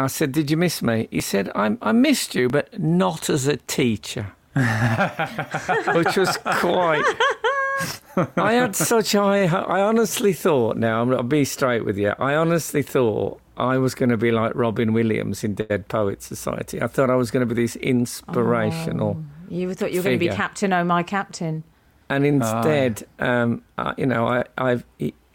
I 0.01 0.07
said, 0.09 0.33
"Did 0.33 0.51
you 0.51 0.57
miss 0.57 0.83
me?" 0.83 1.09
He 1.11 1.21
said, 1.21 1.51
"I, 1.55 1.77
I 1.83 1.93
missed 1.93 2.35
you, 2.35 2.49
but 2.49 2.79
not 2.81 3.29
as 3.31 3.47
a 3.47 3.57
teacher," 3.57 4.33
which 4.55 6.17
was 6.17 6.37
quite. 6.45 7.05
I 8.37 8.53
had 8.55 8.77
such 8.77 9.13
high. 9.13 9.45
I 9.47 9.81
honestly 9.81 10.33
thought. 10.33 10.77
Now 10.77 10.99
I'm- 10.99 11.13
I'll 11.15 11.23
be 11.23 11.45
straight 11.45 11.85
with 11.85 11.97
you. 11.97 12.13
I 12.19 12.35
honestly 12.35 12.83
thought 12.83 13.41
I 13.57 13.79
was 13.79 13.95
going 13.95 14.11
to 14.11 14.17
be 14.17 14.31
like 14.31 14.55
Robin 14.55 14.93
Williams 14.93 15.43
in 15.45 15.55
Dead 15.55 15.89
Poets 15.89 16.27
Society. 16.27 16.83
I 16.83 16.87
thought 16.89 17.09
I 17.11 17.15
was 17.15 17.31
going 17.31 17.47
to 17.49 17.55
be 17.55 17.61
this 17.63 17.77
inspirational. 17.77 19.23
You 19.49 19.73
thought 19.75 19.93
you 19.93 20.01
were 20.01 20.05
going 20.05 20.19
to 20.19 20.27
be 20.29 20.29
Captain 20.29 20.73
Oh 20.73 20.85
My 20.85 21.03
Captain. 21.03 21.65
and 22.09 22.27
instead, 22.27 23.05
um, 23.19 23.63
I, 23.79 23.95
you 23.97 24.07
know, 24.07 24.27
I, 24.27 24.45
I, 24.59 24.83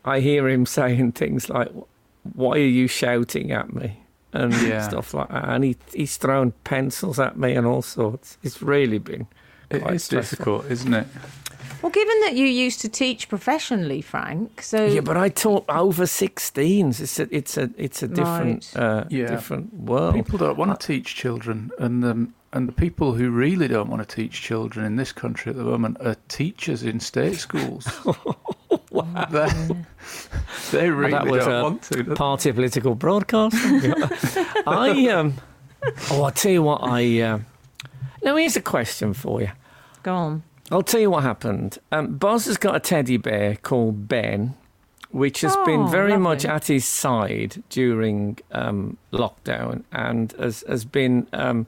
I 0.04 0.19
hear 0.19 0.47
him 0.47 0.65
saying 0.78 1.13
things 1.13 1.49
like, 1.49 1.71
"Why 2.34 2.54
are 2.58 2.60
you 2.60 2.88
shouting 2.88 3.51
at 3.51 3.73
me?" 3.73 4.01
And 4.36 4.54
Yeah. 4.62 4.88
stuff 4.88 5.13
like 5.13 5.30
that. 5.30 5.48
And 5.50 5.63
he, 5.63 5.76
he's 5.93 6.17
thrown 6.17 6.52
pencils 6.63 7.19
at 7.19 7.38
me 7.38 7.54
and 7.56 7.65
all 7.65 7.82
sorts. 7.82 8.38
It's 8.43 8.62
really 8.62 9.00
been. 9.00 9.28
It 9.69 9.82
quite 9.82 9.95
is 9.95 10.04
stressful. 10.04 10.36
difficult, 10.60 10.71
isn't 10.71 10.93
it? 10.93 11.08
Well, 11.82 11.91
given 11.91 12.19
that 12.21 12.34
you 12.36 12.45
used 12.45 12.82
to 12.82 12.89
teach 12.89 13.30
professionally, 13.30 14.02
Frank, 14.02 14.62
so 14.62 14.86
Yeah, 14.86 15.02
but 15.02 15.17
I 15.17 15.30
taught 15.30 15.65
over 15.69 16.06
16s. 16.06 17.00
It's 17.00 17.19
a, 17.19 17.28
it's 17.36 17.58
a, 17.58 17.69
it's 17.78 18.02
a 18.04 18.08
different, 18.08 18.71
Right. 18.76 18.82
uh, 18.84 19.04
Yeah. 19.10 19.28
different 19.28 19.74
world. 19.74 20.15
People 20.15 20.39
don't 20.39 20.58
want 20.58 20.80
to 20.80 20.88
teach 20.88 21.15
children, 21.15 21.71
and 21.80 22.04
um, 22.06 22.34
and 22.56 22.68
the 22.68 22.72
people 22.74 23.13
who 23.13 23.30
really 23.30 23.68
don't 23.68 23.89
want 23.89 24.08
to 24.08 24.15
teach 24.15 24.41
children 24.41 24.86
in 24.86 24.96
this 24.96 25.12
country 25.12 25.52
at 25.52 25.56
the 25.58 25.63
moment 25.63 25.98
are 26.02 26.15
teachers 26.30 26.82
in 26.84 27.00
state 27.00 27.36
schools. 27.38 27.88
They, 29.30 29.50
they 30.72 30.89
really 30.89 31.12
that 31.12 31.28
was 31.28 31.46
don't 31.46 31.54
a 31.54 31.63
want 31.63 31.82
to. 31.84 32.04
do 32.04 32.15
Party 32.15 32.52
political 32.54 32.96
broadcast. 32.96 33.56
I 34.68 35.08
um. 35.10 35.34
Oh, 36.12 36.24
I 36.24 36.32
tell 36.32 36.52
you 36.52 36.63
what. 36.63 36.80
I 36.82 37.20
uh, 37.22 37.39
now 38.24 38.36
here's 38.38 38.56
a 38.56 38.62
question 38.62 39.13
for 39.13 39.41
you. 39.41 39.50
go 40.04 40.13
on. 40.15 40.44
I'll 40.72 40.82
tell 40.82 41.02
you 41.02 41.10
what 41.12 41.24
happened. 41.24 41.78
Um, 41.91 42.15
Buzz 42.18 42.46
has 42.46 42.58
got 42.58 42.76
a 42.76 42.80
teddy 42.80 43.18
bear 43.18 43.56
called 43.58 44.08
Ben, 44.08 44.56
which 45.12 45.41
has 45.41 45.56
been 45.65 45.82
Oh, 45.82 45.88
very 45.88 46.12
lovely. 46.12 46.24
much 46.24 46.46
at 46.46 46.68
his 46.68 46.86
side 46.88 47.62
during 47.70 48.39
um, 48.52 48.98
lockdown 49.12 49.84
and 49.91 50.32
has, 50.39 50.63
has 50.68 50.84
been 50.86 51.28
um, 51.34 51.68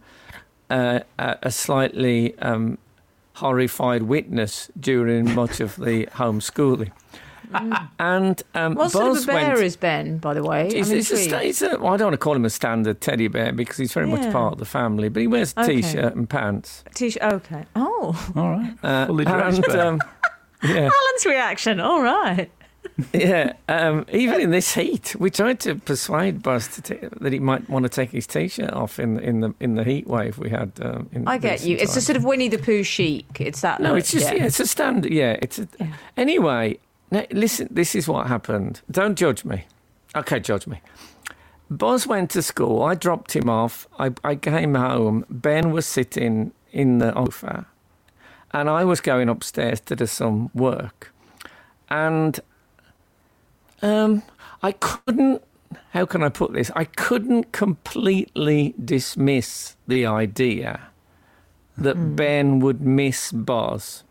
uh, 0.70 1.00
a, 1.20 1.38
a 1.44 1.52
slightly 1.52 2.38
um, 2.40 2.78
horrified 3.36 4.04
witness 4.04 4.70
during 4.80 5.34
much 5.36 5.60
of 5.60 5.76
the 5.78 6.06
homeschooling. 6.14 6.92
And 8.00 8.44
um, 8.56 8.76
What 8.76 8.92
sort 8.92 9.16
of 9.18 9.24
a 9.24 9.26
bear 9.26 9.54
went, 9.54 9.60
is 9.64 9.78
Ben, 9.78 10.18
by 10.18 10.34
the 10.34 10.44
way? 10.44 10.66
He's, 10.70 10.90
I'm 10.90 10.96
he's 10.98 11.32
a, 11.32 11.40
he's 11.40 11.62
a, 11.62 11.78
well, 11.80 11.94
I 11.94 11.98
don't 11.98 12.08
want 12.08 12.14
to 12.14 12.18
call 12.18 12.36
him 12.36 12.44
a 12.44 12.50
standard 12.50 13.00
teddy 13.00 13.30
bear 13.30 13.54
because 13.54 13.78
he's 13.78 13.94
very 13.94 14.10
Yeah. 14.10 14.16
much 14.18 14.34
part 14.34 14.54
of 14.54 14.60
the 14.60 14.66
family, 14.66 15.08
but 15.08 15.22
he 15.22 15.28
wears 15.28 15.54
a 15.56 15.62
Okay. 15.62 15.82
t-shirt 15.82 16.14
and 16.16 16.30
pants. 16.30 16.84
T- 16.94 17.10
shirt, 17.12 17.24
okay. 17.24 17.64
Oh, 17.76 18.32
All 18.36 18.50
right. 18.50 18.74
Uh, 18.84 19.06
Fully 19.06 19.24
dressed 19.24 19.58
and, 19.60 19.66
bear. 19.68 19.86
um, 19.88 20.02
yeah, 20.64 20.90
Alun's 20.90 21.26
reaction. 21.26 21.80
All 21.80 22.02
right. 22.02 22.52
Yeah. 23.14 23.54
Um, 23.70 24.06
even 24.12 24.42
in 24.42 24.52
this 24.52 24.74
heat, 24.74 25.16
we 25.20 25.30
tried 25.32 25.60
to 25.62 25.76
persuade 25.76 26.44
Buzz 26.44 26.68
to 26.70 26.82
ta- 26.82 27.10
that 27.22 27.34
he 27.34 27.40
might 27.40 27.70
want 27.70 27.84
to 27.84 27.90
take 27.90 28.12
his 28.12 28.28
t-shirt 28.28 28.74
off 28.74 29.00
in 29.00 29.20
in 29.20 29.42
the 29.42 29.54
in 29.60 29.76
the 29.76 29.84
heat 29.84 30.08
wave 30.08 30.38
we 30.38 30.50
had. 30.50 30.74
Um, 30.82 31.10
in 31.14 31.28
I 31.28 31.38
get 31.38 31.64
you. 31.64 31.78
It's 31.78 31.96
a 31.96 32.02
sort 32.02 32.18
of 32.18 32.24
Winnie 32.26 32.50
the 32.50 32.58
Pooh 32.58 32.84
chic. 32.84 33.40
It's 33.42 33.62
that. 33.62 33.82
no. 33.82 33.90
look, 33.92 34.00
It's 34.00 34.12
just 34.12 34.34
yeah. 34.34 34.46
it's 34.46 34.60
a 34.60 34.68
standard. 34.68 35.12
Yeah, 35.14 35.38
it's 35.42 35.60
a, 35.60 35.68
Yeah. 35.80 35.94
anyway. 36.18 36.80
Now, 37.12 37.26
listen, 37.32 37.70
this 37.72 37.96
is 37.96 38.08
what 38.08 38.28
happened. 38.28 38.82
Don't 38.92 39.18
judge 39.18 39.46
me. 39.46 39.66
Okay, 40.16 40.40
judge 40.40 40.68
me. 40.68 40.82
Buzz 41.70 42.08
went 42.08 42.32
to 42.32 42.42
school. 42.42 42.84
I 42.84 42.96
dropped 42.96 43.36
him 43.36 43.50
off. 43.50 43.88
I, 44.00 44.12
I 44.24 44.36
came 44.36 44.76
home. 44.76 45.26
Ben 45.30 45.72
was 45.72 45.86
sitting 45.86 46.54
in 46.72 47.00
the 47.00 47.14
sofa, 47.14 47.66
and 48.52 48.70
I 48.70 48.86
was 48.86 49.02
going 49.02 49.30
upstairs 49.30 49.80
to 49.82 49.96
do 49.96 50.06
some 50.08 50.50
work, 50.54 51.14
and 51.90 52.40
um, 53.82 54.24
I 54.64 54.72
couldn't. 54.74 55.42
How 55.92 56.06
can 56.06 56.24
I 56.24 56.30
put 56.30 56.54
this? 56.54 56.72
I 56.76 56.86
couldn't 56.86 57.52
completely 57.52 58.74
dismiss 58.84 59.76
the 59.88 60.06
idea 60.06 60.82
that 61.78 62.16
Ben 62.16 62.60
would 62.60 62.82
miss 62.82 63.32
Buzz 63.32 64.04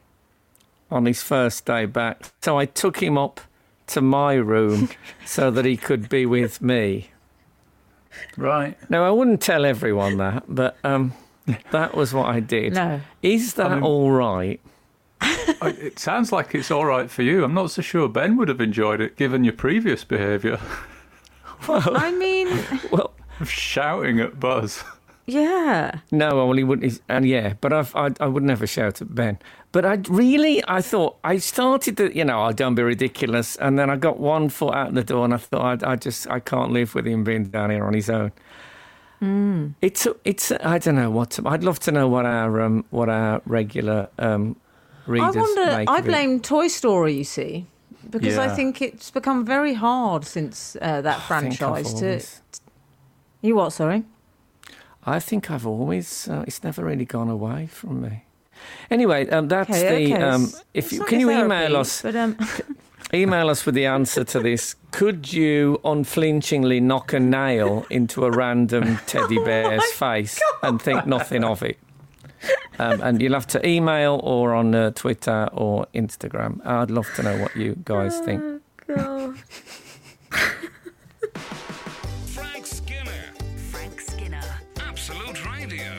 on 0.91 1.07
his 1.07 1.23
first 1.23 1.65
day 1.65 1.87
back. 1.87 2.33
So 2.43 2.59
I 2.59 2.67
took 2.67 3.03
him 3.03 3.17
up 3.19 3.41
to 3.89 4.01
my 4.01 4.35
room 4.35 4.91
so 5.25 5.51
that 5.51 5.65
he 5.65 5.77
could 5.77 6.09
be 6.09 6.27
with 6.27 6.61
me. 6.61 7.11
Right. 8.37 8.77
Now 8.91 9.05
I 9.05 9.11
wouldn't 9.11 9.41
tell 9.43 9.65
everyone 9.65 10.17
that, 10.19 10.45
but 10.49 10.77
um, 10.85 11.13
that 11.71 11.95
was 11.95 12.15
what 12.15 12.27
I 12.27 12.41
did. 12.41 12.75
No. 12.75 13.01
Is 13.23 13.55
that 13.55 13.71
I 13.73 13.75
mean- 13.77 13.83
all 13.85 14.11
right? 14.11 14.61
I- 15.21 15.77
It 15.81 15.99
sounds 15.99 16.33
like 16.33 16.55
it's 16.55 16.71
all 16.71 16.85
right 16.87 17.11
for 17.11 17.23
you. 17.23 17.45
I'm 17.45 17.55
not 17.55 17.71
so 17.71 17.83
sure 17.83 18.09
Ben 18.09 18.37
would 18.37 18.49
have 18.49 18.61
enjoyed 18.61 19.01
it, 19.01 19.17
given 19.17 19.45
your 19.45 19.55
previous 19.55 20.05
behaviour 20.05 20.59
well, 21.69 21.97
I 21.97 22.11
mean, 22.13 22.49
Well, 22.91 23.13
shouting 23.45 24.21
at 24.21 24.39
Buzz. 24.39 24.85
yeah. 25.27 26.01
no, 26.13 26.29
well, 26.37 26.53
he 26.53 26.65
wouldn't. 26.65 26.85
he's- 26.85 27.01
And 27.09 27.25
yeah, 27.27 27.55
but 27.61 27.73
I've, 27.73 27.95
I, 27.97 28.11
I 28.21 28.27
would 28.27 28.43
never 28.43 28.67
shout 28.67 29.01
at 29.01 29.15
Ben. 29.15 29.39
But 29.73 29.85
I 29.85 29.99
really, 30.09 30.63
I 30.69 30.81
thought 30.81 31.17
I 31.25 31.39
started 31.39 31.97
to, 31.99 32.17
you 32.17 32.25
know, 32.25 32.41
I 32.43 32.53
don't 32.53 32.75
be 32.75 32.83
ridiculous, 32.83 33.57
and 33.57 33.79
then 33.79 33.91
I 33.91 33.97
got 33.97 34.19
one 34.19 34.49
foot 34.49 34.75
out 34.75 34.95
the 34.95 35.05
door, 35.05 35.25
and 35.25 35.35
I 35.35 35.39
thought, 35.39 35.83
I, 35.85 35.93
I 35.93 35.97
just, 35.97 36.29
I 36.31 36.41
can't 36.41 36.73
live 36.73 36.95
with 36.95 37.07
him 37.07 37.25
being 37.25 37.45
down 37.47 37.71
here 37.71 37.85
on 37.85 37.93
his 37.95 38.09
own. 38.09 38.33
It's, 39.81 40.07
it's, 40.25 40.53
I 40.53 40.79
don't 40.79 40.95
know 40.95 41.11
what. 41.11 41.31
To, 41.33 41.49
I'd 41.49 41.65
love 41.65 41.79
to 41.81 41.93
know 41.93 42.07
what 42.09 42.27
our, 42.27 42.61
um, 42.61 42.85
what 42.91 43.09
our 43.09 43.43
regular 43.47 44.09
um, 44.19 44.57
I 45.09 45.31
wonder. 45.31 45.85
I 45.89 46.01
blame 46.01 46.41
Toy 46.41 46.69
Story. 46.69 47.15
You 47.15 47.25
see, 47.25 47.67
because 48.11 48.39
I 48.39 48.49
think 48.55 48.81
it's 48.83 49.11
become 49.11 49.45
very 49.45 49.75
hard 49.75 50.25
since 50.25 50.77
uh, 50.81 51.01
that 51.03 51.17
I 51.19 51.21
franchise 51.21 51.93
to. 51.95 52.07
always- 52.07 52.41
You 53.43 53.57
what? 53.57 53.73
Sorry. 53.73 54.03
I 55.05 55.21
think 55.21 55.51
I've 55.51 55.67
always. 55.67 56.29
Uh, 56.29 56.45
it's 56.47 56.63
never 56.65 56.85
really 56.85 57.05
gone 57.05 57.29
away 57.31 57.67
from 57.69 58.01
me. 58.03 58.25
Anyway, 58.91 59.29
um, 59.31 59.49
that's 59.49 59.71
Okay, 59.71 60.07
the. 60.07 60.15
okay. 60.15 60.23
Um, 60.23 60.53
if 60.75 60.93
you 60.93 61.05
can 61.05 61.21
you 61.21 61.29
therapy, 61.29 61.45
email 61.45 61.77
us, 61.77 62.03
But 62.03 62.17
um, 62.17 62.37
email 63.15 63.49
us 63.51 63.65
with 63.67 63.75
the 63.77 63.87
answer 63.87 64.25
to 64.25 64.41
this. 64.41 64.75
Could 64.91 65.33
you 65.33 65.81
unflinchingly 65.85 66.81
knock 66.81 67.13
a 67.13 67.21
nail 67.21 67.85
into 67.91 68.25
a 68.25 68.31
random 68.31 68.99
teddy 69.07 69.39
bear's 69.45 69.85
face 69.93 70.41
and 70.63 70.81
think 70.83 71.07
nothing 71.07 71.45
of 71.45 71.63
it? 71.63 71.79
Um, 72.79 73.01
and 73.01 73.23
you'll 73.23 73.33
have 73.33 73.47
to 73.49 73.67
email 73.67 74.21
or 74.23 74.55
on 74.55 74.75
uh, 74.75 74.91
Twitter 74.91 75.49
or 75.53 75.87
Instagram. 75.95 76.65
I'd 76.67 76.91
love 76.91 77.09
to 77.17 77.23
know 77.23 77.39
what 77.41 77.57
you 77.57 77.77
guys 77.85 78.19
think. 78.21 78.63
Frank 82.27 82.67
Skinner, 82.67 83.33
Frank 83.71 84.01
Skinner. 84.01 84.43
Absolute 84.79 85.47
Radio. 85.47 85.93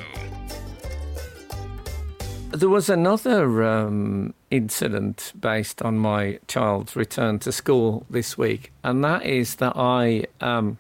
There 2.52 2.70
was 2.70 2.90
another 2.90 3.64
um, 3.64 4.34
incident 4.52 5.34
based 5.40 5.82
on 5.82 5.98
my 5.98 6.40
child's 6.48 6.96
return 6.96 7.40
to 7.40 7.52
school 7.52 8.06
this 8.10 8.38
week, 8.38 8.72
and 8.84 9.04
that 9.04 9.26
is 9.26 9.56
that 9.56 9.74
I. 9.76 10.26
Um, 10.42 10.78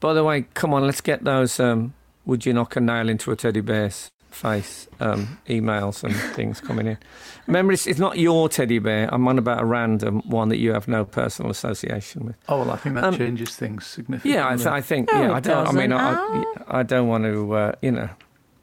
by 0.00 0.12
the 0.12 0.24
way, 0.24 0.46
come 0.54 0.74
on, 0.74 0.84
let's 0.84 1.00
get 1.00 1.22
those. 1.22 1.60
Um, 1.60 1.94
would 2.26 2.44
you 2.44 2.52
knock 2.52 2.74
a 2.76 2.80
nail 2.80 3.08
into 3.08 3.30
a 3.30 3.36
teddy 3.36 3.60
bear's 3.60 4.10
face? 4.34 4.88
Um, 5.00 5.38
emails 5.48 6.02
and 6.04 6.14
things 6.34 6.60
coming 6.60 6.86
in. 6.86 6.98
Remember, 7.46 7.72
it's, 7.72 7.86
it's 7.86 7.98
not 7.98 8.18
your 8.18 8.48
teddy 8.48 8.78
bear. 8.78 9.08
I'm 9.12 9.26
on 9.28 9.38
about 9.38 9.60
a 9.60 9.64
random 9.64 10.20
one 10.24 10.48
that 10.50 10.58
you 10.58 10.72
have 10.72 10.86
no 10.88 11.04
personal 11.04 11.50
association 11.50 12.24
with. 12.26 12.36
Oh 12.48 12.58
well, 12.58 12.70
I 12.70 12.76
think 12.76 12.94
that 12.96 13.04
Um, 13.04 13.16
changes 13.16 13.56
things 13.56 13.86
significantly. 13.86 14.32
Yeah, 14.38 14.48
I, 14.48 14.56
th- 14.56 14.66
I 14.68 14.80
think. 14.80 15.12
No, 15.12 15.20
yeah, 15.22 15.32
I 15.32 15.40
don't. 15.40 15.66
I 15.68 15.72
mean, 15.72 15.92
I. 15.92 16.14
I, 16.14 16.80
I 16.80 16.82
don't 16.82 17.08
want 17.08 17.24
to. 17.24 17.52
Uh, 17.54 17.72
you 17.82 17.90
know, 17.92 18.08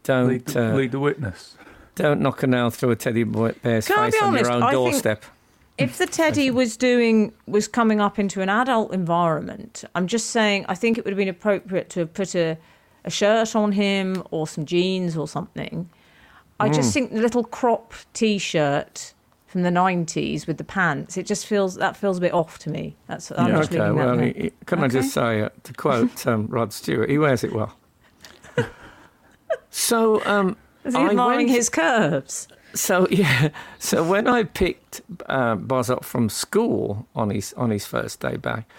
don't 0.04 0.28
lead, 0.28 0.46
the, 0.46 0.72
uh, 0.72 0.74
lead 0.76 0.92
the 0.92 1.00
witness. 1.00 1.56
don't 1.96 2.22
knock 2.22 2.42
a 2.44 2.48
nail 2.48 2.70
through 2.70 2.92
a 2.92 2.96
teddy 2.96 3.24
bear's 3.24 3.88
Can 3.88 3.98
face 3.98 4.14
be 4.20 4.26
on 4.26 4.34
your 4.36 4.52
own 4.52 4.64
I 4.64 4.72
doorstep. 4.72 5.24
if 5.78 5.98
the 5.98 6.06
teddy 6.08 6.50
was 6.50 6.78
doing 6.78 7.34
was 7.46 7.68
coming 7.68 8.00
up 8.00 8.18
into 8.18 8.42
an 8.42 8.48
adult 8.50 8.94
environment, 8.94 9.84
I'm 9.94 10.08
just 10.08 10.28
saying 10.30 10.66
I 10.70 10.76
think 10.76 10.98
it 10.98 11.04
would 11.04 11.12
have 11.12 11.18
been 11.18 11.28
appropriate 11.28 11.90
to 11.92 12.00
have 12.02 12.14
put 12.14 12.34
a, 12.36 12.58
a 13.10 13.12
shirt 13.22 13.56
on 13.56 13.72
him 13.74 14.24
or 14.32 14.48
some 14.48 14.66
jeans 14.66 15.18
or 15.18 15.28
something. 15.28 15.90
I 16.60 16.68
Hmm. 16.68 16.74
just 16.74 16.94
think 16.94 17.12
the 17.14 17.22
little 17.22 17.44
crop 17.44 17.94
t-shirt 18.14 19.14
from 19.48 19.64
the 19.64 19.72
90s 19.72 20.46
with 20.48 20.58
the 20.58 20.64
pants, 20.64 21.18
it 21.18 21.26
just 21.26 21.46
feels 21.48 21.76
that 21.76 21.98
feels 21.98 22.18
a 22.20 22.22
bit 22.22 22.34
off 22.34 22.60
to 22.60 22.70
me. 22.70 22.96
That's 23.08 23.32
I'm 23.32 23.48
Yeah, 23.48 23.58
just 23.58 23.72
Okay, 23.72 23.80
that 23.80 23.96
well, 23.96 24.18
he, 24.20 24.32
he- 24.44 24.52
can 24.66 24.84
I 24.84 24.88
just 24.88 25.12
say, 25.14 25.42
uh, 25.42 25.50
to 25.64 25.74
quote 25.74 26.28
um, 26.32 26.48
Rod 26.48 26.72
Stewart, 26.74 27.10
he 27.10 27.18
wears 27.18 27.44
it 27.44 27.52
well. 27.54 27.74
so, 29.70 30.24
um, 30.26 30.56
Is 30.86 30.96
he 30.96 31.02
I 31.02 31.10
admiring 31.10 31.48
went- 31.48 31.50
his 31.50 31.70
curves? 31.70 32.48
so 32.76 33.08
yeah, 33.12 33.50
so 33.80 34.04
when 34.04 34.28
I 34.28 34.44
picked 34.44 35.02
uh, 35.26 35.56
Buzz 35.56 35.90
up 35.90 36.06
from 36.06 36.30
school 36.30 37.08
on 37.16 37.32
his 37.32 37.54
on 37.54 37.70
his 37.72 37.86
first 37.86 38.20
day 38.20 38.38
back, 38.38 38.70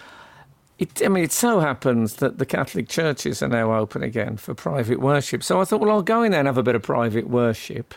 it, 0.81 1.05
I 1.05 1.09
mean, 1.09 1.23
it 1.23 1.31
so 1.31 1.59
happens 1.59 2.15
that 2.15 2.39
the 2.39 2.45
Catholic 2.45 2.89
churches 2.89 3.43
are 3.43 3.47
now 3.47 3.71
open 3.75 4.01
again 4.01 4.35
for 4.35 4.55
private 4.55 4.99
worship. 4.99 5.43
So 5.43 5.61
I 5.61 5.65
thought, 5.65 5.79
well, 5.79 5.91
I'll 5.91 6.01
go 6.01 6.23
in 6.23 6.31
there 6.31 6.39
and 6.39 6.47
have 6.47 6.57
a 6.57 6.63
bit 6.63 6.73
of 6.73 6.81
private 6.81 7.29
worship. 7.29 7.93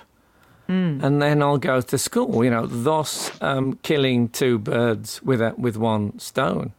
And 1.02 1.22
then 1.22 1.42
I'll 1.42 1.56
go 1.56 1.80
to 1.80 1.96
school, 1.96 2.44
you 2.44 2.50
know, 2.50 2.66
thus 2.66 3.30
um, 3.40 3.78
killing 3.82 4.28
two 4.28 4.58
birds 4.58 5.22
with 5.22 5.40
a, 5.40 5.54
with 5.56 5.78
one 5.78 6.18
stone. 6.18 6.74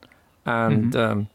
And 0.46 0.96
um, 0.96 1.30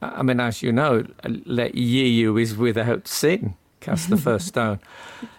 I 0.00 0.22
mean, 0.22 0.38
as 0.38 0.62
you 0.62 0.70
know, 0.70 1.04
let 1.24 1.74
ye 1.74 2.06
you 2.06 2.36
is 2.36 2.56
without 2.56 3.08
sin. 3.08 3.56
Cast 3.80 4.08
the 4.08 4.16
first 4.16 4.46
stone. 4.54 4.78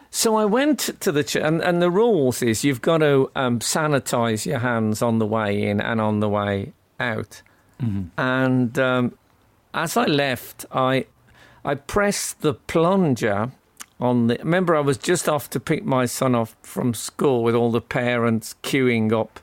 So 0.09 0.35
I 0.35 0.43
went 0.43 0.89
to 0.99 1.09
the 1.13 1.23
church, 1.23 1.41
and, 1.41 1.61
and 1.61 1.81
the 1.81 1.89
rules 1.89 2.41
is 2.41 2.65
you've 2.65 2.81
got 2.81 2.97
to 2.97 3.31
um, 3.33 3.59
sanitize 3.59 4.45
your 4.45 4.59
hands 4.59 5.01
on 5.01 5.19
the 5.19 5.25
way 5.25 5.63
in 5.63 5.79
and 5.79 6.01
on 6.01 6.19
the 6.19 6.27
way 6.27 6.73
out. 6.99 7.41
And 8.17 8.77
um, 8.77 9.17
as 9.73 9.97
I 9.97 10.05
left, 10.05 10.65
I 10.71 11.05
I 11.63 11.75
pressed 11.75 12.41
the 12.41 12.53
plunger 12.53 13.51
on 13.99 14.27
the. 14.27 14.37
Remember, 14.39 14.75
I 14.75 14.81
was 14.81 14.97
just 14.97 15.27
off 15.27 15.49
to 15.51 15.59
pick 15.59 15.85
my 15.85 16.05
son 16.05 16.35
off 16.35 16.55
from 16.61 16.93
school 16.93 17.43
with 17.43 17.55
all 17.55 17.71
the 17.71 17.81
parents 17.81 18.55
queuing 18.63 19.11
up, 19.11 19.39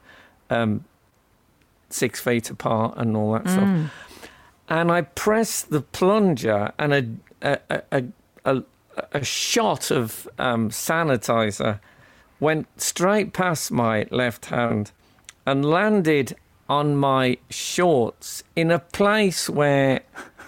um, 0.51 0.85
six 1.91 2.21
feet 2.21 2.51
apart 2.51 2.95
and 2.97 3.17
all 3.17 3.33
that 3.33 3.49
stuff. 3.49 3.91
And 4.69 4.93
I 4.93 5.03
pressed 5.03 5.71
the 5.71 5.81
plunger, 5.81 6.73
and 6.79 6.95
a 6.95 7.07
a 7.43 7.59
a, 7.71 7.83
a, 7.93 8.05
a, 8.45 8.63
a 9.13 9.25
shot 9.25 9.91
of 9.91 10.29
um, 10.39 10.71
sanitizer 10.71 11.81
went 12.41 12.69
straight 12.81 13.33
past 13.33 13.73
my 13.73 14.07
left 14.11 14.47
hand 14.47 14.93
and 15.45 15.65
landed 15.65 16.37
on 16.69 16.97
my 16.97 17.39
shorts 17.51 18.43
in 18.55 18.71
a 18.71 18.79
place 18.79 19.49
where 19.49 20.01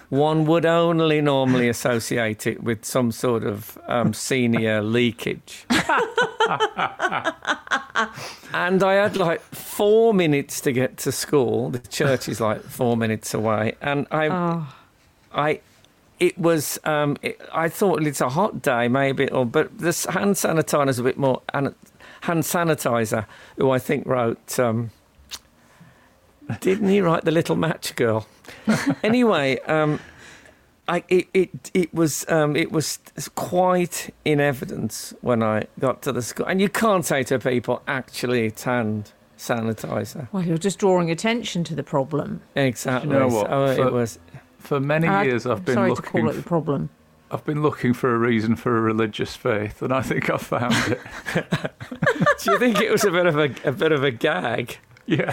one 0.09 0.45
would 0.45 0.65
only 0.65 1.21
normally 1.21 1.69
associate 1.69 2.45
it 2.45 2.61
with 2.61 2.83
some 2.85 3.11
sort 3.11 3.43
of 3.43 3.77
um, 3.87 4.13
senior 4.13 4.81
leakage. 4.81 5.65
and 8.53 8.83
I 8.83 8.93
had 8.95 9.15
like 9.15 9.41
four 9.41 10.13
minutes 10.13 10.59
to 10.61 10.71
get 10.71 10.97
to 10.97 11.11
school. 11.11 11.69
The 11.69 11.79
church 11.79 12.27
is 12.27 12.41
like 12.41 12.61
four 12.61 12.97
minutes 12.97 13.33
away, 13.33 13.75
and 13.81 14.05
I, 14.11 14.27
Oh. 14.27 14.67
I, 15.33 15.61
it 16.19 16.37
was. 16.37 16.77
Um, 16.83 17.17
it, 17.21 17.39
I 17.53 17.69
thought 17.69 18.03
it's 18.05 18.21
a 18.21 18.29
hot 18.29 18.61
day, 18.61 18.87
maybe, 18.87 19.29
or 19.29 19.45
but 19.45 19.77
this 19.77 20.05
hand 20.05 20.35
sanitizer 20.35 20.89
is 20.89 20.99
a 20.99 21.03
bit 21.03 21.17
more. 21.17 21.41
And 21.53 21.73
hand 22.21 22.43
sanitizer, 22.43 23.25
who 23.57 23.71
I 23.71 23.79
think 23.79 24.05
wrote. 24.05 24.59
Um, 24.59 24.91
didn't 26.59 26.89
he 26.89 27.01
write 27.01 27.23
the 27.25 27.31
Little 27.31 27.55
Match 27.55 27.95
Girl? 27.95 28.27
anyway, 29.03 29.59
um, 29.61 29.99
I, 30.87 31.03
it, 31.09 31.27
it, 31.33 31.71
it 31.73 31.93
was 31.93 32.25
um, 32.29 32.55
it 32.55 32.71
was 32.71 32.99
quite 33.35 34.13
in 34.25 34.39
evidence 34.39 35.13
when 35.21 35.41
I 35.43 35.65
got 35.79 36.01
to 36.03 36.11
the 36.11 36.21
school, 36.21 36.45
and 36.47 36.59
you 36.59 36.69
can't 36.69 37.05
say 37.05 37.23
to 37.23 37.39
people, 37.39 37.81
"Actually, 37.87 38.45
it's 38.47 38.63
hand 38.63 39.11
sanitizer." 39.37 40.27
Well, 40.31 40.43
you're 40.43 40.57
just 40.57 40.79
drawing 40.79 41.09
attention 41.11 41.63
to 41.65 41.75
the 41.75 41.83
problem. 41.83 42.41
Exactly. 42.55 43.11
You 43.13 43.19
know 43.19 43.27
what? 43.27 43.47
So 43.47 43.75
For- 43.75 43.87
it 43.87 43.93
was. 43.93 44.19
For 44.59 44.79
many 44.79 45.07
Uh, 45.07 45.23
years, 45.23 45.47
I've 45.47 45.65
been 45.65 45.73
sorry 45.73 45.95
to 45.95 46.01
call 46.03 46.21
looking. 46.21 46.39
it 46.39 46.43
the 46.43 46.47
problem. 46.47 46.89
I've 47.31 47.43
been 47.45 47.61
looking 47.63 47.93
for 47.93 48.13
a 48.13 48.17
reason 48.17 48.55
for 48.55 48.77
a 48.77 48.81
religious 48.81 49.35
faith, 49.35 49.81
and 49.81 49.91
I 49.93 50.01
think 50.01 50.29
I've 50.29 50.41
found 50.41 50.75
it. 50.87 50.99
Do 52.43 52.51
you 52.51 52.59
think 52.59 52.79
it 52.81 52.91
was 52.91 53.03
a 53.05 53.09
bit 53.11 53.25
of 53.25 53.37
a, 53.39 53.49
a 53.63 53.71
bit 53.71 53.91
of 53.91 54.03
a 54.03 54.11
gag? 54.11 54.77
yeah. 55.07 55.31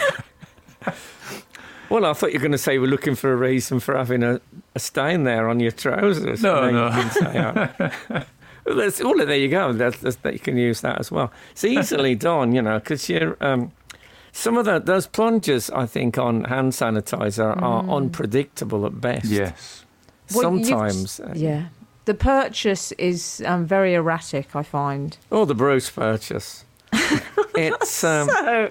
Well, 1.91 2.05
I 2.05 2.13
thought 2.13 2.33
you 2.33 2.39
were 2.39 2.43
going 2.43 2.53
to 2.53 2.59
say 2.59 2.79
we're 2.79 2.87
looking 2.87 3.15
for 3.15 3.33
a 3.33 3.37
reason 3.37 3.81
for 3.81 3.97
having 3.97 4.23
a, 4.23 4.41
a 4.75 4.79
stain 4.79 5.25
there 5.25 5.49
on 5.49 5.59
your 5.59 5.71
trousers. 5.73 6.43
No, 6.43 6.71
no. 6.71 6.89
you 6.89 6.95
didn't 6.97 7.13
say 7.13 7.33
that. 7.33 8.27
Well, 8.67 8.77
there's- 8.77 9.03
well, 9.03 9.17
there 9.17 9.35
you 9.35 9.49
go. 9.49 9.73
That's, 9.73 9.99
that's, 10.01 10.17
that 10.17 10.35
you 10.35 10.39
can 10.41 10.59
use 10.59 10.83
that 10.83 10.99
as 11.01 11.11
well. 11.11 11.33
It's 11.53 11.65
easily 11.65 12.15
done, 12.31 12.53
you 12.55 12.61
know, 12.61 12.79
because 12.79 13.09
you're. 13.09 13.35
Um, 13.41 13.73
some 14.33 14.59
of 14.59 14.67
the, 14.67 14.79
those 14.79 15.07
plungers, 15.07 15.71
I 15.71 15.87
think, 15.87 16.19
on 16.19 16.45
hand 16.45 16.73
sanitizer 16.73 17.61
are 17.63 17.89
unpredictable 17.89 18.85
at 18.85 19.01
best. 19.01 19.25
Yes. 19.25 19.87
Well, 20.35 20.43
Sometimes. 20.43 21.19
uh, 21.19 21.33
Yeah. 21.35 21.69
The 22.05 22.13
purchase 22.13 22.93
is 22.93 23.43
um, 23.47 23.65
very 23.65 23.95
erratic, 23.95 24.55
I 24.55 24.63
find. 24.63 25.17
Oh, 25.33 25.47
the 25.47 25.55
Bruce 25.55 25.89
purchase. 25.89 26.67
it's 27.55 28.05
um, 28.05 28.29
So, 28.29 28.71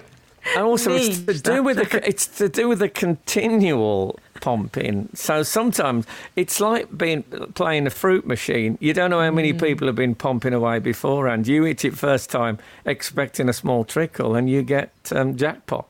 and 0.54 0.64
also 0.64 0.92
it's 0.92 1.20
to 1.20 1.34
do 1.34 1.62
with 1.62 1.76
the 1.76 2.08
it's 2.08 2.26
to 2.38 2.48
do 2.48 2.68
with 2.68 2.78
the 2.78 2.88
continual 2.88 4.18
pumping. 4.40 5.08
So 5.14 5.42
sometimes 5.42 6.06
it's 6.36 6.60
like 6.60 6.96
being 6.96 7.22
playing 7.54 7.86
a 7.86 7.90
fruit 7.90 8.26
machine. 8.26 8.78
You 8.80 8.92
don't 8.92 9.10
know 9.10 9.20
how 9.20 9.30
many 9.30 9.52
people 9.52 9.86
have 9.86 9.96
been 9.96 10.14
pumping 10.14 10.54
away 10.54 10.78
beforehand. 10.78 11.46
You 11.46 11.66
eat 11.66 11.84
it 11.84 11.96
first 11.96 12.30
time 12.30 12.58
expecting 12.84 13.48
a 13.48 13.52
small 13.52 13.84
trickle, 13.84 14.34
and 14.34 14.48
you 14.48 14.62
get 14.62 14.92
um, 15.12 15.36
jackpot. 15.36 15.86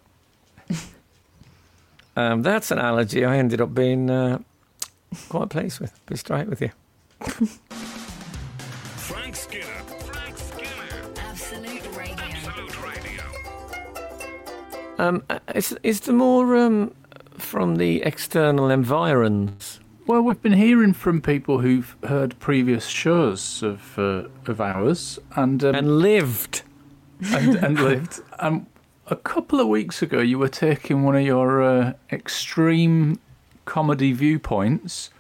um, 2.17 2.43
that's 2.43 2.71
an 2.71 2.79
allergy 2.79 3.25
I 3.25 3.37
ended 3.37 3.61
up 3.61 3.75
being 3.75 4.11
uh, 4.11 4.39
quite 5.29 5.51
pleased 5.51 5.81
with. 5.81 5.99
Be 6.07 6.17
straight 6.17 6.49
with 6.49 6.61
you. 6.61 6.71
Um, 14.99 15.23
is 15.55 15.77
is 15.83 16.01
there 16.01 16.15
more 16.15 16.57
um, 16.57 16.95
from 17.37 17.77
the 17.77 18.03
external 18.03 18.71
environs? 18.71 19.81
Well, 20.07 20.23
we've 20.23 20.41
been 20.43 20.55
hearing 20.55 20.95
from 20.95 21.21
people 21.21 21.61
who've 21.61 21.95
heard 22.07 22.39
previous 22.39 22.87
shows 22.87 23.63
of 23.63 23.99
uh, 23.99 24.25
of 24.47 24.61
ours 24.61 25.19
and 25.37 25.63
um, 25.63 25.75
and 25.75 25.99
lived. 25.99 26.63
and, 27.33 27.57
and 27.57 27.79
lived. 27.79 28.21
Um, 28.41 28.69
a 29.09 29.17
couple 29.17 29.59
of 29.59 29.67
weeks 29.69 30.03
ago, 30.03 30.21
you 30.21 30.39
were 30.39 30.49
taking 30.49 31.03
one 31.03 31.17
of 31.17 31.23
your 31.23 31.63
uh, 31.63 31.93
extreme 32.13 33.19
comedy 33.65 34.13
viewpoints, 34.13 35.11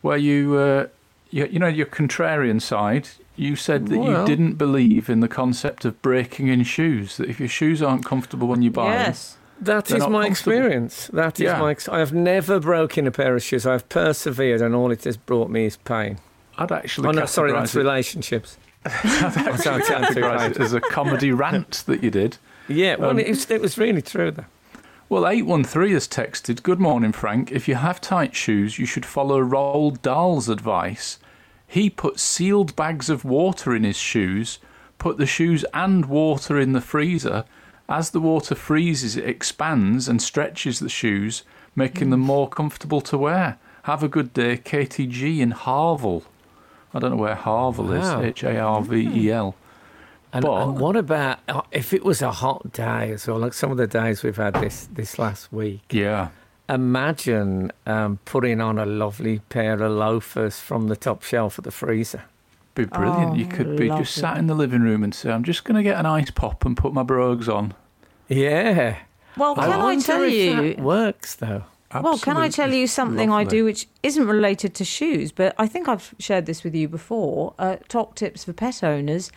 where 0.00 0.16
you, 0.16 0.56
uh, 0.56 0.86
you, 1.34 1.46
you 1.52 1.58
know, 1.58 1.66
your 1.80 1.86
contrarian 1.86 2.60
side. 2.62 3.08
You 3.36 3.56
said 3.56 3.88
that 3.88 3.98
Well- 3.98 4.20
you 4.20 4.26
didn't 4.26 4.54
believe 4.54 5.10
in 5.10 5.18
the 5.20 5.28
concept 5.28 5.84
of 5.84 6.00
breaking 6.02 6.46
in 6.48 6.62
shoes. 6.62 7.16
That 7.16 7.28
if 7.28 7.40
your 7.40 7.48
shoes 7.48 7.82
aren't 7.82 8.04
comfortable 8.04 8.46
when 8.46 8.62
you 8.62 8.70
buy 8.70 8.90
them, 8.96 9.00
yes. 9.08 9.36
That 9.60 9.86
They're 9.86 9.96
is 9.98 10.02
not 10.04 10.12
my 10.12 10.26
experience. 10.26 11.10
That 11.12 11.34
is 11.40 11.44
Yeah. 11.44 11.58
my. 11.58 11.70
Ex- 11.72 11.88
I 11.88 11.98
have 11.98 12.12
never 12.12 12.60
broken 12.60 13.06
a 13.06 13.10
pair 13.10 13.34
of 13.34 13.42
shoes. 13.42 13.66
I've 13.66 13.88
persevered, 13.88 14.60
and 14.60 14.74
all 14.74 14.90
it 14.92 15.04
has 15.04 15.16
brought 15.16 15.50
me 15.50 15.64
is 15.66 15.76
pain. 15.76 16.18
I'd 16.58 16.70
actually 16.72 17.08
Oh 17.08 17.12
no, 17.12 17.24
sorry, 17.26 17.50
categorise 17.52 17.58
that's 17.60 17.74
it, 17.74 17.78
relationships. 17.78 18.56
I 18.84 19.42
don't 19.44 19.58
sound 19.58 19.82
too 19.84 19.92
categorise 19.94 20.50
it 20.52 20.60
as 20.60 20.72
a 20.72 20.80
comedy 20.80 21.32
rant 21.42 21.82
that 21.86 22.02
you 22.04 22.10
did. 22.10 22.36
Yeah, 22.68 22.96
well, 22.96 23.10
Um, 23.10 23.18
it, 23.18 23.28
was, 23.28 23.50
it 23.50 23.60
was 23.60 23.76
really 23.78 24.02
true 24.02 24.30
though. 24.30 24.44
Well, 25.08 25.26
813 25.26 25.92
has 25.94 26.06
texted 26.08 26.62
Good 26.62 26.80
morning, 26.80 27.12
Frank. 27.12 27.50
If 27.52 27.66
you 27.68 27.74
have 27.76 28.00
tight 28.00 28.34
shoes, 28.36 28.78
you 28.78 28.86
should 28.86 29.04
follow 29.06 29.40
Roald 29.42 30.00
Dahl's 30.02 30.48
advice. 30.48 31.18
He 31.74 31.90
put 31.90 32.20
sealed 32.20 32.76
bags 32.76 33.10
of 33.10 33.24
water 33.24 33.74
in 33.74 33.82
his 33.82 33.96
shoes, 33.96 34.58
put 34.98 35.18
the 35.18 35.26
shoes 35.26 35.64
and 35.74 36.06
water 36.06 36.58
in 36.60 36.72
the 36.72 36.80
freezer. 36.80 37.44
As 37.88 38.10
the 38.10 38.20
water 38.20 38.54
freezes, 38.54 39.16
it 39.16 39.28
expands 39.28 40.06
and 40.08 40.22
stretches 40.22 40.78
the 40.78 40.88
shoes, 40.88 41.42
making 41.74 42.10
them 42.10 42.20
more 42.20 42.48
comfortable 42.48 43.00
to 43.02 43.18
wear. 43.18 43.58
Have 43.82 44.04
a 44.04 44.08
good 44.08 44.32
day, 44.32 44.56
KTG 44.56 45.40
in 45.40 45.52
Harvel. 45.52 46.22
I 46.94 47.00
don't 47.00 47.10
know 47.10 47.16
where 47.16 47.34
Harvel 47.34 47.88
Wow. 47.88 48.20
is. 48.20 48.24
H 48.24 48.44
A 48.44 48.56
R 48.60 48.80
V 48.80 49.08
E 49.12 49.32
L. 49.32 49.56
And, 50.32 50.44
But- 50.44 50.62
and 50.62 50.78
what 50.78 50.94
about 50.94 51.40
uh, 51.48 51.62
if 51.72 51.92
it 51.92 52.04
was 52.04 52.22
a 52.22 52.30
hot 52.30 52.70
day 52.72 53.10
as 53.10 53.26
well? 53.26 53.38
Like 53.38 53.52
some 53.52 53.72
of 53.72 53.78
the 53.78 53.88
days 53.88 54.22
we've 54.22 54.36
had 54.36 54.54
this 54.54 54.88
this 54.92 55.18
last 55.18 55.52
week. 55.52 55.82
Yeah. 55.90 56.28
Imagine 56.68 57.70
um, 57.86 58.18
putting 58.24 58.60
on 58.60 58.78
a 58.78 58.86
lovely 58.86 59.40
pair 59.50 59.74
of 59.82 59.92
loafers 59.92 60.60
from 60.60 60.88
the 60.88 60.96
top 60.96 61.22
shelf 61.22 61.58
of 61.58 61.64
the 61.64 61.70
freezer. 61.70 62.24
Be 62.74 62.86
brilliant. 62.86 63.36
you 63.36 63.46
Oh, 63.50 63.54
could 63.54 63.76
be 63.76 63.88
just 63.88 64.14
sat 64.14 64.36
in 64.38 64.46
the 64.46 64.54
living 64.54 64.80
room 64.82 65.04
and 65.04 65.14
say, 65.14 65.30
I'm 65.30 65.44
just 65.44 65.64
going 65.64 65.76
to 65.76 65.82
get 65.82 65.98
an 65.98 66.06
ice 66.06 66.30
pop 66.30 66.64
and 66.64 66.76
put 66.76 66.92
my 66.92 67.02
brogues 67.02 67.48
on. 67.48 67.74
Yeah. 68.28 68.96
Well, 69.36 69.54
can 69.54 69.70
I, 69.72 69.76
wonder 69.76 70.04
tell 70.04 70.26
you? 70.26 70.74
that 70.74 70.80
works 70.82 71.36
though? 71.36 71.64
Well, 72.02 72.18
can 72.18 72.36
I 72.36 72.48
tell 72.48 72.72
you 72.72 72.88
something 72.88 73.30
I 73.30 73.44
do 73.44 73.64
which 73.64 73.86
isn't 74.02 74.26
related 74.26 74.74
to 74.76 74.84
shoes, 74.84 75.30
but 75.30 75.54
I 75.58 75.68
think 75.68 75.86
I've 75.86 76.12
shared 76.18 76.46
this 76.46 76.64
with 76.64 76.74
you 76.74 76.88
before. 76.88 77.54
Uh, 77.58 77.76
top 77.88 78.16
tips 78.16 78.44
for 78.44 78.52
pet 78.52 78.82
owners. 78.82 79.30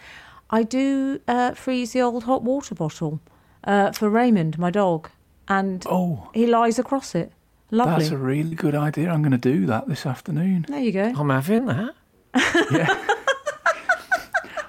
I 0.50 0.64
do 0.64 1.20
uh, 1.28 1.54
freeze 1.54 1.92
the 1.94 2.02
old 2.02 2.24
hot 2.24 2.42
water 2.42 2.74
bottle 2.74 3.20
uh, 3.66 3.92
for 3.92 4.10
Raymond, 4.10 4.58
my 4.58 4.72
dog, 4.72 5.10
and 5.48 5.84
Oh, 5.90 6.30
he 6.34 6.46
lies 6.48 6.80
across 6.80 7.16
it. 7.16 7.32
Lovely. 7.72 8.00
that's 8.04 8.12
a 8.12 8.18
really 8.18 8.56
good 8.56 8.76
idea. 8.76 9.10
I'm 9.10 9.22
going 9.22 9.32
to 9.32 9.38
do 9.38 9.66
that 9.66 9.88
this 9.88 10.06
afternoon. 10.06 10.66
There 10.70 10.80
you 10.80 10.92
go. 10.94 11.12
I'm 11.16 11.30
having 11.30 11.66
that. 11.66 11.94
yeah. 12.72 13.04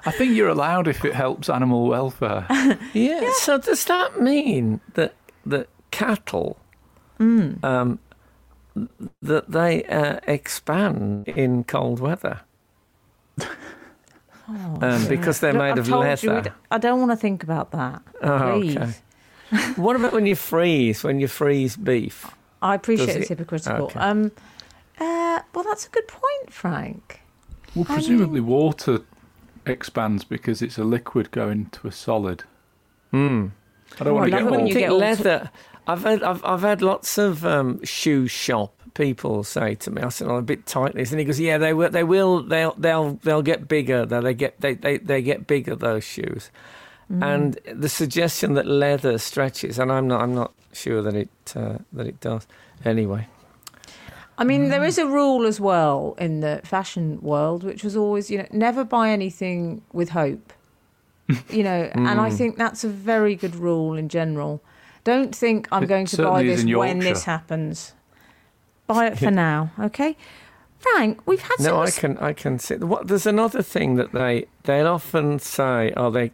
I 0.06 0.10
think 0.10 0.34
you're 0.34 0.48
allowed 0.48 0.88
if 0.88 1.04
it 1.04 1.14
helps 1.14 1.48
animal 1.48 1.86
welfare. 1.86 2.46
Yeah. 2.94 3.30
So 3.40 3.58
does 3.58 3.84
that 3.84 4.20
mean 4.20 4.80
that 4.94 5.14
that 5.46 5.68
cattle, 5.90 6.58
Mm. 7.20 7.62
um, 7.64 7.98
that 9.22 9.50
they 9.50 9.84
uh, 9.84 10.20
expand 10.26 11.28
in 11.28 11.64
cold 11.64 12.00
weather? 12.00 12.40
um, 14.48 15.06
because 15.08 15.40
they're 15.40 15.52
made 15.52 15.72
I've 15.72 15.78
of 15.78 15.88
leather. 15.90 16.26
you, 16.26 16.34
we 16.34 16.40
d- 16.42 16.50
I 16.70 16.78
don't 16.78 16.98
want 16.98 17.10
to 17.12 17.16
think 17.16 17.42
about 17.42 17.70
that. 17.72 18.02
Oh, 18.22 18.58
Please. 18.60 18.76
okay. 18.76 18.92
what 19.76 19.96
about 19.96 20.12
when 20.12 20.26
you 20.26 20.36
freeze? 20.36 21.02
When 21.04 21.20
you 21.20 21.28
freeze 21.28 21.76
beef? 21.76 22.26
I 22.60 22.74
appreciate 22.74 23.06
Does 23.06 23.16
it's 23.16 23.30
it- 23.30 23.38
hypocritical. 23.38 23.86
Okay. 23.86 23.98
Um, 24.00 24.32
uh, 25.00 25.40
well, 25.54 25.64
that's 25.64 25.86
a 25.86 25.90
good 25.90 26.08
point, 26.08 26.52
Frank. 26.52 27.20
Well, 27.74 27.84
presumably 27.84 28.40
water 28.40 29.00
expands 29.66 30.24
because 30.24 30.62
it's 30.62 30.78
a 30.78 30.84
liquid 30.84 31.30
going 31.30 31.66
to 31.70 31.86
a 31.86 31.92
solid. 31.92 32.44
Hmm. 33.10 33.48
I 34.00 34.04
don't 34.04 34.08
Oh, 34.08 34.14
want 34.14 34.24
I 34.24 34.30
to 34.30 34.30
get 34.30 34.46
it 34.46 34.50
when 34.50 34.60
all. 34.60 34.66
you 34.68 34.74
get 34.74 34.90
all 34.90 34.98
leather. 34.98 35.50
I've 35.86 36.02
had 36.02 36.22
I've, 36.22 36.44
I've 36.44 36.60
had 36.62 36.82
lots 36.82 37.16
of 37.18 37.46
um, 37.46 37.82
shoe 37.84 38.26
shop 38.28 38.74
people 38.94 39.44
say 39.44 39.74
to 39.76 39.90
me, 39.90 40.02
I 40.02 40.08
said, 40.08 40.26
"I'm 40.28 40.34
a 40.34 40.42
bit 40.42 40.66
tight 40.66 40.94
this," 40.94 41.10
and 41.12 41.18
he 41.20 41.24
goes, 41.24 41.38
"Yeah, 41.40 41.56
they 41.58 41.72
will. 41.72 41.90
They 41.90 42.04
will. 42.04 42.42
They'll 42.42 42.74
they'll 42.76 43.14
they'll 43.22 43.42
get 43.42 43.68
bigger. 43.68 44.04
They 44.04 44.20
they 44.20 44.34
get 44.34 44.60
they 44.60 44.74
they, 44.74 44.98
they 44.98 45.22
get 45.22 45.46
bigger 45.46 45.74
those 45.76 46.04
shoes." 46.04 46.50
Mm. 47.10 47.24
And 47.24 47.80
the 47.80 47.88
suggestion 47.88 48.54
that 48.54 48.66
leather 48.66 49.18
stretches, 49.18 49.78
and 49.78 49.90
I'm 49.90 50.06
not 50.08 50.20
I'm 50.20 50.34
not 50.34 50.52
sure 50.72 51.02
that 51.02 51.14
it 51.14 51.30
uh, 51.56 51.78
that 51.92 52.06
it 52.06 52.20
does. 52.20 52.46
Anyway, 52.84 53.26
I 54.38 54.44
mean, 54.44 54.68
there 54.68 54.84
is 54.84 54.98
a 54.98 55.06
rule 55.06 55.46
as 55.46 55.58
well 55.60 56.14
in 56.18 56.40
the 56.40 56.60
fashion 56.62 57.20
world, 57.20 57.64
which 57.64 57.82
was 57.82 57.96
always, 57.96 58.30
you 58.30 58.38
know, 58.38 58.46
never 58.52 58.84
buy 58.84 59.10
anything 59.10 59.82
with 59.92 60.10
hope. 60.10 60.52
You 61.50 61.62
know, 61.62 61.90
and 61.92 62.18
I 62.22 62.30
hmm. 62.30 62.36
think 62.36 62.56
that's 62.56 62.84
a 62.84 62.88
very 62.88 63.34
good 63.34 63.54
rule 63.54 63.96
in 63.96 64.08
general. 64.08 64.62
Don't 65.04 65.36
think 65.36 65.68
I'm 65.70 65.82
It 65.82 65.86
going 65.86 66.06
to 66.06 66.22
buy 66.22 66.42
this 66.42 66.64
when 66.64 67.00
this 67.00 67.24
happens. 67.24 67.92
Buy 68.86 69.08
it 69.08 69.18
for 69.18 69.30
now, 69.48 69.70
okay? 69.78 70.16
Frank, 70.78 71.26
we've 71.26 71.42
had 71.42 71.56
some. 71.58 71.74
no, 71.74 71.82
I 71.82 71.90
can 71.90 72.16
I 72.16 72.32
can 72.32 72.58
see. 72.58 72.76
What 72.76 73.08
there's 73.08 73.26
another 73.26 73.60
thing 73.60 73.96
that 73.96 74.12
they 74.12 74.46
they'll 74.62 74.86
often 74.86 75.38
say, 75.38 75.92
"Oh, 75.98 76.08
they 76.10 76.32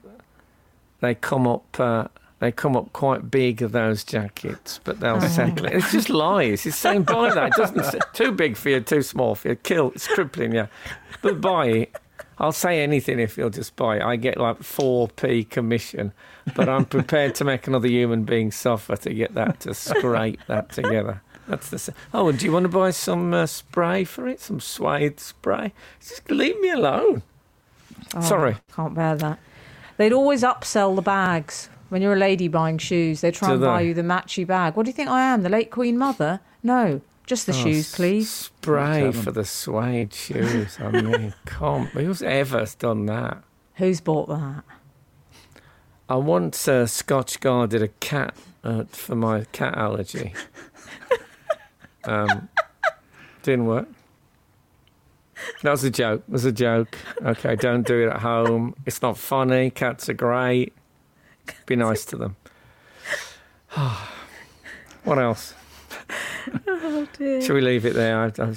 they 1.05 1.15
come 1.15 1.47
up." 1.47 1.79
Uh, 1.79 2.09
they 2.41 2.51
come 2.53 2.77
up 2.77 2.93
quite 2.93 3.31
big 3.31 3.59
those 3.59 4.05
jackets, 4.05 4.79
but 4.85 5.01
they'll 5.01 5.17
Oh. 5.17 5.21
settle 5.29 5.65
it. 5.67 5.73
It's 5.75 5.93
just 5.93 6.11
lies. 6.11 6.67
It's 6.67 6.77
saying 6.77 7.05
buy 7.15 7.33
that. 7.33 7.53
It 7.53 7.55
doesn't 7.55 8.05
too 8.13 8.33
big 8.33 8.57
for 8.57 8.69
you, 8.71 8.81
too 8.81 9.01
small 9.03 9.35
for 9.35 9.49
you. 9.49 9.55
Kill. 9.55 9.93
It's 9.95 10.07
crippling 10.09 10.55
you. 10.55 10.69
But 11.23 11.41
buy 11.41 11.67
it. 11.69 11.97
I'll 12.39 12.53
say 12.53 12.83
anything 12.83 13.19
if 13.21 13.39
you'll 13.39 13.49
just 13.51 13.77
buy 13.77 13.97
it. 13.99 14.03
I 14.03 14.17
get 14.17 14.37
like 14.37 14.63
four 14.63 15.09
p 15.09 15.45
commission, 15.45 16.13
but 16.55 16.69
I'm 16.69 16.85
prepared 16.85 17.35
to 17.37 17.45
make 17.45 17.67
another 17.67 17.89
human 17.89 18.25
being 18.25 18.51
suffer 18.51 18.97
to 18.97 19.15
get 19.15 19.35
that 19.35 19.61
to 19.61 19.73
scrape 19.73 20.41
that 20.49 20.69
together. 20.71 21.23
That's 21.49 21.71
the. 21.71 21.77
s- 21.77 21.91
Oh, 22.13 22.29
and 22.29 22.39
do 22.39 22.45
you 22.45 22.53
want 22.53 22.65
to 22.65 22.69
buy 22.69 22.91
some 22.91 23.33
uh, 23.33 23.47
spray 23.47 24.05
for 24.05 24.27
it? 24.29 24.41
Some 24.41 24.61
suede 24.61 25.21
spray? 25.21 25.73
Just 26.01 26.29
leave 26.31 26.59
me 26.61 26.71
alone. 26.71 27.23
Oh, 28.15 28.21
Sorry. 28.21 28.57
Can't 28.75 28.95
bear 28.95 29.15
that. 29.17 29.39
They'd 29.97 30.13
always 30.13 30.43
upsell 30.43 30.97
the 30.97 31.03
bags. 31.03 31.69
When 31.89 32.03
you're 32.03 32.15
a 32.15 32.19
lady 32.19 32.49
buying 32.49 32.79
shoes, 32.79 33.21
they 33.21 33.31
try 33.31 33.49
Do 33.49 33.55
and 33.55 33.63
buy 33.63 33.81
you 33.83 33.95
the 33.95 34.03
matchy 34.03 34.47
bag. 34.47 34.75
What 34.75 34.85
do 34.85 34.91
you 34.91 34.95
think 34.95 35.09
I 35.09 35.23
am, 35.23 35.43
the 35.43 35.49
late 35.49 35.71
Queen 35.71 35.97
Mother? 35.97 36.41
No, 36.63 37.01
just 37.27 37.47
the 37.47 37.53
Oh, 37.53 37.57
shoes, 37.57 37.95
please. 37.95 38.29
Spray 38.31 39.13
for 39.13 39.31
the 39.31 39.45
suede 39.45 40.13
shoes. 40.13 40.79
I 40.81 40.91
mean, 40.91 41.35
come. 41.45 41.87
Who's 41.87 42.23
ever 42.23 42.67
done 42.79 43.07
that? 43.07 43.45
Who's 43.77 44.01
bought 44.01 44.29
that? 44.29 44.65
I 46.09 46.17
once 46.17 46.67
uh, 46.69 46.87
Scotch 46.87 47.41
guarded 47.41 47.83
a 47.83 47.89
cat 47.89 48.35
uh, 48.63 48.85
for 48.89 49.15
my 49.15 49.45
cat 49.53 49.77
allergy. 49.77 50.35
um, 52.05 52.49
didn't 53.43 53.67
work. 53.67 53.89
That 55.63 55.71
was 55.71 55.85
a 55.85 55.91
joke. 55.91 56.23
It 56.29 56.33
was 56.33 56.45
a 56.45 56.53
joke. 56.53 56.97
Okay, 57.23 57.57
don't 57.57 57.87
do 57.87 58.03
it 58.03 58.11
at 58.11 58.21
home. 58.21 58.75
It's 58.87 59.03
not 59.03 59.17
funny. 59.19 59.71
Cats 59.71 60.09
are 60.09 60.15
great. 60.15 60.73
Be 61.67 61.77
nice 61.77 62.05
to 62.07 62.17
them. 62.17 62.37
what 65.05 65.19
else? 65.19 65.55
Oh 66.67 67.09
dear. 67.17 67.41
Should 67.41 67.55
we 67.55 67.61
leave 67.61 67.87
it 67.87 67.95
there? 67.95 68.21
I, 68.21 68.27
I 68.43 68.55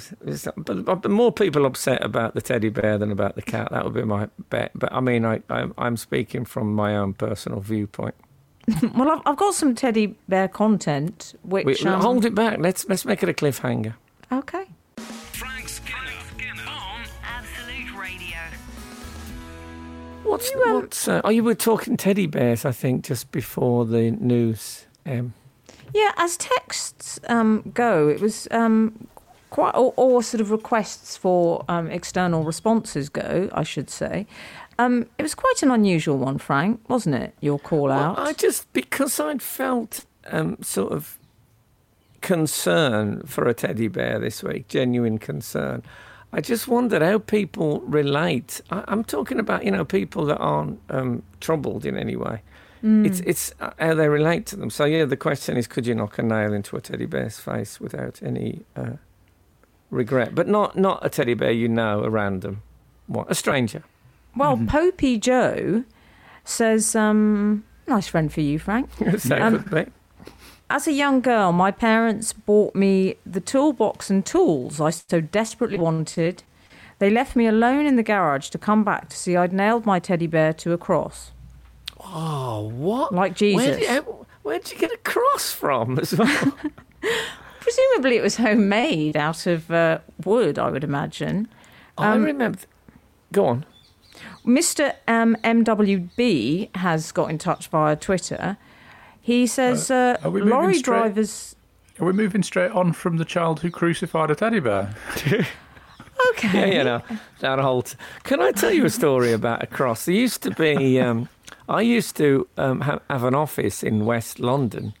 but, 0.56 0.84
but 0.84 1.10
more 1.10 1.32
people 1.32 1.64
upset 1.66 2.04
about 2.04 2.34
the 2.34 2.42
teddy 2.42 2.68
bear 2.68 2.98
than 2.98 3.10
about 3.10 3.34
the 3.34 3.42
cat. 3.42 3.68
That 3.70 3.84
would 3.84 3.94
be 3.94 4.02
my 4.02 4.28
bet. 4.50 4.72
But 4.74 4.92
I 4.92 5.00
mean, 5.00 5.24
I, 5.24 5.40
I'm, 5.48 5.72
I'm 5.78 5.96
speaking 5.96 6.44
from 6.44 6.74
my 6.74 6.96
own 6.96 7.14
personal 7.14 7.60
viewpoint. 7.60 8.14
Well, 8.94 9.10
I've, 9.10 9.22
I've 9.24 9.36
got 9.38 9.54
some 9.54 9.74
teddy 9.74 10.14
bear 10.28 10.46
content, 10.46 11.34
which 11.42 11.64
We, 11.64 11.88
um, 11.88 12.02
hold 12.02 12.26
it 12.26 12.34
back. 12.34 12.58
Let's 12.58 12.86
let's 12.86 13.06
make 13.06 13.22
it 13.22 13.28
a 13.30 13.32
cliffhanger. 13.32 13.94
Okay. 14.30 14.66
What's 20.28 20.52
what's? 20.52 21.08
Uh, 21.08 21.20
oh, 21.24 21.30
you 21.30 21.42
were 21.42 21.54
talking 21.54 21.96
teddy 21.96 22.26
bears, 22.26 22.64
I 22.64 22.72
think, 22.72 23.04
just 23.04 23.32
before 23.32 23.86
the 23.86 24.10
news. 24.10 24.86
Um, 25.06 25.32
Yeah, 25.94 26.12
as 26.16 26.36
texts 26.36 27.18
um, 27.28 27.70
go, 27.74 28.08
it 28.08 28.20
was 28.20 28.46
um, 28.50 29.08
quite, 29.50 29.74
or, 29.74 29.94
or 29.96 30.22
sort 30.22 30.40
of 30.40 30.50
requests 30.50 31.16
for 31.16 31.64
um, 31.68 31.90
external 31.90 32.44
responses 32.44 33.08
go, 33.08 33.48
I 33.52 33.62
should 33.62 33.90
say. 33.90 34.26
Um, 34.78 35.06
it 35.18 35.22
was 35.22 35.34
quite 35.34 35.62
an 35.62 35.70
unusual 35.70 36.18
one, 36.18 36.38
Frank, 36.38 36.80
wasn't 36.88 37.16
it? 37.16 37.34
Your 37.40 37.58
call 37.58 37.84
well, 37.84 37.98
out. 37.98 38.18
I 38.18 38.32
just 38.32 38.72
because 38.72 39.18
I'd 39.18 39.42
felt 39.42 40.04
um, 40.26 40.58
sort 40.62 40.92
of 40.92 41.18
concern 42.20 43.22
for 43.22 43.48
a 43.48 43.54
teddy 43.54 43.88
bear 43.88 44.18
this 44.18 44.42
week, 44.42 44.68
genuine 44.68 45.18
concern. 45.18 45.82
I 46.32 46.40
just 46.40 46.68
wondered 46.68 47.00
how 47.02 47.18
people 47.18 47.80
relate. 47.80 48.60
I, 48.70 48.84
I'm 48.88 49.02
talking 49.04 49.38
about 49.38 49.64
you 49.64 49.70
know 49.70 49.84
people 49.84 50.24
that 50.26 50.38
aren't 50.38 50.80
um, 50.90 51.22
troubled 51.40 51.84
in 51.86 51.96
any 51.96 52.16
way. 52.16 52.42
It's 52.80 53.18
it's 53.20 53.52
uh, 53.60 53.70
how 53.80 53.94
they 53.94 54.08
relate 54.08 54.46
to 54.46 54.56
them. 54.56 54.70
So 54.70 54.84
yeah, 54.84 55.04
the 55.04 55.16
question 55.16 55.56
is, 55.56 55.66
could 55.66 55.84
you 55.86 55.96
knock 55.96 56.16
a 56.18 56.22
nail 56.22 56.52
into 56.52 56.76
a 56.76 56.80
teddy 56.80 57.06
bear's 57.06 57.40
face 57.40 57.80
without 57.80 58.22
any 58.22 58.62
uh, 58.76 58.92
regret? 59.90 60.32
But 60.34 60.46
not 60.46 60.76
not 60.76 61.04
a 61.04 61.08
teddy 61.08 61.34
bear 61.34 61.50
you 61.50 61.68
know, 61.68 62.04
a 62.04 62.10
random, 62.10 62.62
what 63.08 63.28
a 63.28 63.34
stranger. 63.34 63.82
well, 64.36 64.56
Mm-hmm. 64.56 64.68
Popey 64.68 65.18
Joe 65.20 65.82
says, 66.44 66.94
um, 66.94 67.64
nice 67.88 68.06
friend 68.06 68.32
for 68.32 68.42
you, 68.42 68.60
Frank. 68.60 68.90
so 69.18 69.36
Um, 69.36 69.64
could 69.64 69.86
be. 69.86 69.92
As 70.70 70.86
a 70.86 70.92
young 70.92 71.20
girl, 71.20 71.52
my 71.52 71.70
parents 71.70 72.32
bought 72.32 72.74
me 72.74 73.14
the 73.24 73.40
toolbox 73.40 74.10
and 74.10 74.24
tools 74.24 74.80
I 74.80 74.90
so 74.90 75.20
desperately 75.20 75.78
wanted. 75.78 76.42
They 76.98 77.08
left 77.10 77.34
me 77.36 77.46
alone 77.46 77.86
in 77.86 77.96
the 77.96 78.02
garage 78.02 78.48
to 78.50 78.58
come 78.58 78.84
back 78.84 79.08
to 79.08 79.16
see 79.16 79.36
I'd 79.36 79.52
nailed 79.52 79.86
my 79.86 79.98
teddy 79.98 80.26
bear 80.26 80.52
to 80.54 80.72
a 80.72 80.78
cross, 80.78 81.30
Oh, 82.00 82.68
what? 82.74 83.12
like 83.14 83.32
Where 83.32 83.50
Jesus. 83.50 83.76
did, 83.78 83.88
how- 83.88 84.26
where'd 84.42 84.70
you 84.70 84.78
get 84.78 84.92
a 84.92 84.98
cross 84.98 85.50
from 85.52 85.98
as 85.98 86.14
well? 86.14 86.54
Presumably, 87.60 88.16
it 88.16 88.22
was 88.22 88.36
homemade 88.36 89.16
out 89.16 89.46
of 89.46 89.70
uh, 89.70 89.98
wood, 90.24 90.58
I 90.58 90.70
would 90.70 90.84
imagine. 90.84 91.48
I 91.96 92.12
Um, 92.12 92.24
remember. 92.24 92.58
Go 93.32 93.46
on. 93.46 93.64
Mr. 94.44 94.94
Um, 95.06 95.36
MWB 95.44 96.74
has 96.76 97.12
got 97.12 97.30
in 97.30 97.38
touch 97.38 97.68
via 97.68 97.94
Twitter. 97.96 98.56
He 99.28 99.46
says 99.46 99.90
uh, 99.90 100.16
are 100.24 100.30
we 100.30 100.40
moving 100.40 100.54
lorry 100.54 100.74
straight- 100.74 101.00
drivers. 101.00 101.54
Are 102.00 102.06
we 102.06 102.12
moving 102.12 102.42
straight 102.42 102.70
on 102.72 102.92
from 102.92 103.16
the 103.18 103.24
child 103.24 103.60
who 103.60 103.70
crucified 103.70 104.30
a 104.30 104.34
teddy 104.34 104.60
bear? 104.60 104.94
Okay. 106.30 106.72
Yeah, 106.72 106.78
you 106.78 106.84
know, 106.84 107.02
that 107.40 107.58
whole. 107.60 107.82
T- 107.82 107.96
Can 108.24 108.40
I 108.40 108.50
tell 108.52 108.72
you 108.72 108.84
a 108.84 108.90
story 108.90 109.32
about 109.32 109.62
a 109.62 109.66
cross? 109.66 110.04
There 110.04 110.14
used 110.14 110.42
to 110.42 110.50
be. 110.50 110.98
Um, 111.00 111.28
I 111.68 111.82
used 111.82 112.16
to 112.16 112.48
um, 112.56 112.80
have, 112.80 113.00
have 113.08 113.22
an 113.24 113.34
office 113.36 113.84
in 113.84 114.04
West 114.04 114.40
London, 114.40 114.94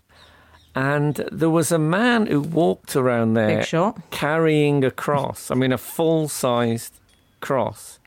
and 0.76 1.16
there 1.32 1.50
was 1.50 1.72
a 1.72 1.78
man 1.78 2.26
who 2.26 2.40
walked 2.40 2.94
around 2.94 3.34
there 3.34 3.58
Big 3.58 3.66
shot. 3.66 4.00
carrying 4.10 4.84
a 4.84 4.92
cross. 4.92 5.50
I 5.50 5.54
mean, 5.56 5.72
a 5.72 5.78
full-sized 5.78 6.94
cross, 7.40 7.98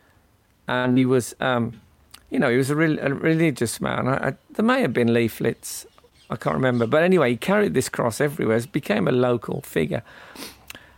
and 0.68 0.98
he 0.98 1.06
was, 1.06 1.36
um, 1.42 1.82
you 2.30 2.40
know, 2.40 2.50
he 2.50 2.56
was 2.58 2.70
a, 2.70 2.76
real 2.78 2.98
a 3.00 3.14
religious 3.14 3.82
man. 3.82 4.08
I, 4.08 4.30
I, 4.30 4.34
there 4.52 4.66
may 4.66 4.80
have 4.82 4.94
been 4.94 5.14
leaflets, 5.14 5.86
I 6.32 6.38
can't 6.38 6.56
remember, 6.56 6.88
but 6.88 7.04
anyway, 7.04 7.32
he 7.32 7.38
carried 7.38 7.74
this 7.74 7.90
cross 7.90 8.22
everywhere. 8.22 8.58
It 8.58 8.72
became 8.72 9.08
a 9.08 9.12
local 9.12 9.62
figure. 9.62 10.02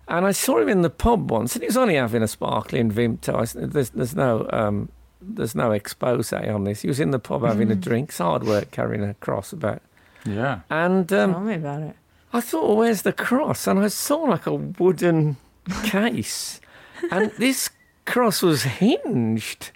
And 0.08 0.26
I 0.26 0.32
saw 0.32 0.60
him 0.60 0.70
in 0.70 0.82
the 0.84 0.90
pub 0.90 1.32
once, 1.32 1.56
and 1.56 1.64
he 1.64 1.68
was 1.68 1.78
only 1.78 1.96
having 1.96 2.22
a 2.22 2.28
sparkling 2.28 2.92
Vimto. 2.92 3.36
I 3.36 3.42
s- 3.44 3.56
There's, 3.58 3.90
there's 3.92 4.16
no, 4.16 4.48
um, 4.52 4.90
there's 5.22 5.56
no 5.56 5.72
expose 5.72 6.32
on 6.34 6.66
this. 6.66 6.82
He 6.82 6.88
was 6.88 7.00
in 7.00 7.12
the 7.12 7.20
pub 7.20 7.44
having 7.44 7.72
a 7.72 7.76
drink. 7.76 8.10
It's 8.10 8.18
hard 8.20 8.44
work 8.44 8.70
carrying 8.72 9.04
a 9.04 9.14
cross 9.16 9.54
about. 9.54 9.82
Yeah. 10.26 10.60
And 10.70 11.12
um, 11.14 11.32
Tell 11.34 11.42
me 11.42 11.56
about 11.56 11.82
it. 11.84 11.96
I 12.34 12.42
thought, 12.42 12.68
well, 12.68 12.78
where's 12.78 13.02
the 13.04 13.14
cross? 13.14 13.66
And 13.68 13.80
I 13.80 13.88
saw 13.88 14.18
like 14.24 14.46
a 14.46 14.54
wooden 14.54 15.38
case. 15.84 16.60
and 17.12 17.32
this 17.38 17.70
cross 18.06 18.42
was 18.42 18.64
hinged. 18.64 19.72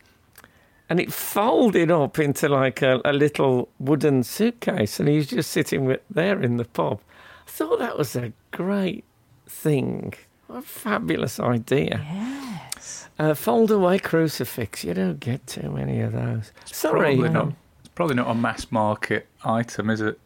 And 0.90 1.00
it 1.00 1.12
folded 1.12 1.92
up 1.92 2.18
into 2.18 2.48
like 2.48 2.82
a, 2.82 3.02
a 3.04 3.12
little 3.14 3.70
wooden 3.80 4.24
suitcase. 4.24 5.00
And 5.00 5.10
he 5.10 5.18
was 5.18 5.28
just 5.28 5.52
sitting 5.52 5.86
with, 5.86 6.02
there 6.10 6.42
in 6.42 6.58
the 6.58 6.66
pub. 6.66 7.02
I 7.46 7.50
thought 7.50 7.80
that 7.80 7.98
was 7.98 8.16
a 8.16 8.32
great 8.52 9.04
thing. 9.48 10.14
What 10.48 10.60
a 10.60 10.62
fabulous 10.62 11.40
idea. 11.40 12.06
Yes. 12.10 13.10
A 13.20 13.36
fold 13.36 13.70
away 13.72 14.00
crucifix. 14.00 14.84
You 14.86 14.94
don't 14.94 15.20
get 15.20 15.46
too 15.48 15.70
many 15.72 16.00
of 16.00 16.14
those. 16.14 16.52
Sorry. 16.66 17.16
Probably 17.18 17.30
not. 17.30 17.54
It's 17.80 17.90
probably 17.90 18.16
not 18.16 18.30
a 18.30 18.36
mass 18.36 18.72
market 18.72 19.28
item, 19.44 19.90
is 19.90 20.00
it? 20.02 20.18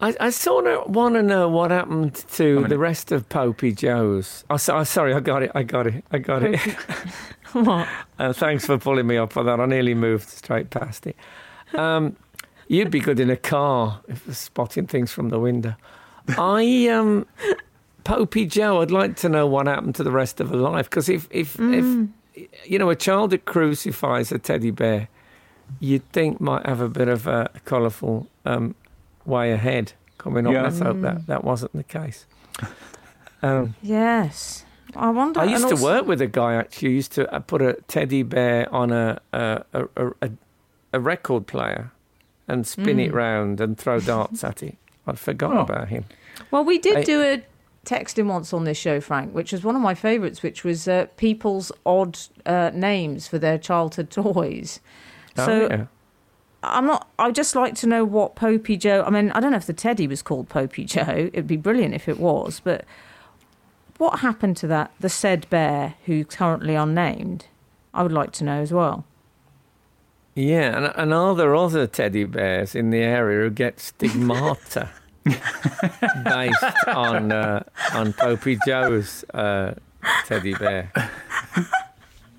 I, 0.00 0.14
I 0.18 0.30
sort 0.30 0.66
of 0.66 0.94
want 0.94 1.14
to 1.14 1.22
know 1.22 1.48
what 1.48 1.70
happened 1.70 2.16
to 2.32 2.56
I 2.58 2.60
mean- 2.62 2.68
the 2.68 2.78
rest 2.78 3.12
of 3.12 3.28
Popey 3.28 3.74
Joe's. 3.74 4.44
Oh, 4.50 4.56
so, 4.56 4.76
oh, 4.76 4.84
sorry, 4.84 5.14
I 5.14 5.20
got 5.20 5.42
it. 5.44 5.52
I 5.54 5.62
got 5.62 5.86
it. 5.86 6.04
I 6.10 6.18
got 6.18 6.42
it. 6.42 6.58
What? 7.52 7.88
Uh, 8.18 8.32
thanks 8.32 8.64
for 8.66 8.78
pulling 8.78 9.06
me 9.06 9.16
up 9.16 9.32
for 9.32 9.42
that. 9.44 9.60
I 9.60 9.66
nearly 9.66 9.94
moved 9.94 10.28
straight 10.28 10.70
past 10.70 11.06
it. 11.06 11.16
Um, 11.74 12.16
you'd 12.68 12.90
be 12.90 13.00
good 13.00 13.20
in 13.20 13.30
a 13.30 13.36
car 13.36 14.00
if 14.08 14.26
you're 14.26 14.34
spotting 14.34 14.86
things 14.86 15.12
from 15.12 15.28
the 15.28 15.38
window. 15.38 15.74
I, 16.38 16.88
um, 16.88 17.26
Popey 18.04 18.48
Joe, 18.48 18.80
I'd 18.80 18.90
like 18.90 19.16
to 19.16 19.28
know 19.28 19.46
what 19.46 19.66
happened 19.66 19.94
to 19.96 20.04
the 20.04 20.10
rest 20.10 20.40
of 20.40 20.50
her 20.50 20.56
life 20.56 20.88
because 20.88 21.08
if, 21.08 21.28
if, 21.30 21.58
if, 21.58 22.08
you 22.64 22.78
know, 22.78 22.90
a 22.90 22.96
child 22.96 23.30
that 23.30 23.44
crucifies 23.44 24.32
a 24.32 24.38
teddy 24.38 24.70
bear, 24.70 25.08
you'd 25.80 26.06
think 26.12 26.40
might 26.40 26.64
have 26.66 26.80
a 26.80 26.88
bit 26.88 27.08
of 27.08 27.26
a 27.26 27.50
colourful 27.64 28.28
um, 28.44 28.74
way 29.24 29.52
ahead 29.52 29.92
coming 30.18 30.46
up. 30.46 30.52
Yeah. 30.52 30.62
Let's 30.62 30.78
hope 30.78 31.00
that 31.02 31.26
that 31.26 31.44
wasn't 31.44 31.72
the 31.72 31.84
case. 31.84 32.26
Um, 33.42 33.74
Yes. 33.82 34.64
I 34.96 35.10
wonder. 35.10 35.40
I 35.40 35.44
used 35.44 35.64
to 35.68 35.70
also- 35.74 35.84
work 35.84 36.06
with 36.06 36.20
a 36.20 36.26
guy 36.26 36.54
actually 36.54 36.88
who 36.88 36.94
used 36.94 37.12
to 37.12 37.32
uh, 37.34 37.38
put 37.40 37.62
a 37.62 37.74
teddy 37.88 38.22
bear 38.22 38.72
on 38.74 38.90
a 38.92 39.20
a, 39.32 39.64
a, 39.72 39.84
a, 39.96 40.06
a- 40.22 40.30
a 40.94 41.00
record 41.00 41.46
player 41.46 41.90
and 42.48 42.66
spin 42.66 43.00
it 43.00 43.12
round 43.14 43.60
and 43.60 43.78
throw 43.78 43.98
darts 44.14 44.44
at 44.44 44.62
it. 44.62 44.76
I'd 45.06 45.18
forgotten 45.18 45.58
Oh. 45.58 45.62
about 45.62 45.88
him. 45.88 46.04
Well, 46.50 46.64
we 46.64 46.78
did 46.78 46.98
I- 46.98 47.04
do 47.04 47.22
a 47.22 47.42
texting 47.86 48.26
once 48.26 48.52
on 48.52 48.64
this 48.64 48.76
show, 48.78 49.00
Frank, 49.00 49.34
which 49.34 49.50
was 49.52 49.64
one 49.64 49.74
of 49.74 49.82
my 49.82 49.94
favourites, 49.94 50.42
which 50.42 50.62
was 50.64 50.86
uh, 50.86 51.06
people's 51.16 51.72
odd 51.86 52.18
uh, 52.46 52.70
names 52.74 53.26
for 53.26 53.38
their 53.38 53.58
childhood 53.58 54.10
toys. 54.10 54.80
Oh, 55.38 55.46
So 55.46 55.68
yeah. 55.70 55.86
I'm 56.62 56.86
not. 56.86 57.08
I'd 57.18 57.34
just 57.34 57.56
like 57.56 57.74
to 57.76 57.86
know 57.88 58.04
what 58.04 58.36
Popey 58.36 58.78
Joe. 58.78 59.02
I 59.04 59.10
mean, 59.10 59.32
I 59.32 59.40
don't 59.40 59.50
know 59.50 59.56
if 59.56 59.66
the 59.66 59.72
teddy 59.72 60.06
was 60.06 60.22
called 60.22 60.48
Popey 60.48 60.86
Joe. 60.86 61.30
It'd 61.32 61.46
be 61.48 61.56
brilliant 61.56 61.92
if 61.94 62.08
it 62.08 62.20
was. 62.20 62.60
But 62.62 62.84
what 63.98 64.20
happened 64.20 64.56
to 64.58 64.66
that? 64.68 64.92
The 65.00 65.08
said 65.08 65.48
bear, 65.50 65.94
who's 66.06 66.26
currently 66.26 66.74
unnamed. 66.74 67.46
I 67.94 68.02
would 68.02 68.12
like 68.12 68.32
to 68.32 68.44
know 68.44 68.60
as 68.60 68.72
well. 68.72 69.04
Yeah, 70.34 70.76
and, 70.76 70.92
and 70.96 71.14
are 71.14 71.34
there 71.34 71.54
other 71.54 71.86
teddy 71.86 72.24
bears 72.24 72.74
in 72.74 72.90
the 72.90 73.02
area 73.02 73.44
who 73.44 73.50
get 73.50 73.78
stigmata 73.80 74.88
based 75.24 76.88
on 76.88 77.32
uh, 77.32 77.62
on 77.92 78.14
Popey 78.14 78.58
Joe's 78.66 79.24
uh, 79.34 79.74
teddy 80.26 80.54
bear? 80.54 80.90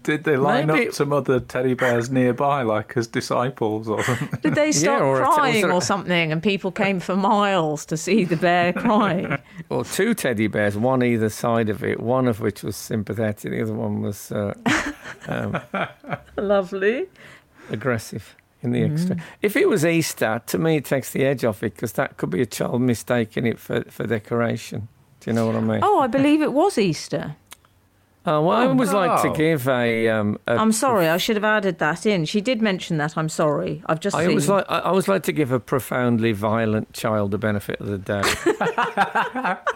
Did 0.04 0.26
they 0.26 0.38
line 0.38 0.68
Maybe- 0.68 0.88
up 0.90 0.94
some 0.94 1.12
other 1.14 1.40
teddy 1.40 1.74
bears 1.74 2.10
nearby, 2.10 2.62
like 2.64 2.96
as 2.98 3.08
disciples 3.08 3.88
or 3.88 4.04
something? 4.04 4.30
Did 4.42 4.56
they 4.56 4.72
start 4.72 5.02
or 5.02 5.18
crying 5.24 5.54
was 5.56 5.62
there- 5.64 5.72
or 5.72 5.82
something, 5.82 6.32
and 6.32 6.44
people 6.44 6.72
came 6.72 7.00
for 7.00 7.16
miles 7.16 7.86
to 7.88 7.98
see 7.98 8.24
the 8.26 8.36
bear 8.38 8.74
crying? 8.86 9.38
Or 9.70 9.84
two 9.86 10.14
teddy 10.14 10.48
bears, 10.48 10.78
one 10.78 11.02
either 11.04 11.30
side 11.30 11.70
of 11.70 11.84
it, 11.84 12.00
one 12.00 12.28
of 12.28 12.40
which 12.42 12.64
was 12.64 12.76
sympathetic, 12.76 13.52
the 13.52 13.62
other 13.62 13.74
one 13.74 14.02
was 14.02 14.32
uh, 14.32 14.54
um, 15.28 15.60
Lovely. 16.38 17.08
aggressive 17.70 18.36
in 18.62 18.72
the 18.72 18.84
extreme. 18.84 19.22
If 19.42 19.56
it 19.56 19.68
was 19.70 19.86
Easter, 19.86 20.42
to 20.48 20.58
me 20.58 20.78
it 20.78 20.86
takes 20.86 21.12
the 21.12 21.26
edge 21.26 21.44
off 21.44 21.64
it 21.64 21.76
because 21.76 21.94
that 21.94 22.18
could 22.18 22.30
be 22.30 22.42
a 22.42 22.46
child 22.46 22.82
mistaking 22.82 23.46
it 23.46 23.60
for, 23.60 23.84
for 23.86 24.06
decoration. 24.08 24.88
Do 25.20 25.30
you 25.32 25.36
know 25.36 25.48
what 25.48 25.56
I 25.56 25.62
mean? 25.62 25.80
Oh, 25.84 26.00
I 26.00 26.08
believe 26.08 26.42
it 26.42 26.52
was 26.54 26.78
Easter. 26.78 27.36
Uh, 28.26 28.40
well, 28.42 28.52
I 28.52 28.68
always 28.68 28.94
like 28.94 29.22
to 29.24 29.34
give 29.34 29.68
a. 29.68 30.08
Um, 30.08 30.40
a 30.48 30.54
I'm 30.54 30.72
sorry, 30.72 31.10
I 31.10 31.18
should 31.18 31.36
have 31.36 31.44
added 31.44 31.80
that 31.80 32.06
in. 32.06 32.24
She 32.24 32.40
did 32.40 32.62
mention 32.62 32.98
that. 32.98 33.18
I'm 33.18 33.28
sorry. 33.28 33.84
I've 33.86 34.00
just 34.00 34.16
I 34.16 34.22
seen. 34.22 34.30
always 34.30 34.48
like. 34.48 34.66
I 34.70 34.80
always 34.80 35.10
like 35.10 35.24
to 35.24 35.34
give 35.34 35.52
a 35.52 35.60
profoundly 35.60 36.32
violent 36.32 36.94
child 36.94 37.32
the 37.32 37.38
benefit 37.38 37.82
of 37.82 37.88
the 37.88 37.98
doubt. 37.98 38.24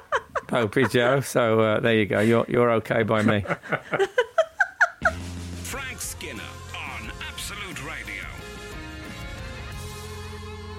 Popey 0.48 0.89
Joe. 0.89 1.20
So 1.20 1.60
uh, 1.60 1.80
there 1.82 1.95
you 1.95 2.06
go. 2.06 2.22
You're 2.22 2.45
you're 2.48 2.72
okay 2.74 3.04
by 3.04 3.22
me. 3.22 3.43
Frank 5.64 6.00
Skinner 6.00 6.41
on 6.74 7.12
Absolute 7.28 7.84
Radio. 7.86 8.24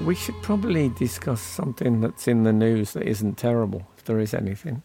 We 0.01 0.14
should 0.14 0.41
probably 0.41 0.89
discuss 0.89 1.43
something 1.43 2.01
that's 2.01 2.27
in 2.27 2.45
the 2.45 2.53
news 2.55 2.95
that 2.95 3.03
isn't 3.03 3.37
terrible, 3.37 3.91
if 3.99 4.05
there 4.05 4.19
is 4.21 4.33
anything. 4.33 4.83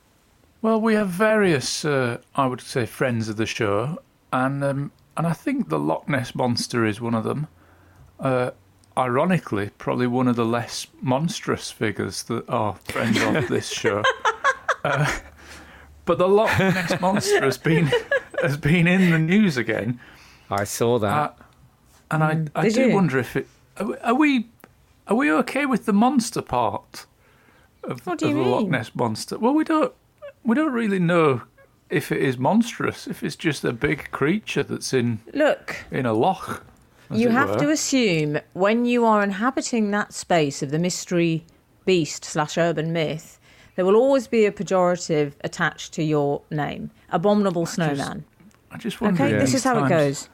Well, 0.64 0.80
we 0.80 0.94
have 0.96 1.10
various, 1.10 1.84
uh, 1.84 2.20
I 2.36 2.48
would 2.48 2.62
say, 2.62 2.86
friends 2.86 3.28
of 3.28 3.36
the 3.36 3.46
show, 3.46 4.00
and 4.32 4.64
um, 4.64 4.92
and 5.18 5.28
I 5.28 5.34
think 5.34 5.68
the 5.68 5.78
Loch 5.78 6.08
Ness 6.08 6.34
monster 6.34 6.86
is 6.86 7.02
one 7.02 7.14
of 7.14 7.26
them. 7.26 7.48
Uh, 8.18 8.52
ironically, 8.98 9.72
probably 9.78 10.08
one 10.08 10.30
of 10.30 10.38
the 10.38 10.46
less 10.46 10.88
monstrous 11.02 11.70
figures 11.70 12.24
that 12.24 12.48
are 12.50 12.76
friends 12.86 13.22
of 13.22 13.48
this 13.50 13.70
show. 13.70 14.04
Uh, 14.86 15.20
but 16.06 16.18
the 16.18 16.30
Loch 16.30 16.58
Ness 16.58 17.00
monster 17.02 17.44
has 17.44 17.58
been 17.58 17.92
has 18.42 18.56
been 18.56 18.88
in 18.88 19.12
the 19.12 19.20
news 19.20 19.58
again, 19.58 20.00
I 20.50 20.64
saw 20.64 20.98
that. 21.00 21.12
uh, 21.12 21.44
and 22.10 22.24
I 22.24 22.46
I 22.62 22.70
do 22.70 22.88
you? 22.88 22.94
wonder 22.96 23.20
if 23.20 23.36
it 23.36 23.48
are 23.78 24.16
we- 24.16 24.48
are 25.08 25.16
we 25.18 25.30
okay 25.30 25.66
with 25.66 25.86
the 25.86 25.92
monster 25.94 26.42
part 26.42 27.06
of, 27.84 28.06
What 28.08 28.20
do 28.20 28.30
you 28.30 28.40
of 28.40 28.46
the 28.46 28.50
Loch? 28.52 28.68
Ness 28.70 28.96
monster? 28.96 29.38
Well, 29.38 29.54
we 29.54 29.66
don't 29.66 29.94
we 30.44 30.56
don't 30.56 30.74
really 30.74 31.00
know 31.00 31.44
if 31.90 32.12
it 32.12 32.22
is 32.22 32.38
monstrous, 32.38 33.08
if 33.08 33.24
it's 33.24 33.36
just 33.36 33.64
a 33.64 33.72
big 33.74 34.10
creature 34.12 34.64
that's 34.64 34.94
in 34.94 35.20
Look, 35.34 35.78
in 35.92 36.06
a 36.06 36.14
loch. 36.14 36.66
you 37.12 37.30
have 37.30 37.52
were. 37.52 37.60
to 37.60 37.70
assume 37.70 38.40
when 38.54 38.86
you 38.86 39.06
are 39.06 39.22
inhabiting 39.22 39.92
that 39.92 40.14
space 40.14 40.64
of 40.64 40.72
the 40.72 40.80
mystery 40.80 41.46
beast 41.86 42.26
slash 42.26 42.58
urban 42.58 42.92
myth, 42.94 43.40
there 43.76 43.86
will 43.86 43.96
always 43.96 44.28
be 44.28 44.46
a 44.46 44.52
pejorative 44.52 45.34
attached 45.44 45.94
to 45.94 46.04
your 46.04 46.42
name. 46.50 46.92
Abominable 47.12 47.66
snowman. 47.66 48.24
I 48.72 48.78
just 48.78 49.02
wonder. 49.02 49.24
Okay, 49.24 49.36
if 49.36 49.42
this 49.42 49.54
is 49.54 49.64
how 49.64 49.84
it 49.84 49.90
goes. 49.90 50.30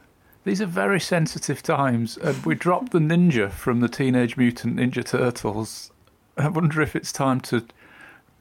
These 0.45 0.62
are 0.62 0.66
very 0.66 0.99
sensitive 0.99 1.62
times, 1.62 2.18
and 2.18 2.45
we 2.45 2.55
dropped 2.55 2.91
the 2.91 2.99
ninja 2.99 3.51
from 3.51 3.82
the 3.82 3.89
Teenage 3.89 4.38
Mutant 4.38 4.78
Ninja 4.78 5.05
Turtles. 5.05 5.91
I 6.38 6.47
wonder 6.47 6.82
if 6.82 6.95
it's 6.95 7.12
time 7.12 7.41
to 7.41 7.66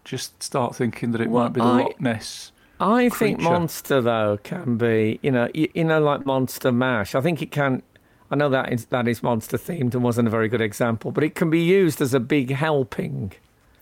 just 0.08 0.42
start 0.42 0.74
thinking 0.74 1.12
that 1.12 1.20
it 1.20 1.28
Well, 1.30 1.44
might 1.44 1.52
be 1.52 1.60
the 1.60 1.66
I- 1.66 1.82
Loch 1.82 2.00
Ness. 2.00 2.52
I 2.80 3.08
think 3.08 3.40
monster 3.40 4.00
though 4.00 4.38
can 4.44 4.76
be, 4.76 5.18
you 5.22 5.32
know, 5.32 5.48
you, 5.52 5.68
you 5.74 5.82
know, 5.84 6.00
like 6.00 6.24
monster 6.24 6.70
mash. 6.72 7.14
I 7.16 7.20
think 7.20 7.42
it 7.42 7.50
can. 7.50 7.82
I 8.30 8.36
know 8.36 8.48
that 8.50 8.72
is 8.72 8.86
that 8.86 9.08
is 9.08 9.22
monster 9.22 9.58
themed 9.58 9.94
and 9.94 10.02
wasn't 10.02 10.28
a 10.28 10.30
very 10.30 10.48
good 10.48 10.60
example, 10.60 11.10
but 11.10 11.24
it 11.24 11.34
can 11.34 11.50
be 11.50 11.60
used 11.60 12.00
as 12.00 12.14
a 12.14 12.20
big 12.20 12.50
helping. 12.52 13.32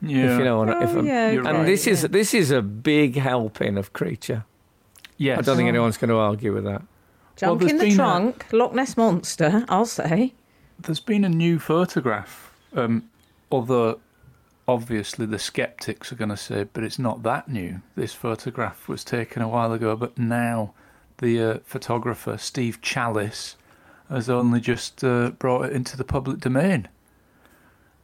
Yeah. 0.00 0.32
If 0.32 0.38
you 0.38 0.44
know, 0.44 0.58
what 0.58 0.70
I- 0.70 0.82
if 0.84 0.90
Oh, 0.96 1.02
yeah, 1.02 1.28
and 1.28 1.44
right. 1.44 1.66
this 1.66 1.86
is 1.86 2.02
this 2.02 2.32
is 2.34 2.50
a 2.50 2.62
big 2.62 3.16
helping 3.16 3.76
of 3.76 3.92
creature. 3.92 4.44
Yes. 5.18 5.38
I 5.38 5.42
don't 5.42 5.56
think 5.56 5.68
anyone's 5.68 5.96
going 5.98 6.10
to 6.10 6.16
argue 6.16 6.52
with 6.54 6.64
that. 6.64 6.82
Jump 7.36 7.60
there's 7.60 7.72
in 7.72 7.78
the 7.78 7.84
been 7.84 7.92
a- 7.92 7.96
trunk, 7.96 8.46
Loch 8.52 8.74
Ness 8.74 8.96
monster. 8.96 9.64
I'll 9.68 9.84
say. 9.86 10.32
There's 10.78 11.00
been 11.00 11.24
a 11.24 11.28
new 11.28 11.58
photograph, 11.58 12.52
um, 12.74 13.04
although 13.50 13.98
obviously 14.68 15.26
the 15.26 15.38
skeptics 15.38 16.12
are 16.12 16.16
going 16.16 16.30
to 16.30 16.36
say, 16.36 16.64
but 16.64 16.84
it's 16.84 16.98
not 16.98 17.22
that 17.22 17.48
new. 17.48 17.82
This 17.94 18.12
photograph 18.12 18.88
was 18.88 19.04
taken 19.04 19.42
a 19.42 19.48
while 19.48 19.72
ago, 19.72 19.96
but 19.96 20.18
now 20.18 20.72
the 21.18 21.42
uh, 21.42 21.58
photographer, 21.64 22.36
Steve 22.38 22.80
Chalice, 22.80 23.56
has 24.08 24.28
only 24.28 24.60
just 24.60 25.02
uh, 25.02 25.30
brought 25.30 25.66
it 25.66 25.72
into 25.72 25.96
the 25.96 26.04
public 26.04 26.38
domain. 26.38 26.88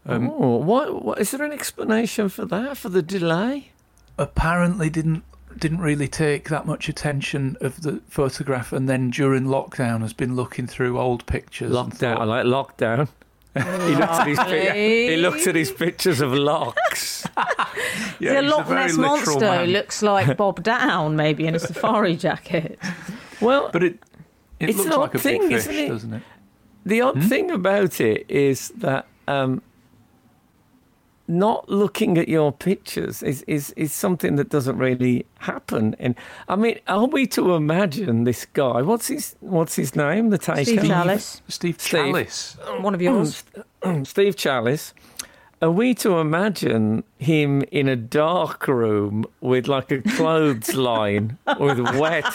Um, 0.04 0.30
oh, 0.30 0.56
what, 0.56 1.04
what 1.04 1.20
is 1.20 1.30
there 1.30 1.44
an 1.44 1.52
explanation 1.52 2.28
for 2.28 2.44
that? 2.46 2.76
For 2.76 2.88
the 2.88 3.02
delay? 3.02 3.70
Apparently, 4.18 4.90
didn't 4.90 5.24
didn't 5.58 5.80
really 5.80 6.08
take 6.08 6.48
that 6.48 6.66
much 6.66 6.88
attention 6.88 7.58
of 7.60 7.82
the 7.82 8.00
photograph, 8.08 8.72
and 8.72 8.88
then 8.88 9.10
during 9.10 9.44
lockdown 9.44 10.00
has 10.00 10.14
been 10.14 10.34
looking 10.34 10.66
through 10.66 10.98
old 10.98 11.26
pictures. 11.26 11.70
Lockdown. 11.70 12.16
I 12.16 12.24
like 12.24 12.46
lockdown. 12.46 13.08
He 13.54 13.94
looks 13.96 14.18
at 14.18 14.26
his 14.26 14.38
pi- 14.38 14.72
he 14.72 15.16
looks 15.16 15.46
at 15.46 15.54
his 15.54 15.70
pictures 15.72 16.20
of 16.20 16.32
locks. 16.32 17.26
yeah, 18.18 18.40
the 18.40 18.42
he's 18.42 18.52
a 18.52 18.56
Loch 18.56 18.68
Ness 18.70 18.96
monster 18.96 19.40
man. 19.40 19.68
looks 19.70 20.02
like 20.02 20.36
Bob 20.38 20.62
Down, 20.62 21.16
maybe 21.16 21.46
in 21.46 21.54
a 21.54 21.58
safari 21.58 22.16
jacket. 22.16 22.78
Well, 23.40 23.70
But 23.72 23.82
it 23.82 23.98
it 24.60 24.70
It's 24.70 24.78
an 24.78 24.84
looks 24.84 24.96
odd 24.96 25.00
like 25.00 25.14
a 25.14 25.18
thing, 25.18 25.48
big 25.48 25.60
fish, 25.60 25.66
isn't 25.66 25.74
it? 25.84 25.88
doesn't 25.88 26.14
it? 26.14 26.22
The 26.86 26.98
Hmm? 27.00 27.06
odd 27.08 27.24
thing 27.24 27.50
about 27.50 28.00
it 28.00 28.24
is 28.28 28.68
that 28.78 29.06
um, 29.28 29.60
not 31.28 31.68
looking 31.68 32.18
at 32.18 32.28
your 32.28 32.52
pictures 32.52 33.22
is, 33.22 33.42
is, 33.42 33.70
is 33.72 33.92
something 33.92 34.36
that 34.36 34.48
doesn't 34.48 34.76
really 34.78 35.26
happen. 35.38 35.94
And 35.98 36.14
I 36.48 36.56
mean, 36.56 36.78
are 36.88 37.06
we 37.06 37.26
to 37.28 37.54
imagine 37.54 38.24
this 38.24 38.44
guy? 38.46 38.82
What's 38.82 39.08
his 39.08 39.36
What's 39.40 39.76
his 39.76 39.94
name? 39.96 40.30
The 40.30 40.38
taker, 40.38 40.64
Steve 40.64 40.84
Chalice, 40.84 41.42
Steve 41.48 41.80
Steve. 41.80 41.90
Chalice. 41.90 42.56
Um, 42.66 42.82
one 42.82 42.94
of 42.94 43.02
yours. 43.02 43.44
Steve 44.04 44.36
Chalice. 44.36 44.94
Are 45.62 45.70
we 45.70 45.94
to 45.94 46.18
imagine 46.18 47.04
him 47.18 47.62
in 47.70 47.86
a 47.86 47.94
dark 47.94 48.66
room 48.66 49.24
with 49.40 49.68
like 49.68 49.92
a 49.92 50.02
clothesline 50.02 51.38
with 51.60 51.78
wet 52.00 52.26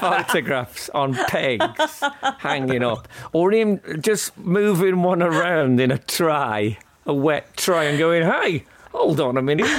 photographs 0.00 0.88
on 0.94 1.12
pegs 1.26 2.02
hanging 2.38 2.82
up, 2.82 3.08
or 3.34 3.52
him 3.52 3.78
just 4.00 4.38
moving 4.38 5.02
one 5.02 5.20
around 5.20 5.80
in 5.80 5.90
a 5.90 5.98
tray, 5.98 6.78
a 7.06 7.14
wet 7.14 7.56
tray, 7.56 7.88
and 7.90 7.98
going, 7.98 8.22
"Hey, 8.22 8.64
hold 8.92 9.20
on 9.20 9.36
a 9.36 9.42
minute, 9.42 9.70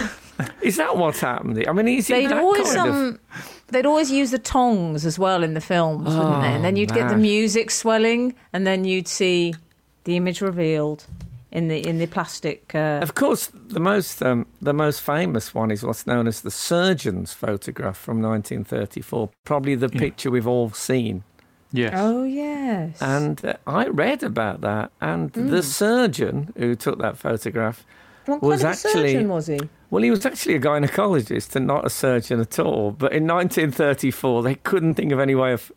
is 0.62 0.78
that 0.78 0.98
what's 0.98 1.20
happened?" 1.20 1.64
I 1.68 1.72
mean, 1.72 1.88
is 1.88 2.10
it 2.10 2.14
They'd 2.14 2.30
that 2.30 2.40
always 2.42 2.74
kind 2.74 2.90
of? 2.90 2.96
um, 2.96 3.20
they'd 3.70 3.86
always 3.86 4.12
use 4.12 4.32
the 4.32 4.40
tongs 4.40 5.06
as 5.06 5.18
well 5.20 5.44
in 5.44 5.54
the 5.54 5.62
films, 5.62 6.06
wouldn't 6.16 6.42
they? 6.42 6.54
And 6.54 6.64
then 6.64 6.76
you'd 6.76 6.94
get 6.94 7.10
the 7.10 7.18
music 7.18 7.72
swelling, 7.72 8.36
and 8.52 8.66
then 8.68 8.86
you'd 8.86 9.08
see 9.08 9.54
the 10.06 10.16
image 10.18 10.42
revealed 10.42 11.06
in 11.52 11.68
the 11.68 11.88
in 11.88 12.00
the 12.00 12.08
plastic. 12.08 12.74
Uh, 12.76 13.00
Of 13.02 13.14
course, 13.16 13.52
the 13.54 13.80
most 13.80 14.22
um, 14.24 14.46
the 14.62 14.74
most 14.74 15.02
famous 15.02 15.54
one 15.54 15.72
is 15.72 15.84
what's 15.84 16.06
known 16.08 16.28
as 16.28 16.42
the 16.42 16.52
surgeon's 16.52 17.32
photograph 17.34 17.98
from 17.98 18.22
1934. 18.22 19.30
Probably 19.46 19.76
the 19.76 19.90
picture 19.90 20.30
we've 20.32 20.48
all 20.48 20.72
seen. 20.72 21.24
Yes. 21.76 21.94
oh 21.98 22.24
yes, 22.24 23.02
And 23.02 23.44
uh, 23.44 23.56
I 23.66 23.88
read 23.88 24.22
about 24.22 24.62
that, 24.62 24.92
and 25.02 25.32
the 25.34 25.64
surgeon 25.64 26.54
who 26.56 26.76
took 26.76 27.00
that 27.00 27.18
photograph, 27.18 27.84
what 28.28 28.44
was 28.44 28.62
kind 28.62 28.76
of 28.76 28.84
a 28.86 28.88
actually- 28.88 29.14
surgeon 29.14 29.28
was 29.30 29.48
he? 29.48 29.60
well, 29.90 30.04
he 30.04 30.12
was 30.12 30.24
actually 30.26 30.54
a 30.56 30.60
gynecologist 30.60 31.56
and 31.56 31.66
not 31.68 31.84
a 31.86 31.90
surgeon 31.90 32.40
at 32.40 32.60
all. 32.60 32.92
But 32.92 33.12
in 33.14 33.26
1934, 33.28 34.44
they 34.44 34.56
couldn't 34.56 34.94
think 34.94 35.12
of 35.12 35.20
any 35.20 35.34
way 35.36 35.52
of 35.54 35.72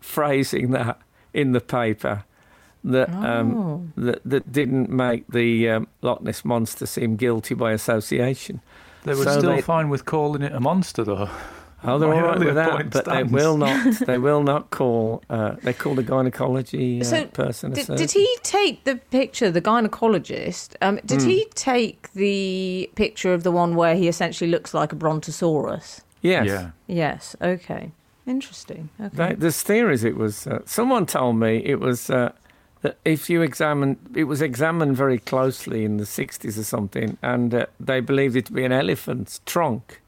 phrasing 0.00 0.70
that 0.72 1.00
in 1.32 1.52
the 1.52 1.60
paper 1.60 2.24
that 2.84 3.10
um, 3.12 3.92
that, 3.96 4.20
that 4.24 4.52
didn't 4.52 4.88
make 4.90 5.26
the 5.28 5.68
um, 5.70 5.88
Loch 6.02 6.20
Ness 6.22 6.44
monster 6.44 6.86
seem 6.86 7.16
guilty 7.16 7.54
by 7.54 7.72
association. 7.72 8.60
They 9.04 9.14
were 9.14 9.24
So 9.24 9.38
still 9.38 9.50
they- 9.56 9.60
fine 9.62 9.88
with 9.88 10.04
calling 10.04 10.42
it 10.42 10.52
a 10.52 10.60
monster, 10.60 11.04
though. 11.04 11.28
Oh, 11.84 11.98
they're 11.98 12.08
My 12.08 12.16
all 12.16 12.28
right 12.28 12.38
with 12.38 12.54
that, 12.56 12.70
point 12.70 12.90
but 12.90 13.04
they 13.04 13.22
will 13.22 13.56
not. 13.56 14.00
They 14.06 14.18
will 14.18 14.42
not 14.42 14.70
call. 14.70 15.22
Uh, 15.30 15.56
they 15.62 15.72
call 15.72 15.94
the 15.94 16.02
gynecology 16.02 17.00
uh, 17.00 17.04
So, 17.04 17.26
person 17.26 17.72
Did, 17.72 17.86
did 17.86 18.10
he 18.10 18.28
take 18.42 18.82
the 18.84 18.96
picture, 18.96 19.50
the 19.50 19.62
gynecologist? 19.62 20.74
Um, 20.82 20.98
did 21.04 21.22
he 21.22 21.46
take 21.54 22.12
the 22.14 22.90
picture 22.96 23.32
of 23.32 23.44
the 23.44 23.52
one 23.52 23.76
where 23.76 23.94
he 23.94 24.08
essentially 24.08 24.50
looks 24.50 24.74
like 24.74 24.92
a 24.92 24.96
brontosaurus? 24.96 26.02
Yes. 26.20 26.46
Yeah. 26.46 26.70
Yes. 26.88 27.36
Okay. 27.40 27.92
Interesting. 28.26 28.90
Okay. 29.00 29.16
They, 29.16 29.34
there's 29.34 29.62
theories. 29.62 30.02
It 30.02 30.16
was. 30.16 30.46
Uh, 30.46 30.60
someone 30.64 31.06
told 31.06 31.36
me 31.36 31.62
it 31.64 31.78
was 31.78 32.10
uh, 32.10 32.32
that 32.82 32.98
if 33.04 33.30
you 33.30 33.40
examine, 33.42 33.98
it 34.14 34.24
was 34.24 34.42
examined 34.42 34.96
very 34.96 35.18
closely 35.18 35.84
in 35.84 35.96
the 35.96 36.04
60s 36.04 36.58
or 36.58 36.64
something, 36.64 37.18
and 37.22 37.54
uh, 37.54 37.66
they 37.78 38.00
believed 38.00 38.34
it 38.36 38.46
to 38.46 38.52
be 38.52 38.64
an 38.64 38.72
elephant's 38.72 39.40
trunk. 39.46 40.00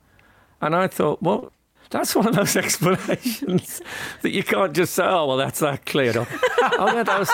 And 0.61 0.77
I 0.77 0.89
thought, 0.89 1.23
well, 1.23 1.53
that's 1.91 2.15
one 2.15 2.29
of 2.29 2.37
those 2.37 2.57
explanations 2.65 3.83
that 4.23 4.31
you 4.31 4.43
can't 4.43 4.73
just 4.73 4.95
say, 4.95 5.05
oh, 5.05 5.27
well, 5.27 5.37
that's 5.37 5.59
that 5.59 5.85
cleared 5.85 6.17
up. 6.17 6.29
oh, 6.79 6.93
yeah, 6.95 7.03
those 7.03 7.31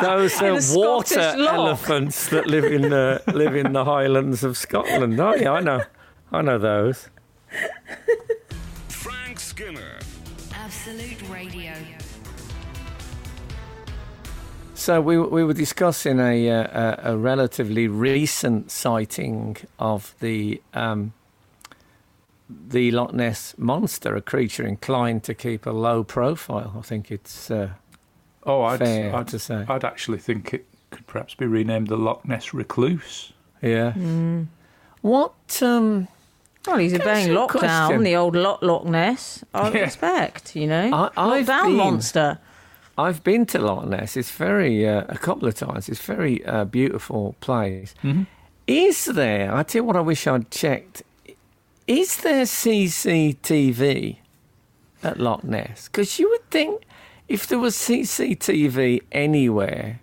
those 0.00 0.42
uh, 0.74 0.78
water 0.78 1.14
Scottish 1.14 1.46
elephants 1.46 2.28
that 2.30 2.46
live 2.46 2.64
in 2.64 2.92
uh, 2.92 3.18
live 3.32 3.54
in 3.54 3.72
the 3.72 3.84
Highlands 3.84 4.42
of 4.42 4.56
Scotland. 4.56 5.20
Oh, 5.20 5.34
yeah, 5.34 5.52
I 5.52 5.60
know, 5.60 5.82
I 6.32 6.42
know 6.42 6.58
those. 6.58 7.10
Frank 8.88 9.38
Skinner. 9.38 9.98
Absolute 10.54 11.28
Radio. 11.28 11.74
So 14.74 15.00
we 15.00 15.18
we 15.18 15.44
were 15.44 15.52
discussing 15.52 16.18
a 16.18 16.50
uh, 16.50 16.96
a, 17.04 17.12
a 17.12 17.16
relatively 17.16 17.88
recent 17.88 18.70
sighting 18.70 19.58
of 19.78 20.14
the 20.20 20.62
um, 20.72 21.12
the 22.48 22.90
Loch 22.90 23.12
Ness 23.12 23.54
monster, 23.58 24.14
a 24.16 24.20
creature 24.22 24.66
inclined 24.66 25.22
to 25.24 25.34
keep 25.34 25.66
a 25.66 25.70
low 25.70 26.04
profile. 26.04 26.74
I 26.78 26.82
think 26.82 27.10
it's 27.10 27.50
uh, 27.50 27.70
Oh, 28.44 28.62
I'd, 28.62 28.78
fair 28.80 29.14
I'd, 29.14 29.28
to 29.28 29.38
say. 29.38 29.64
I'd 29.68 29.84
actually 29.84 30.18
think 30.18 30.52
it 30.52 30.66
could 30.90 31.06
perhaps 31.06 31.34
be 31.34 31.46
renamed 31.46 31.88
the 31.88 31.96
Loch 31.96 32.24
Ness 32.26 32.52
Recluse. 32.52 33.32
yeah. 33.62 33.92
Mm. 33.92 34.46
What? 35.00 35.34
Um, 35.62 36.08
Well, 36.66 36.76
he's 36.78 36.92
Can 36.92 37.00
I 37.02 37.04
obeying 37.04 37.30
ask 37.36 37.54
lockdown, 37.54 37.58
question? 37.86 38.02
the 38.04 38.16
old 38.16 38.36
Loch 38.36 38.62
Loch 38.62 38.84
Ness. 38.84 39.44
I 39.54 39.70
Yeah. 39.70 39.80
respect, 39.80 40.54
you 40.56 40.66
know. 40.66 40.90
I- 40.92 41.10
I've 41.16 41.46
lockdown 41.46 41.62
been- 41.66 41.76
monster. 41.76 42.38
I've 42.98 43.24
been 43.24 43.46
to 43.46 43.58
Loch 43.58 43.86
Ness. 43.86 44.16
It's 44.16 44.30
very 44.30 44.86
uh, 44.86 45.04
a 45.08 45.16
couple 45.18 45.48
of 45.48 45.54
times. 45.54 45.88
It's 45.88 46.00
very 46.04 46.44
uh, 46.44 46.64
beautiful 46.66 47.34
place. 47.40 47.94
Mhm. 48.02 48.26
Is 48.66 49.06
there? 49.06 49.52
I 49.54 49.62
tell 49.62 49.80
you 49.80 49.84
what. 49.84 49.96
I 49.96 50.00
wish 50.00 50.26
I'd 50.26 50.50
checked. 50.50 51.02
Is 51.92 52.16
there 52.16 52.44
CCTV 52.44 54.16
at 55.02 55.20
Loch 55.20 55.44
Ness? 55.44 55.88
Because 55.88 56.18
you 56.18 56.30
would 56.30 56.50
think 56.50 56.84
if 57.28 57.46
there 57.46 57.58
was 57.58 57.76
CCTV 57.76 59.02
anywhere 59.12 60.00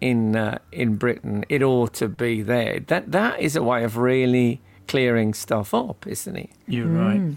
in 0.00 0.34
uh, 0.34 0.58
in 0.72 0.96
Britain, 0.96 1.44
it 1.48 1.62
ought 1.62 1.92
to 1.94 2.08
be 2.08 2.42
there. 2.42 2.80
That 2.80 3.12
that 3.12 3.38
is 3.38 3.54
a 3.54 3.62
way 3.62 3.84
of 3.84 3.96
really 3.96 4.60
clearing 4.88 5.32
stuff 5.32 5.72
up, 5.72 6.04
isn't 6.04 6.34
it? 6.34 6.50
You're 6.66 6.88
right. 6.88 7.20
Mm. 7.20 7.36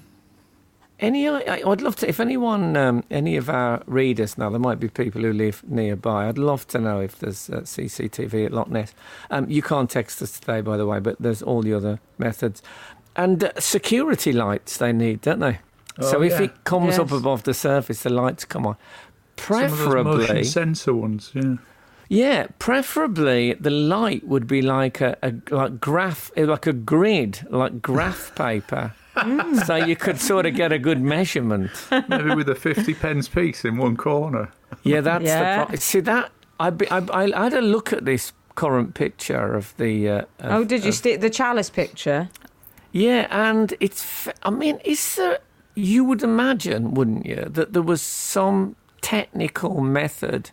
Any, 1.00 1.28
I, 1.28 1.62
I'd 1.70 1.82
love 1.82 1.98
to. 1.98 2.08
If 2.08 2.20
anyone, 2.20 2.78
um, 2.78 3.04
any 3.12 3.36
of 3.36 3.50
our 3.50 3.84
readers 3.88 4.38
now, 4.38 4.50
there 4.50 4.60
might 4.60 4.80
be 4.80 4.88
people 4.88 5.22
who 5.22 5.34
live 5.34 5.62
nearby. 5.68 6.28
I'd 6.30 6.38
love 6.38 6.66
to 6.68 6.80
know 6.80 7.02
if 7.02 7.20
there's 7.20 7.50
uh, 7.50 7.58
CCTV 7.58 8.46
at 8.46 8.54
Loch 8.54 8.70
Ness. 8.70 8.96
Um, 9.30 9.50
you 9.50 9.62
can't 9.62 9.90
text 9.90 10.22
us 10.22 10.40
today, 10.40 10.62
by 10.62 10.78
the 10.78 10.86
way, 10.88 11.00
but 11.00 11.18
there's 11.20 11.42
all 11.42 11.62
the 11.62 11.74
other 11.74 12.00
methods. 12.18 12.64
And 13.16 13.44
uh, 13.44 13.52
security 13.60 14.32
lights 14.34 14.78
they 14.78 14.92
need, 14.94 15.22
don't 15.22 15.40
they? 15.40 15.60
so 16.02 16.18
Oh, 16.18 16.22
if 16.24 16.32
yeah. 16.34 16.44
it 16.44 16.64
comes 16.64 16.98
up 16.98 17.12
above 17.12 17.44
the 17.44 17.54
surface, 17.54 18.02
the 18.04 18.10
lights 18.10 18.46
come 18.46 18.66
on. 18.66 18.76
Some 19.38 19.64
of 19.64 19.70
those 19.72 19.78
Preferably, 19.80 20.28
motion 20.28 20.44
sensor 20.46 20.94
ones, 20.94 21.32
yeah. 21.34 21.56
yeah, 22.10 22.48
preferably 22.60 23.54
the 23.54 23.70
light 23.72 24.28
would 24.28 24.46
be 24.48 24.62
like 24.62 25.02
a, 25.02 25.18
a 25.24 25.34
like 25.54 25.80
graph, 25.80 26.32
like 26.38 26.68
a 26.68 26.74
grid, 26.74 27.46
like 27.50 27.82
graph 27.82 28.34
paper, 28.36 28.94
so 29.66 29.76
you 29.76 29.96
could 29.96 30.20
sort 30.20 30.46
of 30.46 30.56
get 30.56 30.72
a 30.72 30.80
good 30.80 31.02
measurement. 31.02 31.72
Maybe 32.10 32.36
with 32.36 32.50
a 32.50 32.56
50 32.56 32.94
pence 32.96 33.28
piece 33.28 33.64
in 33.66 33.78
one 33.78 33.96
corner. 33.98 34.50
Yeah, 34.84 35.02
that's 35.02 35.24
Yeah. 35.26 35.62
the 35.62 35.66
pro- 35.68 35.76
see 35.78 36.00
that 36.02 36.32
I, 36.60 36.70
be, 36.70 36.88
I 36.90 36.98
I 37.14 37.44
had 37.44 37.54
a 37.54 37.62
look 37.62 37.92
at 37.94 38.06
this 38.06 38.34
current 38.56 38.94
picture 38.94 39.54
of 39.56 39.76
the. 39.78 40.10
Uh, 40.10 40.18
of- 40.40 40.52
Oh, 40.52 40.64
did 40.64 40.84
you 40.84 40.90
of- 40.90 40.96
stick 40.96 41.22
the 41.22 41.30
chalice 41.30 41.70
picture? 41.72 42.30
Yeah, 42.94 43.28
and 43.30 43.74
it's. 43.80 44.28
I 44.44 44.50
mean, 44.52 44.80
is 44.86 45.16
there? 45.16 45.40
You 45.76 46.04
would 46.06 46.24
imagine, 46.24 46.94
wouldn't 46.94 47.26
you, 47.26 47.48
that 47.50 47.74
there 47.74 47.82
was 47.82 48.02
some 48.02 48.76
technical 49.02 49.82
method 49.82 50.52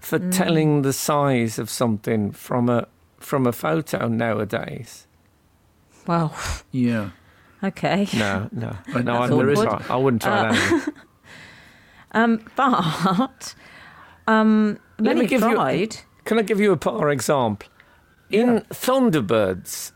for 0.00 0.18
Mm. 0.18 0.32
telling 0.36 0.82
the 0.82 0.92
size 0.92 1.58
of 1.62 1.68
something 1.70 2.32
from 2.32 2.68
a 2.68 2.86
from 3.20 3.46
a 3.46 3.52
photo 3.52 4.08
nowadays? 4.08 5.06
Well, 6.06 6.34
Yeah. 6.72 7.10
okay. 7.62 8.08
No, 8.14 8.48
no, 8.52 8.76
no. 9.02 9.12
I 9.14 9.26
I 9.26 9.30
wouldn't 9.30 9.58
try. 9.68 9.82
I 9.88 9.96
wouldn't 9.96 10.22
try 10.22 10.48
Uh, 10.48 10.52
that. 10.52 10.88
Um, 12.16 12.38
but 12.56 13.54
um, 14.28 14.78
Let 14.98 15.16
me 15.16 15.22
many 15.22 15.26
give 15.26 15.40
you- 15.42 15.88
Can 16.24 16.38
I 16.38 16.42
give 16.42 16.60
you 16.60 16.70
a 16.72 16.76
par 16.76 17.10
example? 17.10 17.68
In 18.30 18.60
Thunderbirds, 18.70 19.92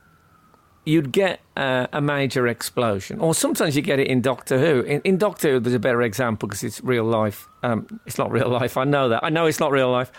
you'd 0.89 1.13
get 1.13 1.41
uh, 1.57 1.87
a 1.93 2.01
major 2.01 2.47
explosion, 2.47 3.21
or 3.21 3.35
sometimes 3.35 3.77
you 3.77 3.83
get 3.83 3.99
it 3.99 4.07
in 4.07 4.21
Doctor 4.21 4.59
Who. 4.59 4.81
In, 4.81 5.01
in 5.03 5.19
Doctor 5.19 5.53
Who, 5.53 5.61
there's 5.61 5.75
a 5.75 5.79
better 5.79 6.03
example 6.03 6.49
because 6.49 6.65
it's 6.65 6.83
real 6.83 7.05
life. 7.05 7.47
Um, 7.63 8.01
it's 8.07 8.19
not 8.19 8.31
real 8.31 8.49
life. 8.49 8.77
I 8.77 8.85
know 8.85 9.09
that. 9.11 9.23
I 9.23 9.29
know 9.29 9.47
it's 9.47 9.61
not 9.61 9.71
real 9.71 9.91
life. 9.91 10.11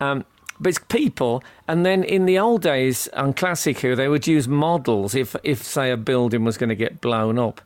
Um, 0.00 0.24
but 0.58 0.70
it's 0.70 0.78
people, 0.88 1.44
and 1.68 1.84
then 1.84 2.02
in 2.02 2.24
the 2.24 2.38
old 2.38 2.62
days 2.62 3.08
on 3.08 3.34
Classic 3.34 3.78
Who, 3.80 3.94
they 3.94 4.08
would 4.08 4.26
use 4.26 4.48
models 4.48 5.14
if, 5.14 5.36
if 5.44 5.62
say, 5.62 5.90
a 5.90 5.98
building 5.98 6.44
was 6.44 6.56
going 6.56 6.70
to 6.70 6.74
get 6.74 7.02
blown 7.02 7.38
up. 7.38 7.60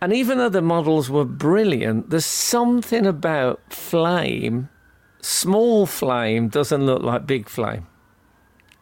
And 0.00 0.14
even 0.14 0.38
though 0.38 0.48
the 0.48 0.62
models 0.62 1.10
were 1.10 1.26
brilliant, 1.26 2.08
there's 2.08 2.24
something 2.24 3.06
about 3.06 3.60
flame 3.70 4.70
small 5.20 5.86
flame 5.86 6.48
doesn't 6.48 6.84
look 6.84 7.02
like 7.02 7.26
big 7.26 7.48
flame. 7.48 7.86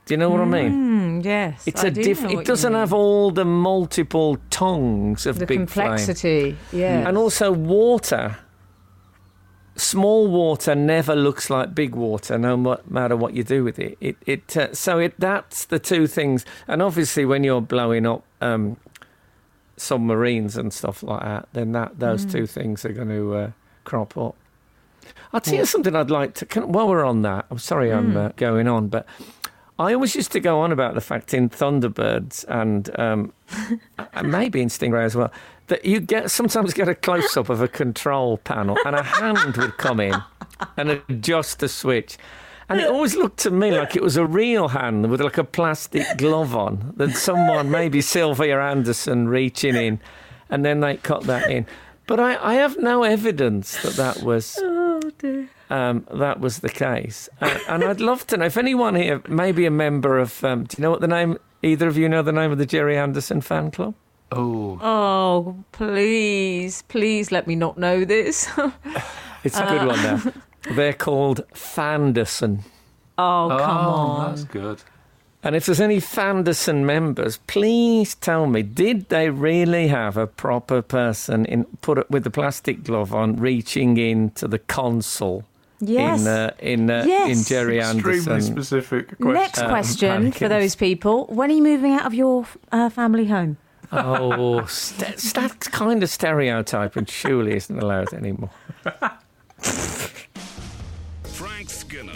Do 0.07 0.15
you 0.15 0.19
know 0.19 0.31
what 0.31 0.41
I 0.41 0.45
mean? 0.45 1.21
Mm, 1.21 1.25
yes, 1.25 1.67
It's 1.67 1.83
I 1.85 1.89
a 1.89 1.91
do 1.91 2.03
diff- 2.03 2.25
It 2.25 2.45
doesn't 2.47 2.75
have 2.75 2.93
all 2.93 3.33
the 3.33 3.45
multiple 3.45 4.39
tongues 4.51 5.27
of 5.27 5.39
the 5.41 5.47
big 5.47 5.59
complexity. 5.59 6.57
Yeah, 6.73 7.09
and 7.09 7.19
also 7.19 7.51
water. 7.53 8.37
Small 9.75 10.29
water 10.29 10.75
never 10.75 11.15
looks 11.15 11.51
like 11.51 11.75
big 11.75 11.95
water, 11.95 12.39
no 12.39 12.57
matter 12.89 13.15
what 13.17 13.35
you 13.35 13.43
do 13.45 13.63
with 13.63 13.79
it. 13.79 13.99
It, 14.01 14.17
it 14.25 14.57
uh, 14.57 14.73
so 14.73 14.99
it 14.99 15.15
that's 15.19 15.67
the 15.67 15.79
two 15.79 16.07
things. 16.07 16.47
And 16.67 16.81
obviously, 16.81 17.27
when 17.27 17.45
you're 17.45 17.61
blowing 17.61 18.07
up 18.07 18.25
um, 18.41 18.79
submarines 19.77 20.57
and 20.57 20.73
stuff 20.73 21.03
like 21.03 21.23
that, 21.23 21.49
then 21.53 21.73
that 21.73 21.99
those 21.99 22.25
Mm. 22.25 22.33
two 22.33 22.47
things 22.47 22.85
are 22.87 22.93
going 22.93 23.09
to 23.09 23.35
uh, 23.35 23.51
crop 23.85 24.17
up. 24.17 24.35
I'll 25.33 25.41
tell 25.43 25.55
you 25.55 25.67
something 25.67 25.95
I'd 25.95 26.11
like 26.11 26.33
to. 26.35 26.47
Can, 26.47 26.73
while 26.73 26.89
we're 26.89 27.05
on 27.05 27.21
that, 27.23 27.45
I'm 27.51 27.59
sorry 27.59 27.93
I'm 27.93 28.13
Mm. 28.15 28.17
uh, 28.17 28.33
going 28.37 28.69
on, 28.69 28.89
but 28.89 29.05
I 29.79 29.93
always 29.93 30.15
used 30.15 30.33
to 30.33 30.41
go 30.41 30.61
on 30.61 30.73
about 30.73 30.95
the 30.95 31.01
fact 31.01 31.35
in 31.35 31.51
Thunderbirds 31.51 32.45
and, 32.49 32.99
um, 32.99 33.33
and 34.15 34.33
maybe 34.33 34.63
in 34.63 34.69
Stingray 34.69 35.05
as 35.05 35.15
well 35.15 35.31
that 35.69 35.85
you 35.85 36.01
get 36.01 36.31
sometimes 36.31 36.73
get 36.73 36.89
a 36.89 36.95
close 36.95 37.37
up 37.37 37.49
of 37.49 37.61
a 37.61 37.69
control 37.69 38.39
panel 38.39 38.77
and 38.85 38.95
a 38.95 39.03
hand 39.03 39.57
would 39.57 39.77
come 39.77 40.01
in 40.01 40.15
and 40.77 40.91
adjust 40.91 41.59
the 41.59 41.69
switch. 41.69 42.17
And 42.69 42.81
it 42.81 42.89
always 42.89 43.15
looked 43.15 43.39
to 43.41 43.51
me 43.51 43.71
like 43.77 43.95
it 43.95 44.03
was 44.03 44.17
a 44.17 44.27
real 44.27 44.69
hand 44.69 45.09
with 45.11 45.21
like 45.21 45.39
a 45.39 45.45
plastic 45.45 46.05
glove 46.17 46.55
on 46.55 46.95
that 46.97 47.13
someone, 47.13 47.71
maybe 47.71 48.01
Sylvia 48.01 48.61
Anderson, 48.61 49.29
reaching 49.29 49.77
in, 49.77 50.01
and 50.51 50.65
then 50.65 50.81
they 50.81 50.97
cut 50.97 51.25
that 51.25 51.49
in. 51.51 51.67
But 52.09 52.19
I, 52.19 52.37
I 52.43 52.55
have 52.55 52.79
no 52.79 53.05
evidence 53.05 53.81
that 53.83 53.95
that 53.95 54.23
was 54.23 54.59
Oh 55.07 55.11
dear. 55.19 55.49
um, 55.71 56.05
that 56.13 56.41
was 56.41 56.59
the 56.59 56.69
case. 56.69 57.29
Uh, 57.41 57.59
and 57.69 57.85
I'd 57.85 58.01
love 58.01 58.27
to 58.29 58.37
know 58.37 58.47
if 58.47 58.57
anyone 58.57 58.97
here, 58.97 59.23
maybe 59.29 59.65
a 59.65 59.71
member 59.71 60.19
of, 60.19 60.43
um, 60.43 60.65
do 60.65 60.75
you 60.77 60.83
know 60.83 60.91
what 60.91 61.01
the 61.01 61.07
name? 61.07 61.39
Either 61.63 61.87
of 61.87 61.97
you 61.97 62.09
know 62.09 62.23
the 62.23 62.33
name 62.33 62.51
of 62.51 62.59
the 62.59 62.67
Gerry 62.67 62.99
Anderson 62.99 63.41
fan 63.41 63.71
club? 63.71 63.95
Oh. 64.33 64.81
Oh, 64.83 65.65
please, 65.71 66.83
please 66.83 67.31
let 67.31 67.47
me 67.47 67.55
not 67.55 67.79
know 67.79 68.05
this. 68.05 68.49
It's 69.45 69.57
a 69.61 69.63
good 69.63 69.87
one 69.87 70.03
now. 70.03 70.33
They're 70.75 70.93
called 70.93 71.43
Fanderson. 71.55 72.65
Oh, 73.17 73.47
come 73.49 73.61
oh, 73.87 73.91
on. 73.91 74.31
that's 74.31 74.43
good. 74.43 74.83
And 75.43 75.55
if 75.55 75.67
there's 75.67 75.81
any 75.81 75.99
Fanderson 76.01 76.85
members, 76.85 77.39
please 77.47 78.15
tell 78.17 78.47
me, 78.47 78.63
did 78.63 79.09
they 79.11 79.31
really 79.31 79.89
have 79.89 80.17
a 80.17 80.27
proper 80.27 80.83
person 80.83 81.45
in 81.47 81.65
put 81.83 81.99
it 81.99 82.11
with 82.11 82.25
the 82.25 82.31
plastic 82.31 82.83
glove 82.83 83.15
on, 83.15 83.37
reaching 83.37 83.97
into 83.97 84.49
the 84.49 84.59
console 84.59 85.45
Yes. 85.79 86.23
in 86.23 86.27
uh, 86.27 86.51
in 86.59 86.91
uh, 86.91 87.05
Yes. 87.07 87.39
in 87.39 87.45
Gerry 87.45 87.79
Extremely 87.79 88.09
Anderson? 88.23 88.41
specific 88.41 89.09
question. 89.19 89.33
Next 89.35 89.59
Um, 89.61 89.69
question 89.69 90.33
for 90.33 90.49
those 90.49 90.75
people: 90.75 91.27
When 91.27 91.51
are 91.51 91.55
you 91.55 91.63
moving 91.63 91.93
out 91.93 92.07
of 92.07 92.15
your 92.15 92.47
uh, 92.73 92.89
family 92.89 93.27
home? 93.27 93.59
Oh, 93.93 94.65
st- 94.67 95.17
that 95.35 95.61
kind 95.71 96.03
of 96.03 96.09
stereotyping 96.11 97.05
surely 97.07 97.55
isn't 97.57 97.79
allowed 97.79 98.13
anymore. 98.15 98.51
Frank 101.23 101.69
Skinner 101.71 102.13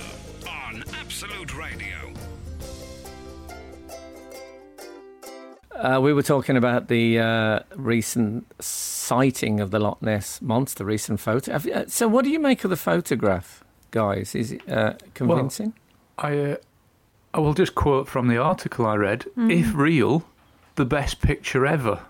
Uh, 5.81 5.99
we 5.99 6.12
were 6.12 6.22
talking 6.22 6.57
about 6.59 6.89
the 6.89 7.18
uh, 7.18 7.61
recent 7.74 8.45
sighting 8.62 9.61
of 9.61 9.70
the 9.70 9.78
Loch 9.78 10.03
Ness 10.03 10.43
monster, 10.43 10.85
recent 10.85 11.20
photo. 11.20 11.53
Have 11.53 11.64
you- 11.66 11.72
uh, 11.72 11.85
so, 11.89 12.07
what 12.07 12.24
do 12.24 12.31
you 12.31 12.39
make 12.39 12.64
of 12.64 12.70
the 12.70 12.76
photograph, 12.76 13.64
guys? 13.91 14.35
Is 14.35 14.53
it 14.53 14.68
uh, 14.70 14.95
convincing? 15.14 15.72
I, 16.18 16.39
uh, 16.39 16.57
I 17.33 17.41
will 17.41 17.55
just 17.55 17.74
quote 17.74 18.09
from 18.09 18.28
the 18.28 18.37
article 18.37 18.85
I 18.87 18.97
read. 18.97 19.24
If 19.39 19.74
real, 19.74 20.24
the 20.74 20.85
best 20.85 21.22
picture 21.22 21.64
ever 21.66 22.01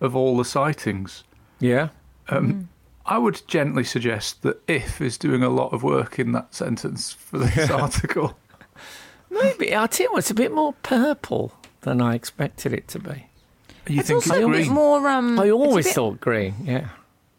of 0.00 0.14
all 0.14 0.36
the 0.36 0.44
sightings. 0.44 1.24
yeah. 1.58 1.88
Um, 2.28 2.68
I 3.08 3.18
would 3.18 3.40
gently 3.46 3.84
suggest 3.84 4.42
that 4.42 4.60
if 4.68 5.00
is 5.00 5.16
doing 5.16 5.44
a 5.44 5.48
lot 5.48 5.72
of 5.72 5.84
work 5.84 6.18
in 6.18 6.32
that 6.32 6.52
sentence 6.52 7.12
for 7.12 7.38
this 7.38 7.70
article. 7.70 8.36
Maybe. 9.30 9.72
I'll 9.72 9.86
tell 9.86 10.06
you 10.06 10.12
what, 10.12 10.18
it's 10.18 10.30
a 10.32 10.34
bit 10.34 10.52
more 10.52 10.72
purple 10.82 11.52
than 11.86 12.02
I 12.02 12.14
expected 12.14 12.72
it 12.74 12.88
to 12.88 12.98
be. 12.98 13.26
You 13.88 14.00
It's 14.00 14.08
think 14.08 14.16
also 14.16 14.34
it's 14.34 14.44
a 14.44 14.62
bit 14.64 14.68
more. 14.68 15.08
Um, 15.08 15.38
I 15.38 15.44
it's 15.44 15.52
always 15.52 15.84
bit- 15.86 15.94
thought 15.94 16.20
green, 16.20 16.54
yeah. 16.64 16.88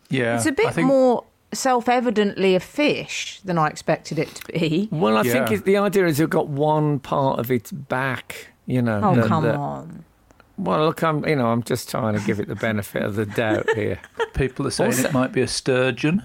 yeah, 0.09 0.37
It's 0.37 0.45
a 0.45 0.51
bit 0.53 0.73
think, 0.73 0.87
more 0.87 1.25
self-evidently 1.51 2.55
a 2.55 2.59
fish 2.61 3.41
than 3.43 3.57
I 3.57 3.67
expected 3.67 4.17
it 4.17 4.33
to 4.35 4.51
be. 4.53 4.87
Well, 4.91 5.17
I 5.17 5.23
think 5.23 5.49
Yeah. 5.49 5.57
it, 5.57 5.65
the 5.65 5.77
idea 5.77 6.05
is 6.07 6.19
you've 6.19 6.29
got 6.29 6.47
one 6.47 6.99
part 6.99 7.39
of 7.39 7.51
its 7.51 7.71
back, 7.71 8.47
you 8.65 8.81
know. 8.81 9.01
Oh 9.03 9.15
that- 9.15 9.27
come 9.27 9.43
that- 9.43 9.55
on! 9.55 10.05
Well, 10.57 10.85
look, 10.85 11.03
I'm 11.03 11.23
you 11.27 11.35
know 11.35 11.47
I'm 11.47 11.61
just 11.63 11.89
trying 11.89 12.17
to 12.17 12.25
give 12.25 12.39
it 12.39 12.47
the 12.47 12.55
benefit 12.55 13.03
of 13.03 13.15
the 13.15 13.25
doubt 13.25 13.67
here. 13.75 13.99
People 14.33 14.65
are 14.67 14.71
saying 14.71 14.91
Also- 14.93 15.09
it 15.09 15.13
might 15.13 15.33
be 15.33 15.41
a 15.41 15.47
sturgeon. 15.47 16.23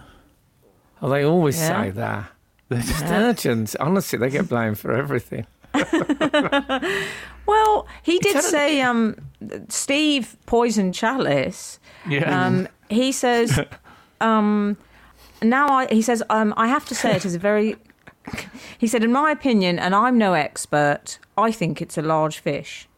Well, 1.00 1.10
they 1.10 1.24
always 1.24 1.58
Yeah. 1.58 1.82
say 1.82 1.90
that. 1.90 2.24
The 2.68 2.80
Sturgeons, 2.80 3.74
honestly, 3.76 4.18
they 4.18 4.30
get 4.30 4.48
blamed 4.48 4.78
for 4.78 4.94
everything. 4.94 5.46
Well, 7.44 7.88
he 8.02 8.18
did 8.18 8.40
say, 8.42 8.80
um, 8.82 9.16
Steve 9.68 10.36
Poison 10.46 10.92
Chalice. 10.92 11.80
Yeah. 12.08 12.46
Um, 12.46 12.68
he 12.88 13.10
says, 13.10 13.58
um, 14.20 14.76
now 15.42 15.66
I, 15.68 15.86
he 15.92 16.02
says, 16.02 16.22
um, 16.30 16.54
I 16.56 16.68
have 16.68 16.84
to 16.86 16.94
say 16.94 17.16
it 17.16 17.24
is 17.24 17.34
a 17.34 17.38
very. 17.38 17.76
He 18.78 18.86
said, 18.86 19.02
in 19.02 19.10
my 19.10 19.32
opinion, 19.32 19.80
and 19.80 19.94
I'm 19.94 20.16
no 20.16 20.34
expert, 20.34 21.18
I 21.36 21.50
think 21.50 21.82
it's 21.82 21.98
a 21.98 22.02
large 22.02 22.38
fish. 22.38 22.88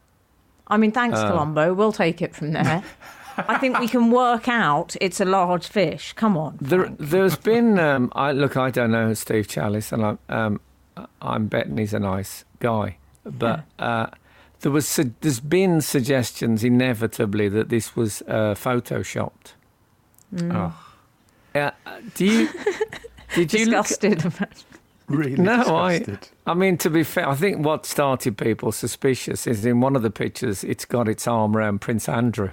I 0.68 0.76
mean, 0.76 0.92
thanks, 0.92 1.18
Oh. 1.18 1.28
Columbo. 1.30 1.72
We'll 1.72 1.92
take 1.92 2.20
it 2.20 2.34
from 2.34 2.52
there. 2.52 2.82
I 3.38 3.56
think 3.58 3.78
we 3.80 3.88
can 3.88 4.10
work 4.10 4.46
out 4.46 4.94
it's 5.00 5.20
a 5.20 5.24
large 5.24 5.66
fish. 5.66 6.12
Come 6.12 6.36
on. 6.36 6.58
There, 6.60 6.90
there's 6.98 7.36
been. 7.36 7.78
Um, 7.78 8.12
I 8.14 8.32
look. 8.32 8.56
I 8.58 8.70
don't 8.70 8.90
know 8.90 9.14
Steve 9.14 9.48
Chalice, 9.48 9.90
and 9.90 10.04
I'm. 10.04 10.18
Um, 10.28 10.60
I'm 11.22 11.46
betting 11.46 11.76
he's 11.78 11.94
a 11.94 11.98
nice 12.00 12.44
guy, 12.60 12.98
but 13.24 13.64
uh, 13.78 14.06
there 14.60 14.70
was. 14.72 14.86
Su- 14.88 15.14
there's 15.20 15.40
been 15.40 15.80
suggestions 15.80 16.62
inevitably 16.64 17.48
that 17.48 17.68
this 17.68 17.96
was 17.96 18.22
uh, 18.22 18.54
photoshopped. 18.54 19.54
oh, 20.40 20.72
Uh, 21.54 21.70
do 22.14 22.24
you? 22.24 22.48
Did 23.34 23.52
you 23.52 23.66
look? 23.66 23.86
Disgusted. 23.86 24.32
really 25.08 25.36
No, 25.36 25.76
I- 25.76 25.98
disgusted. 25.98 26.28
I 26.46 26.54
mean, 26.54 26.76
to 26.78 26.90
be 26.90 27.02
fair, 27.02 27.28
I 27.28 27.34
think 27.34 27.64
what 27.64 27.86
started 27.86 28.36
people 28.38 28.70
suspicious 28.70 29.46
is 29.46 29.64
in 29.64 29.80
one 29.80 29.96
of 29.96 30.02
the 30.02 30.10
pictures, 30.10 30.62
it's 30.62 30.84
got 30.84 31.08
its 31.08 31.26
arm 31.26 31.56
around 31.56 31.80
Prince 31.80 32.08
Andrew. 32.08 32.50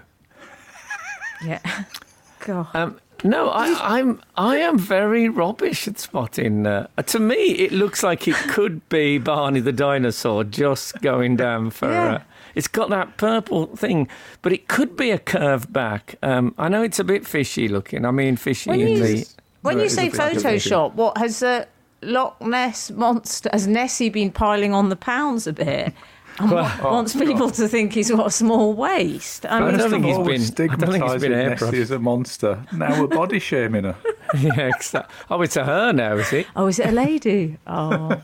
yeah. 1.45 1.59
God. 2.45 2.67
Um, 2.73 2.99
no, 3.24 3.49
I, 3.49 3.97
I'm 3.97 4.22
I 4.36 4.57
am 4.57 4.78
very 4.78 5.30
rubbish 5.30 5.88
at 5.88 5.99
spotting. 5.99 6.65
Uh, 6.65 6.88
to 7.05 7.19
me, 7.19 7.36
it 7.36 7.72
looks 7.72 8.03
like 8.03 8.28
it 8.28 8.36
could 8.36 8.88
be 8.89 9.17
Barney 9.17 9.59
the 9.59 9.72
dinosaur 9.72 10.43
just 10.43 11.01
going 11.01 11.36
down 11.36 11.69
for. 11.72 11.89
Yeah. 11.89 12.13
Uh, 12.13 12.22
it's 12.55 12.67
got 12.67 12.89
that 12.89 13.17
purple 13.17 13.67
thing, 13.76 14.09
but 14.41 14.51
it 14.51 14.67
could 14.67 14.97
be 14.97 15.11
a 15.11 15.17
curved 15.17 15.72
back. 15.72 16.15
Um, 16.22 16.53
I 16.57 16.67
know 16.67 16.84
it's 16.84 16.99
a 16.99 17.03
bit 17.03 17.26
fishy 17.26 17.67
looking. 17.67 18.05
I 18.05 18.11
mean, 18.11 18.36
fishy 18.36 18.69
When 18.69 18.80
in 18.82 18.88
you, 18.89 19.03
the. 19.03 19.28
when 19.61 19.80
you 19.80 19.89
say 19.89 20.09
bit 20.09 20.17
like 20.19 20.38
Photoshop, 20.38 20.93
what 20.95 21.17
has 21.17 21.41
uh, 21.41 21.65
Loch 22.01 22.41
Ness 22.41 22.91
monster 22.91 23.49
has 23.53 23.67
Nessie 23.67 24.09
been 24.09 24.32
piling 24.32 24.74
on 24.74 24.89
the 24.89 24.95
pounds 24.95 25.47
a 25.47 25.53
bit? 25.53 25.93
And 26.39 26.49
Well- 26.51 26.71
wa- 26.84 26.91
wants 26.93 27.13
people 27.15 27.49
to 27.51 27.67
think 27.67 27.93
he's 27.93 28.09
got 28.09 28.25
a 28.27 28.32
small 28.32 28.73
waist. 28.73 29.45
I 29.45 29.57
I 29.57 29.59
mean, 29.69 29.77
don't 29.77 29.89
think 29.91 30.05
he's 30.05 30.15
Always 30.17 30.49
been- 30.51 30.71
I 30.71 30.75
don't 30.75 30.91
think 30.91 31.03
he's 31.03 31.21
been 31.21 31.32
stigmatising 31.32 31.51
airbrushed. 31.51 31.61
Nessie 31.61 31.82
as 31.82 31.91
a 31.91 31.99
monster. 31.99 32.63
Now 32.71 32.99
we're 33.01 33.07
body 33.07 33.39
shaming 33.39 33.84
her. 33.84 33.95
yeah, 34.39 34.69
exactly. 34.75 35.13
Oh, 35.29 35.41
it's 35.41 35.55
a 35.57 35.63
her 35.65 35.91
now, 35.93 36.15
is 36.15 36.32
it? 36.34 36.47
oh, 36.55 36.67
is 36.67 36.79
it 36.79 36.88
a 36.88 36.91
lady? 36.91 37.57
Oh, 37.67 38.21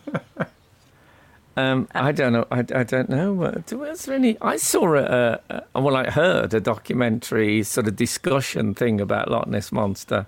Um, 1.55 1.88
I 1.95 2.12
don't 2.12 2.34
know. 2.34 2.45
I, 2.51 2.60
I 2.60 2.84
don't 2.84 3.10
know. 3.10 3.41
Uh, 3.41 3.62
do- 3.66 3.80
was 3.80 4.05
there 4.05 4.14
any? 4.16 4.38
I 4.41 4.58
saw 4.58 4.93
a, 4.93 5.39
a, 5.49 5.64
a 5.74 5.82
well, 5.82 5.95
I 5.95 6.08
heard 6.12 6.53
a 6.53 6.60
documentary 6.60 7.64
sort 7.64 7.88
of 7.88 7.95
discussion 7.95 8.76
thing 8.76 9.01
about 9.01 9.32
Loch 9.32 9.47
Ness 9.47 9.72
monster 9.72 10.28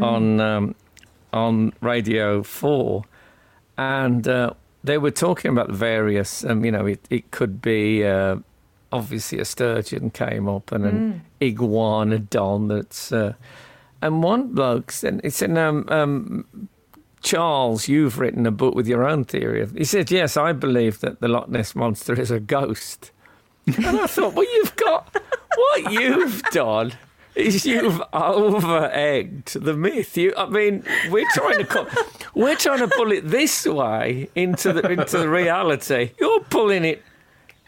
on 0.00 0.40
um, 0.40 0.76
on 1.32 1.72
Radio 1.80 2.44
Four, 2.44 3.02
and 3.76 4.28
uh, 4.28 4.52
they 4.82 4.98
were 4.98 5.10
talking 5.10 5.50
about 5.50 5.70
various. 5.70 6.44
Um, 6.44 6.64
you 6.64 6.72
know, 6.72 6.86
it, 6.86 7.00
it 7.10 7.30
could 7.30 7.60
be 7.60 8.04
uh, 8.04 8.36
obviously 8.92 9.38
a 9.38 9.44
sturgeon 9.44 10.10
came 10.10 10.48
up 10.48 10.72
and 10.72 10.84
an 10.84 11.24
iguanodon 11.40 12.68
that's. 12.68 13.12
Uh, 13.12 13.34
and 14.02 14.22
one 14.22 14.54
bloke 14.54 14.92
said, 14.92 15.20
it's 15.22 15.42
in 15.42 15.58
um, 15.58 15.84
um, 15.88 16.68
Charles, 17.22 17.86
you've 17.86 18.18
written 18.18 18.46
a 18.46 18.50
book 18.50 18.74
with 18.74 18.86
your 18.86 19.06
own 19.06 19.24
theory. 19.24 19.66
He 19.76 19.84
said, 19.84 20.10
Yes, 20.10 20.36
I 20.36 20.52
believe 20.52 21.00
that 21.00 21.20
the 21.20 21.28
Loch 21.28 21.48
Ness 21.48 21.74
Monster 21.74 22.18
is 22.18 22.30
a 22.30 22.40
ghost. 22.40 23.10
and 23.66 23.86
I 23.86 24.06
thought, 24.06 24.34
Well, 24.34 24.46
you've 24.54 24.74
got 24.76 25.14
what 25.54 25.92
you've 25.92 26.42
done 26.44 26.92
you've 27.64 28.02
over 28.12 28.90
egged 28.92 29.60
the 29.62 29.74
myth. 29.74 30.16
You, 30.16 30.32
I 30.36 30.46
mean, 30.48 30.84
we're 31.10 31.28
trying 31.34 31.58
to 31.58 31.64
co- 31.64 31.88
we're 32.34 32.56
trying 32.56 32.78
to 32.80 32.88
pull 32.88 33.12
it 33.12 33.28
this 33.28 33.66
way 33.66 34.28
into 34.34 34.72
the 34.72 34.88
into 34.90 35.18
the 35.18 35.28
reality. 35.28 36.12
You're 36.18 36.40
pulling 36.44 36.84
it 36.84 37.02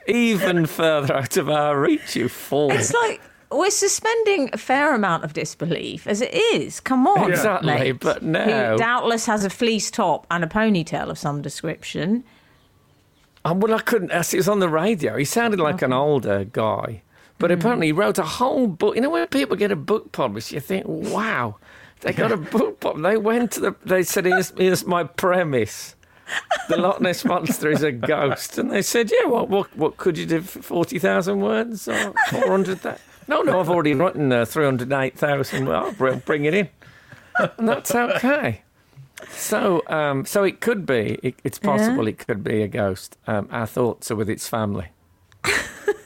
even 0.07 0.67
further 0.67 1.15
out 1.15 1.37
of 1.37 1.49
our 1.49 1.79
reach. 1.81 2.17
You 2.17 2.29
fool! 2.29 2.71
it's 2.73 2.93
like 2.93 3.21
we're 3.51 3.71
suspending 3.71 4.49
a 4.53 4.59
fair 4.59 4.95
amount 4.95 5.25
of 5.25 5.35
disbelief 5.35 6.07
as 6.07 6.23
it 6.23 6.33
is. 6.33 6.81
Come 6.81 7.07
on, 7.07 7.31
Exactly, 7.31 7.75
mate. 7.75 8.01
but 8.01 8.23
now- 8.23 8.73
who 8.73 8.79
doubtless 8.79 9.27
has 9.27 9.45
a 9.45 9.51
fleece 9.51 9.91
top 9.91 10.27
and 10.31 10.43
a 10.43 10.47
ponytail 10.47 11.11
of 11.11 11.19
some 11.19 11.43
description. 11.43 12.25
Um, 13.45 13.59
well, 13.61 13.75
I 13.75 13.81
couldn't. 13.81 14.11
It 14.13 14.35
was 14.35 14.49
on 14.49 14.61
the 14.61 14.69
radio. 14.69 15.17
He 15.17 15.25
sounded 15.25 15.59
like 15.61 15.83
an 15.83 15.93
older 15.93 16.45
guy, 16.45 17.02
but 17.43 17.51
apparently 17.51 17.89
he 17.89 17.93
wrote 17.93 18.19
a 18.19 18.23
whole 18.23 18.67
book. 18.69 18.95
You 18.95 19.03
know, 19.03 19.11
when 19.11 19.27
people 19.27 19.57
get 19.57 19.71
a 19.71 19.77
book 19.77 20.13
published, 20.13 20.53
you 20.53 20.61
think, 20.61 20.85
"Wow, 20.87 21.57
they 22.01 22.13
got 22.13 22.33
a 22.33 22.37
book 22.37 22.81
published." 22.81 23.03
They 23.03 23.17
went 23.17 23.51
to 23.53 23.61
the. 23.61 23.75
They 23.85 24.03
said, 24.05 24.25
"Here's, 24.25 24.51
here's 24.57 24.87
my 24.87 25.05
premise: 25.05 25.97
the 26.69 26.77
Loch 26.79 27.01
Ness 27.01 27.25
monster 27.33 27.71
is 27.71 27.83
a 27.83 27.93
ghost." 27.93 28.57
And 28.57 28.71
they 28.71 28.81
said, 28.81 29.11
"Yeah, 29.11 29.27
what, 29.27 29.51
what, 29.51 29.77
what 29.77 29.97
could 29.97 30.17
you 30.17 30.25
do? 30.25 30.41
for 30.41 30.63
Forty 30.63 30.99
thousand 30.99 31.41
words 31.41 31.89
or 31.89 32.15
four 32.31 32.47
hundred? 32.49 32.79
No, 33.29 33.43
no, 33.43 33.61
I've 33.61 33.69
already 33.69 33.95
written 33.95 34.33
uh, 34.33 34.45
three 34.45 34.65
hundred 34.65 34.93
eight 34.93 35.19
thousand. 35.19 35.67
Well, 35.67 35.87
I'll 35.87 35.93
bring- 35.93 36.45
it 36.45 36.55
in, 36.55 36.69
and 37.59 37.69
that's 37.69 37.95
okay." 37.95 38.63
So, 39.31 39.83
um, 39.87 40.25
so 40.25 40.43
it 40.45 40.61
could 40.61 40.85
be. 40.87 41.19
It, 41.23 41.35
it's 41.45 41.59
possible 41.59 42.09
it 42.09 42.19
could 42.19 42.43
be 42.43 42.63
a 42.63 42.69
ghost. 42.69 43.17
Um, 43.27 43.49
our 43.53 43.67
thoughts 43.67 44.11
are 44.11 44.17
with 44.17 44.29
its 44.29 44.49
family. 44.49 44.89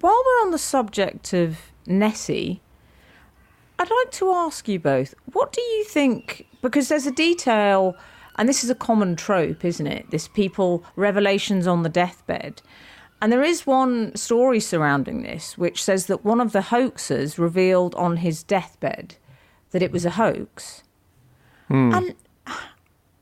While 0.00 0.22
we're 0.24 0.46
on 0.46 0.50
the 0.52 0.58
subject 0.58 1.32
of 1.32 1.58
Nessie, 1.86 2.60
I'd 3.78 3.90
like 3.90 4.10
to 4.12 4.30
ask 4.30 4.68
you 4.68 4.78
both 4.78 5.14
what 5.32 5.52
do 5.52 5.60
you 5.60 5.84
think? 5.84 6.46
Because 6.62 6.88
there's 6.88 7.06
a 7.06 7.12
detail, 7.12 7.96
and 8.36 8.48
this 8.48 8.64
is 8.64 8.70
a 8.70 8.74
common 8.74 9.16
trope, 9.16 9.64
isn't 9.64 9.86
it? 9.86 10.10
This 10.10 10.28
people, 10.28 10.84
revelations 10.96 11.66
on 11.66 11.82
the 11.82 11.88
deathbed. 11.88 12.62
And 13.20 13.32
there 13.32 13.42
is 13.42 13.66
one 13.66 14.14
story 14.14 14.60
surrounding 14.60 15.22
this 15.22 15.58
which 15.58 15.82
says 15.82 16.06
that 16.06 16.24
one 16.24 16.40
of 16.40 16.52
the 16.52 16.60
hoaxers 16.60 17.38
revealed 17.38 17.94
on 17.96 18.18
his 18.18 18.42
deathbed 18.44 19.16
that 19.70 19.82
it 19.82 19.92
was 19.92 20.04
a 20.04 20.10
hoax. 20.10 20.84
Hmm. 21.66 21.92
And 21.92 22.14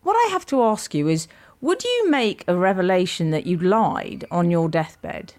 what 0.03 0.15
I 0.15 0.29
have 0.31 0.47
to 0.47 0.63
ask 0.63 0.95
you 0.95 1.09
is 1.09 1.29
would 1.63 1.83
you 1.83 2.11
make 2.11 2.45
a 2.47 2.57
revelation 2.57 3.31
that 3.31 3.47
you 3.47 3.57
lied 3.57 4.27
on 4.31 4.51
your 4.51 4.69
deathbed? 4.69 5.35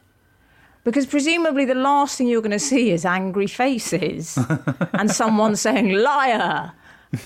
Because 0.88 1.06
presumably 1.06 1.66
the 1.66 1.76
last 1.76 2.18
thing 2.18 2.28
you're 2.30 2.42
going 2.42 2.52
to 2.52 2.60
see 2.60 2.92
is 2.92 3.04
angry 3.04 3.46
faces 3.46 4.38
and 4.94 5.12
someone 5.12 5.58
saying 5.58 5.92
liar, 5.92 6.72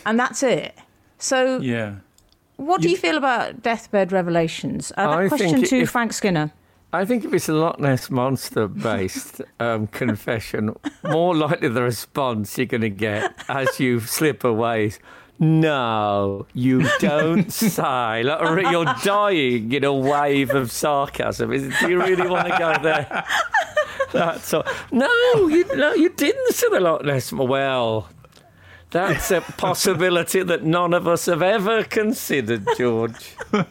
and 0.04 0.20
that's 0.20 0.42
it. 0.42 0.74
So, 1.20 1.60
Yeah. 1.60 1.98
what 2.56 2.82
do 2.82 2.90
you 2.90 2.98
feel 2.98 3.18
about 3.18 3.62
deathbed 3.62 4.12
revelations? 4.12 4.92
Uh, 4.98 5.08
that 5.12 5.20
I 5.20 5.28
question 5.28 5.52
think 5.58 5.68
to 5.68 5.78
if- 5.82 5.92
Frank 5.92 6.14
Skinner. 6.14 6.52
I 6.92 7.06
think 7.06 7.24
if 7.24 7.32
it's 7.36 7.48
a 7.50 7.54
Loch 7.54 7.80
Ness 7.80 8.10
monster 8.10 8.68
based 8.68 9.42
um, 9.60 9.86
confession, 9.86 10.76
more 11.04 11.36
likely 11.36 11.68
the 11.70 11.84
response 11.84 12.58
you're 12.58 12.66
going 12.66 12.82
to 12.82 12.90
get 12.90 13.32
as 13.48 13.80
you 13.80 14.00
slip 14.00 14.44
away 14.44 14.88
is, 14.88 15.00
no, 15.42 16.46
you 16.54 16.88
don't 17.00 17.52
sigh. 17.52 18.22
Like, 18.22 18.72
you're 18.72 18.86
dying 19.04 19.72
in 19.72 19.84
a 19.84 19.94
wave 19.94 20.52
of 20.52 20.72
sarcasm. 20.72 21.52
Is, 21.52 21.74
do 21.80 21.90
you 21.90 22.02
really 22.02 22.28
want 22.28 22.48
to 22.48 22.58
go 22.58 22.74
there? 22.82 23.26
That's 24.14 24.54
all. 24.54 24.66
No, 24.92 25.10
you, 25.48 25.66
no, 25.76 25.94
you 25.94 26.10
didn't 26.10 26.54
say 26.54 26.70
the 26.70 26.80
Loch 26.80 27.04
Ness. 27.04 27.34
Well, 27.34 28.08
that's 28.92 29.32
a 29.32 29.42
possibility 29.42 30.44
that 30.44 30.64
none 30.64 30.94
of 30.94 31.08
us 31.08 31.26
have 31.26 31.42
ever 31.42 31.84
considered, 31.84 32.66
George. 32.78 33.36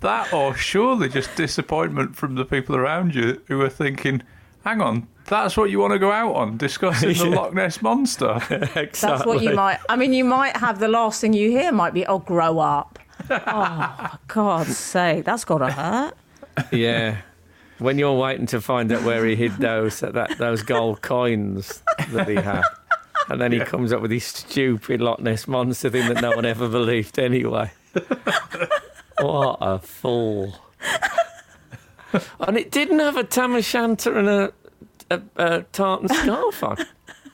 That 0.00 0.32
or 0.32 0.54
surely 0.54 1.08
just 1.08 1.34
disappointment 1.34 2.14
from 2.14 2.36
the 2.36 2.44
people 2.44 2.76
around 2.76 3.14
you 3.14 3.42
who 3.48 3.60
are 3.62 3.68
thinking, 3.68 4.22
hang 4.68 4.82
on, 4.82 5.08
that's 5.24 5.56
what 5.56 5.70
you 5.70 5.78
want 5.78 5.92
to 5.94 5.98
go 5.98 6.12
out 6.12 6.34
on, 6.34 6.58
discussing 6.58 7.14
the 7.14 7.24
Loch 7.36 7.54
Ness 7.54 7.80
Monster. 7.80 8.38
That's 8.74 9.24
what 9.24 9.42
you 9.42 9.54
might. 9.54 9.78
I 9.88 9.96
mean, 9.96 10.12
you 10.12 10.24
might 10.24 10.56
have 10.56 10.78
the 10.78 10.88
last 10.88 11.20
thing 11.20 11.32
you 11.32 11.50
hear 11.50 11.72
might 11.72 11.94
be, 11.94 12.06
"Oh, 12.06 12.18
grow 12.18 12.58
up." 12.58 12.98
oh, 13.30 14.08
for 14.10 14.18
God's 14.26 14.76
sake, 14.76 15.24
that's 15.24 15.44
got 15.44 15.58
to 15.58 15.70
hurt. 15.70 16.14
Yeah. 16.72 17.18
When 17.78 17.98
you're 17.98 18.16
waiting 18.16 18.46
to 18.46 18.60
find 18.60 18.90
out 18.90 19.02
where 19.02 19.24
he 19.24 19.36
hid 19.36 19.56
those 19.58 20.00
that, 20.00 20.38
those 20.38 20.62
gold 20.62 21.02
coins 21.02 21.82
that 22.10 22.28
he 22.28 22.36
had. 22.36 22.62
And 23.28 23.40
then 23.40 23.52
he 23.52 23.60
comes 23.60 23.92
up 23.92 24.00
with 24.00 24.10
his 24.10 24.24
stupid 24.24 25.00
Loch 25.00 25.20
Ness 25.20 25.46
monster 25.46 25.90
thing 25.90 26.08
that 26.12 26.22
no 26.22 26.30
one 26.30 26.44
ever 26.44 26.68
believed 26.68 27.18
anyway. 27.18 27.70
what 29.18 29.58
a 29.60 29.78
fool! 29.78 30.54
and 32.40 32.56
it 32.56 32.70
didn't 32.70 32.98
have 33.00 33.16
a 33.16 33.24
tam 33.24 33.54
o'shanter 33.54 34.18
and 34.18 34.28
a, 34.28 34.52
a, 35.10 35.20
a 35.36 35.62
tartan 35.72 36.08
scarf 36.14 36.62
on. 36.62 36.76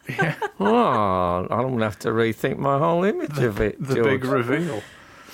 Yeah. 0.09 0.35
Oh, 0.61 1.47
I'm 1.51 1.71
gonna 1.73 1.85
have 1.85 1.99
to 2.01 2.09
rethink 2.11 2.59
my 2.59 2.79
whole 2.79 3.05
image 3.05 3.39
of 3.39 3.61
it. 3.61 3.77
The 3.83 3.95
George. 3.97 4.07
big 4.07 4.25
reveal. 4.25 4.83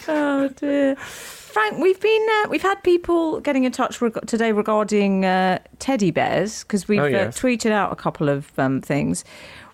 Oh 0.08 0.48
dear. 0.48 0.96
Frank, 0.96 1.78
we've 1.78 2.00
been 2.00 2.26
uh, 2.44 2.48
we've 2.48 2.62
had 2.62 2.82
people 2.84 3.40
getting 3.40 3.64
in 3.64 3.72
touch 3.72 4.00
reg- 4.00 4.26
today 4.26 4.52
regarding 4.52 5.24
uh, 5.24 5.58
teddy 5.80 6.10
bears 6.12 6.62
because 6.62 6.86
we've 6.88 7.00
Oh, 7.00 7.06
yes. 7.06 7.36
uh, 7.36 7.40
tweeted 7.46 7.72
out 7.72 7.92
a 7.92 7.96
couple 7.96 8.28
of 8.28 8.56
um, 8.58 8.80
things. 8.80 9.24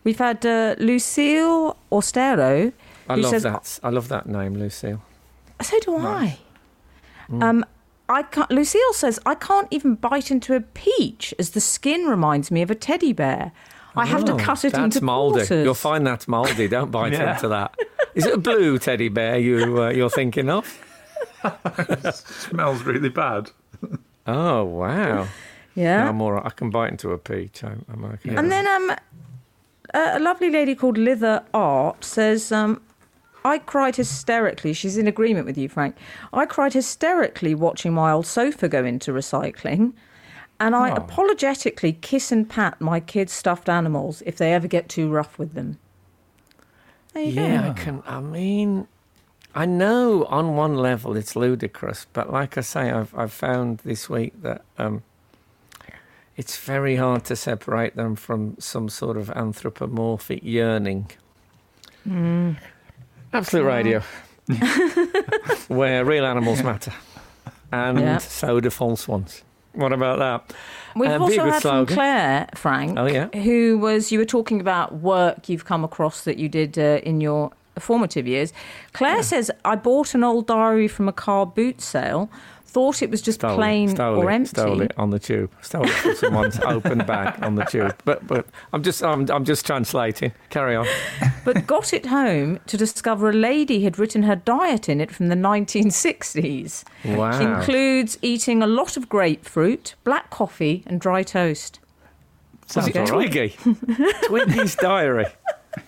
We've 0.02 0.18
had 0.18 0.44
uh, 0.46 0.74
Lucille 0.78 1.76
Austero. 1.92 2.72
I 3.08 3.14
love 3.16 3.30
says, 3.30 3.42
that. 3.42 3.78
I 3.82 3.90
love 3.90 4.08
that 4.08 4.26
name, 4.26 4.54
Lucille. 4.54 5.02
So 5.62 5.78
do 5.80 5.98
Nice. 5.98 6.38
I. 7.30 7.48
Um, 7.48 7.64
I 8.08 8.22
can't, 8.22 8.50
Lucille 8.50 8.92
says 8.92 9.18
I 9.26 9.34
can't 9.34 9.68
even 9.70 9.94
bite 9.96 10.30
into 10.30 10.54
a 10.54 10.60
peach 10.60 11.34
as 11.38 11.50
the 11.50 11.60
skin 11.60 12.04
reminds 12.06 12.50
me 12.50 12.62
of 12.62 12.70
a 12.70 12.74
teddy 12.74 13.12
bear. 13.12 13.52
I 13.96 14.06
have 14.06 14.24
to 14.26 14.34
Oh, 14.34 14.36
cut 14.36 14.64
it 14.64 14.72
that's 14.72 14.96
into 14.96 15.04
mouldy. 15.04 15.40
quarters. 15.46 15.64
You'll 15.64 15.74
find 15.74 16.06
that's 16.06 16.28
mouldy. 16.28 16.68
Don't 16.68 16.90
bite 16.90 17.12
Yeah. 17.12 17.34
into 17.34 17.48
that. 17.48 17.74
Is 18.14 18.26
it 18.26 18.34
a 18.34 18.38
blue 18.38 18.78
teddy 18.86 19.08
bear 19.08 19.38
you 19.38 19.82
uh, 19.82 19.88
you're 19.90 20.10
thinking 20.10 20.50
of? 20.50 20.66
Smells 22.12 22.82
really 22.84 23.08
bad. 23.08 23.50
Oh 24.26 24.64
wow! 24.64 25.28
yeah. 25.74 26.08
I'm 26.08 26.20
all 26.20 26.32
right. 26.32 26.44
I 26.46 26.50
can 26.50 26.70
bite 26.70 26.90
into 26.90 27.10
a 27.12 27.18
peach. 27.18 27.62
I'm, 27.64 27.84
I'm 27.92 28.04
okay. 28.04 28.34
And 28.34 28.50
then 28.50 28.66
um, 28.66 28.90
a, 29.94 30.18
a 30.18 30.18
lovely 30.18 30.50
lady 30.50 30.74
called 30.74 30.98
Lither 30.98 31.42
Art 31.54 32.04
says, 32.04 32.50
um, 32.52 32.80
I 33.46 33.58
cried 33.58 33.94
hysterically. 33.96 34.72
She's 34.72 34.98
in 34.98 35.06
agreement 35.06 35.46
with 35.46 35.56
you, 35.56 35.68
Frank. 35.68 35.96
I 36.32 36.46
cried 36.46 36.72
hysterically 36.72 37.54
watching 37.54 37.92
my 37.94 38.10
old 38.10 38.26
sofa 38.26 38.68
go 38.68 38.84
into 38.84 39.12
recycling. 39.12 39.92
And 40.58 40.74
I 40.74 40.90
Oh. 40.90 40.94
apologetically 40.94 41.92
kiss 41.92 42.32
and 42.32 42.48
pat 42.48 42.80
my 42.80 42.98
kids' 42.98 43.32
stuffed 43.32 43.68
animals 43.68 44.22
if 44.26 44.36
they 44.36 44.52
ever 44.52 44.66
get 44.66 44.88
too 44.88 45.08
rough 45.10 45.38
with 45.38 45.52
them. 45.54 45.78
There 47.14 47.22
you 47.24 47.32
yeah, 47.32 47.62
go. 47.62 47.68
I 47.70 47.72
can. 47.74 48.02
I 48.06 48.20
mean, 48.20 48.88
I 49.54 49.64
know 49.66 50.24
on 50.24 50.56
one 50.56 50.76
level 50.76 51.16
it's 51.16 51.36
ludicrous, 51.36 52.06
but 52.12 52.32
like 52.32 52.58
I 52.58 52.62
say, 52.62 52.90
I've 52.90 53.14
I've 53.16 53.32
found 53.32 53.78
this 53.84 54.08
week 54.10 54.32
that 54.42 54.62
um, 54.78 55.02
it's 56.36 56.56
very 56.58 56.96
hard 56.96 57.24
to 57.26 57.36
separate 57.36 57.94
them 57.96 58.16
from 58.16 58.56
some 58.58 58.88
sort 58.88 59.16
of 59.16 59.30
anthropomorphic 59.30 60.42
yearning. 60.42 61.10
Absolute 63.36 63.64
radio, 63.64 64.02
where 65.68 66.04
real 66.04 66.24
animals 66.26 66.62
matter, 66.62 66.92
and 67.72 67.98
Yeah. 68.00 68.18
so 68.18 68.60
do 68.60 68.70
false 68.70 69.06
ones. 69.08 69.42
What 69.72 69.92
about 69.92 70.18
that? 70.18 70.56
We've 70.94 71.10
a 71.10 71.18
also 71.18 71.44
had 71.50 71.60
slogan. 71.60 71.86
from 71.86 71.94
Claire, 71.96 72.48
Frank, 72.54 72.98
Oh, 72.98 73.06
yeah? 73.06 73.28
who 73.42 73.76
was, 73.78 74.10
you 74.10 74.18
were 74.18 74.24
talking 74.24 74.60
about 74.60 74.94
work 74.94 75.48
you've 75.50 75.66
come 75.66 75.84
across 75.84 76.24
that 76.24 76.38
you 76.38 76.48
did 76.48 76.78
uh, 76.78 77.00
in 77.02 77.20
your 77.20 77.50
formative 77.78 78.26
years. 78.26 78.54
Claire 78.94 79.22
says, 79.22 79.50
I 79.66 79.76
bought 79.76 80.14
an 80.14 80.24
old 80.24 80.46
diary 80.46 80.88
from 80.88 81.08
a 81.08 81.12
car 81.12 81.44
boot 81.44 81.82
sale, 81.82 82.30
thought 82.76 83.00
it 83.00 83.10
was 83.10 83.22
just 83.22 83.40
Stole 83.40 83.56
plain 83.56 83.88
it, 83.88 83.98
or 83.98 84.30
it, 84.30 84.34
empty. 84.34 84.48
Stole 84.50 84.82
it 84.82 84.92
on 84.98 85.08
the 85.08 85.18
tube. 85.18 85.50
Stole 85.62 85.84
it 85.84 85.88
from 85.88 86.14
someone's 86.14 86.60
open 86.66 86.98
bag 86.98 87.42
on 87.42 87.54
the 87.54 87.64
tube. 87.64 87.96
But 88.04 88.26
but 88.26 88.46
I'm 88.74 88.82
just 88.82 89.02
I'm 89.02 89.26
I'm 89.30 89.46
just 89.46 89.64
translating. 89.64 90.32
Carry 90.50 90.76
on. 90.76 90.86
but 91.42 91.66
got 91.66 91.94
it 91.94 92.04
home 92.04 92.60
to 92.66 92.76
discover 92.76 93.30
a 93.30 93.32
lady 93.32 93.84
had 93.84 93.98
written 93.98 94.24
her 94.24 94.36
diet 94.36 94.90
in 94.90 95.00
it 95.00 95.10
from 95.10 95.28
the 95.28 95.34
1960s. 95.34 96.84
Wow. 97.16 97.40
Includes 97.40 98.18
eating 98.20 98.62
a 98.62 98.66
lot 98.66 98.98
of 98.98 99.08
grapefruit, 99.08 99.94
black 100.04 100.28
coffee, 100.28 100.84
and 100.86 101.00
dry 101.00 101.22
toast. 101.22 101.80
Was 102.64 102.72
Sounds 102.72 102.88
it 102.88 102.96
all 102.98 103.06
right. 103.06 103.30
Twiggy? 103.30 103.56
Twiggy's 104.26 104.76
diary. 104.76 105.28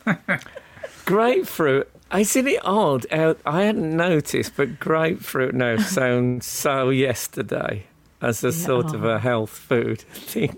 Grapefruit. 1.05 1.91
Isn't 2.14 2.48
it 2.48 2.64
odd? 2.64 3.06
how- 3.11 3.36
I 3.44 3.62
hadn't 3.64 3.96
noticed, 3.96 4.52
but 4.56 4.78
grapefruit 4.80 5.54
now 5.54 5.76
sounds 5.78 6.46
so 6.46 6.90
yesterday 6.90 7.84
as 8.22 8.42
a 8.42 8.52
sort 8.52 8.94
of 8.94 9.04
a 9.04 9.18
health 9.18 9.50
food 9.50 10.00
thing. 10.12 10.56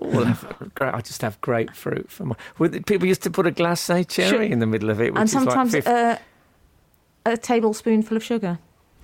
Oh, 0.00 0.36
I'll 0.80 0.94
I 0.94 1.00
just 1.00 1.22
have 1.22 1.40
grapefruit 1.40 2.10
for 2.10 2.24
my. 2.26 2.36
well, 2.58 2.70
People 2.86 3.06
used 3.06 3.22
to 3.22 3.30
put 3.30 3.46
a 3.46 3.52
glacé 3.52 4.08
cherry 4.08 4.28
Sure. 4.30 4.42
in 4.42 4.58
the 4.58 4.66
middle 4.66 4.90
of 4.90 5.00
it, 5.00 5.12
which 5.12 5.20
and 5.20 5.28
is 5.28 5.34
like 5.34 5.44
sometimes 5.44 5.72
50 5.72 5.90
uh, 5.90 6.16
a 7.26 7.36
tablespoonful 7.36 8.16
of 8.16 8.24
sugar. 8.24 8.58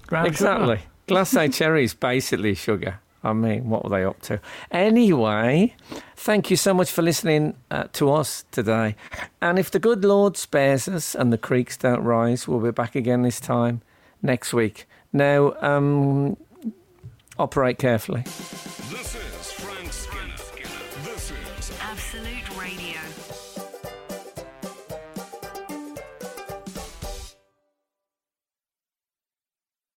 Ground 0.06 0.26
Exactly. 0.26 0.80
Glacé 1.06 1.52
cherry 1.54 1.84
is 1.84 1.94
basically 1.94 2.54
sugar. 2.54 3.00
I 3.22 3.32
mean, 3.32 3.68
what 3.68 3.84
were 3.84 3.90
they 3.90 4.04
up 4.04 4.20
to? 4.22 4.40
Anyway, 4.70 5.74
thank 6.16 6.50
you 6.50 6.56
so 6.56 6.72
much 6.72 6.90
for 6.90 7.02
listening 7.02 7.54
uh, 7.70 7.84
to 7.94 8.12
us 8.12 8.44
today. 8.52 8.94
And 9.40 9.58
if 9.58 9.70
the 9.70 9.78
good 9.78 10.04
Lord 10.04 10.36
spares 10.36 10.88
us 10.88 11.14
and 11.14 11.32
the 11.32 11.38
creeks 11.38 11.76
don't 11.76 12.02
rise, 12.02 12.46
we'll 12.46 12.60
be 12.60 12.70
back 12.70 12.94
again 12.94 13.22
this 13.22 13.40
time 13.40 13.82
next 14.22 14.52
week. 14.52 14.86
Now, 15.12 15.54
um, 15.60 16.36
operate 17.38 17.78
carefully. 17.78 18.24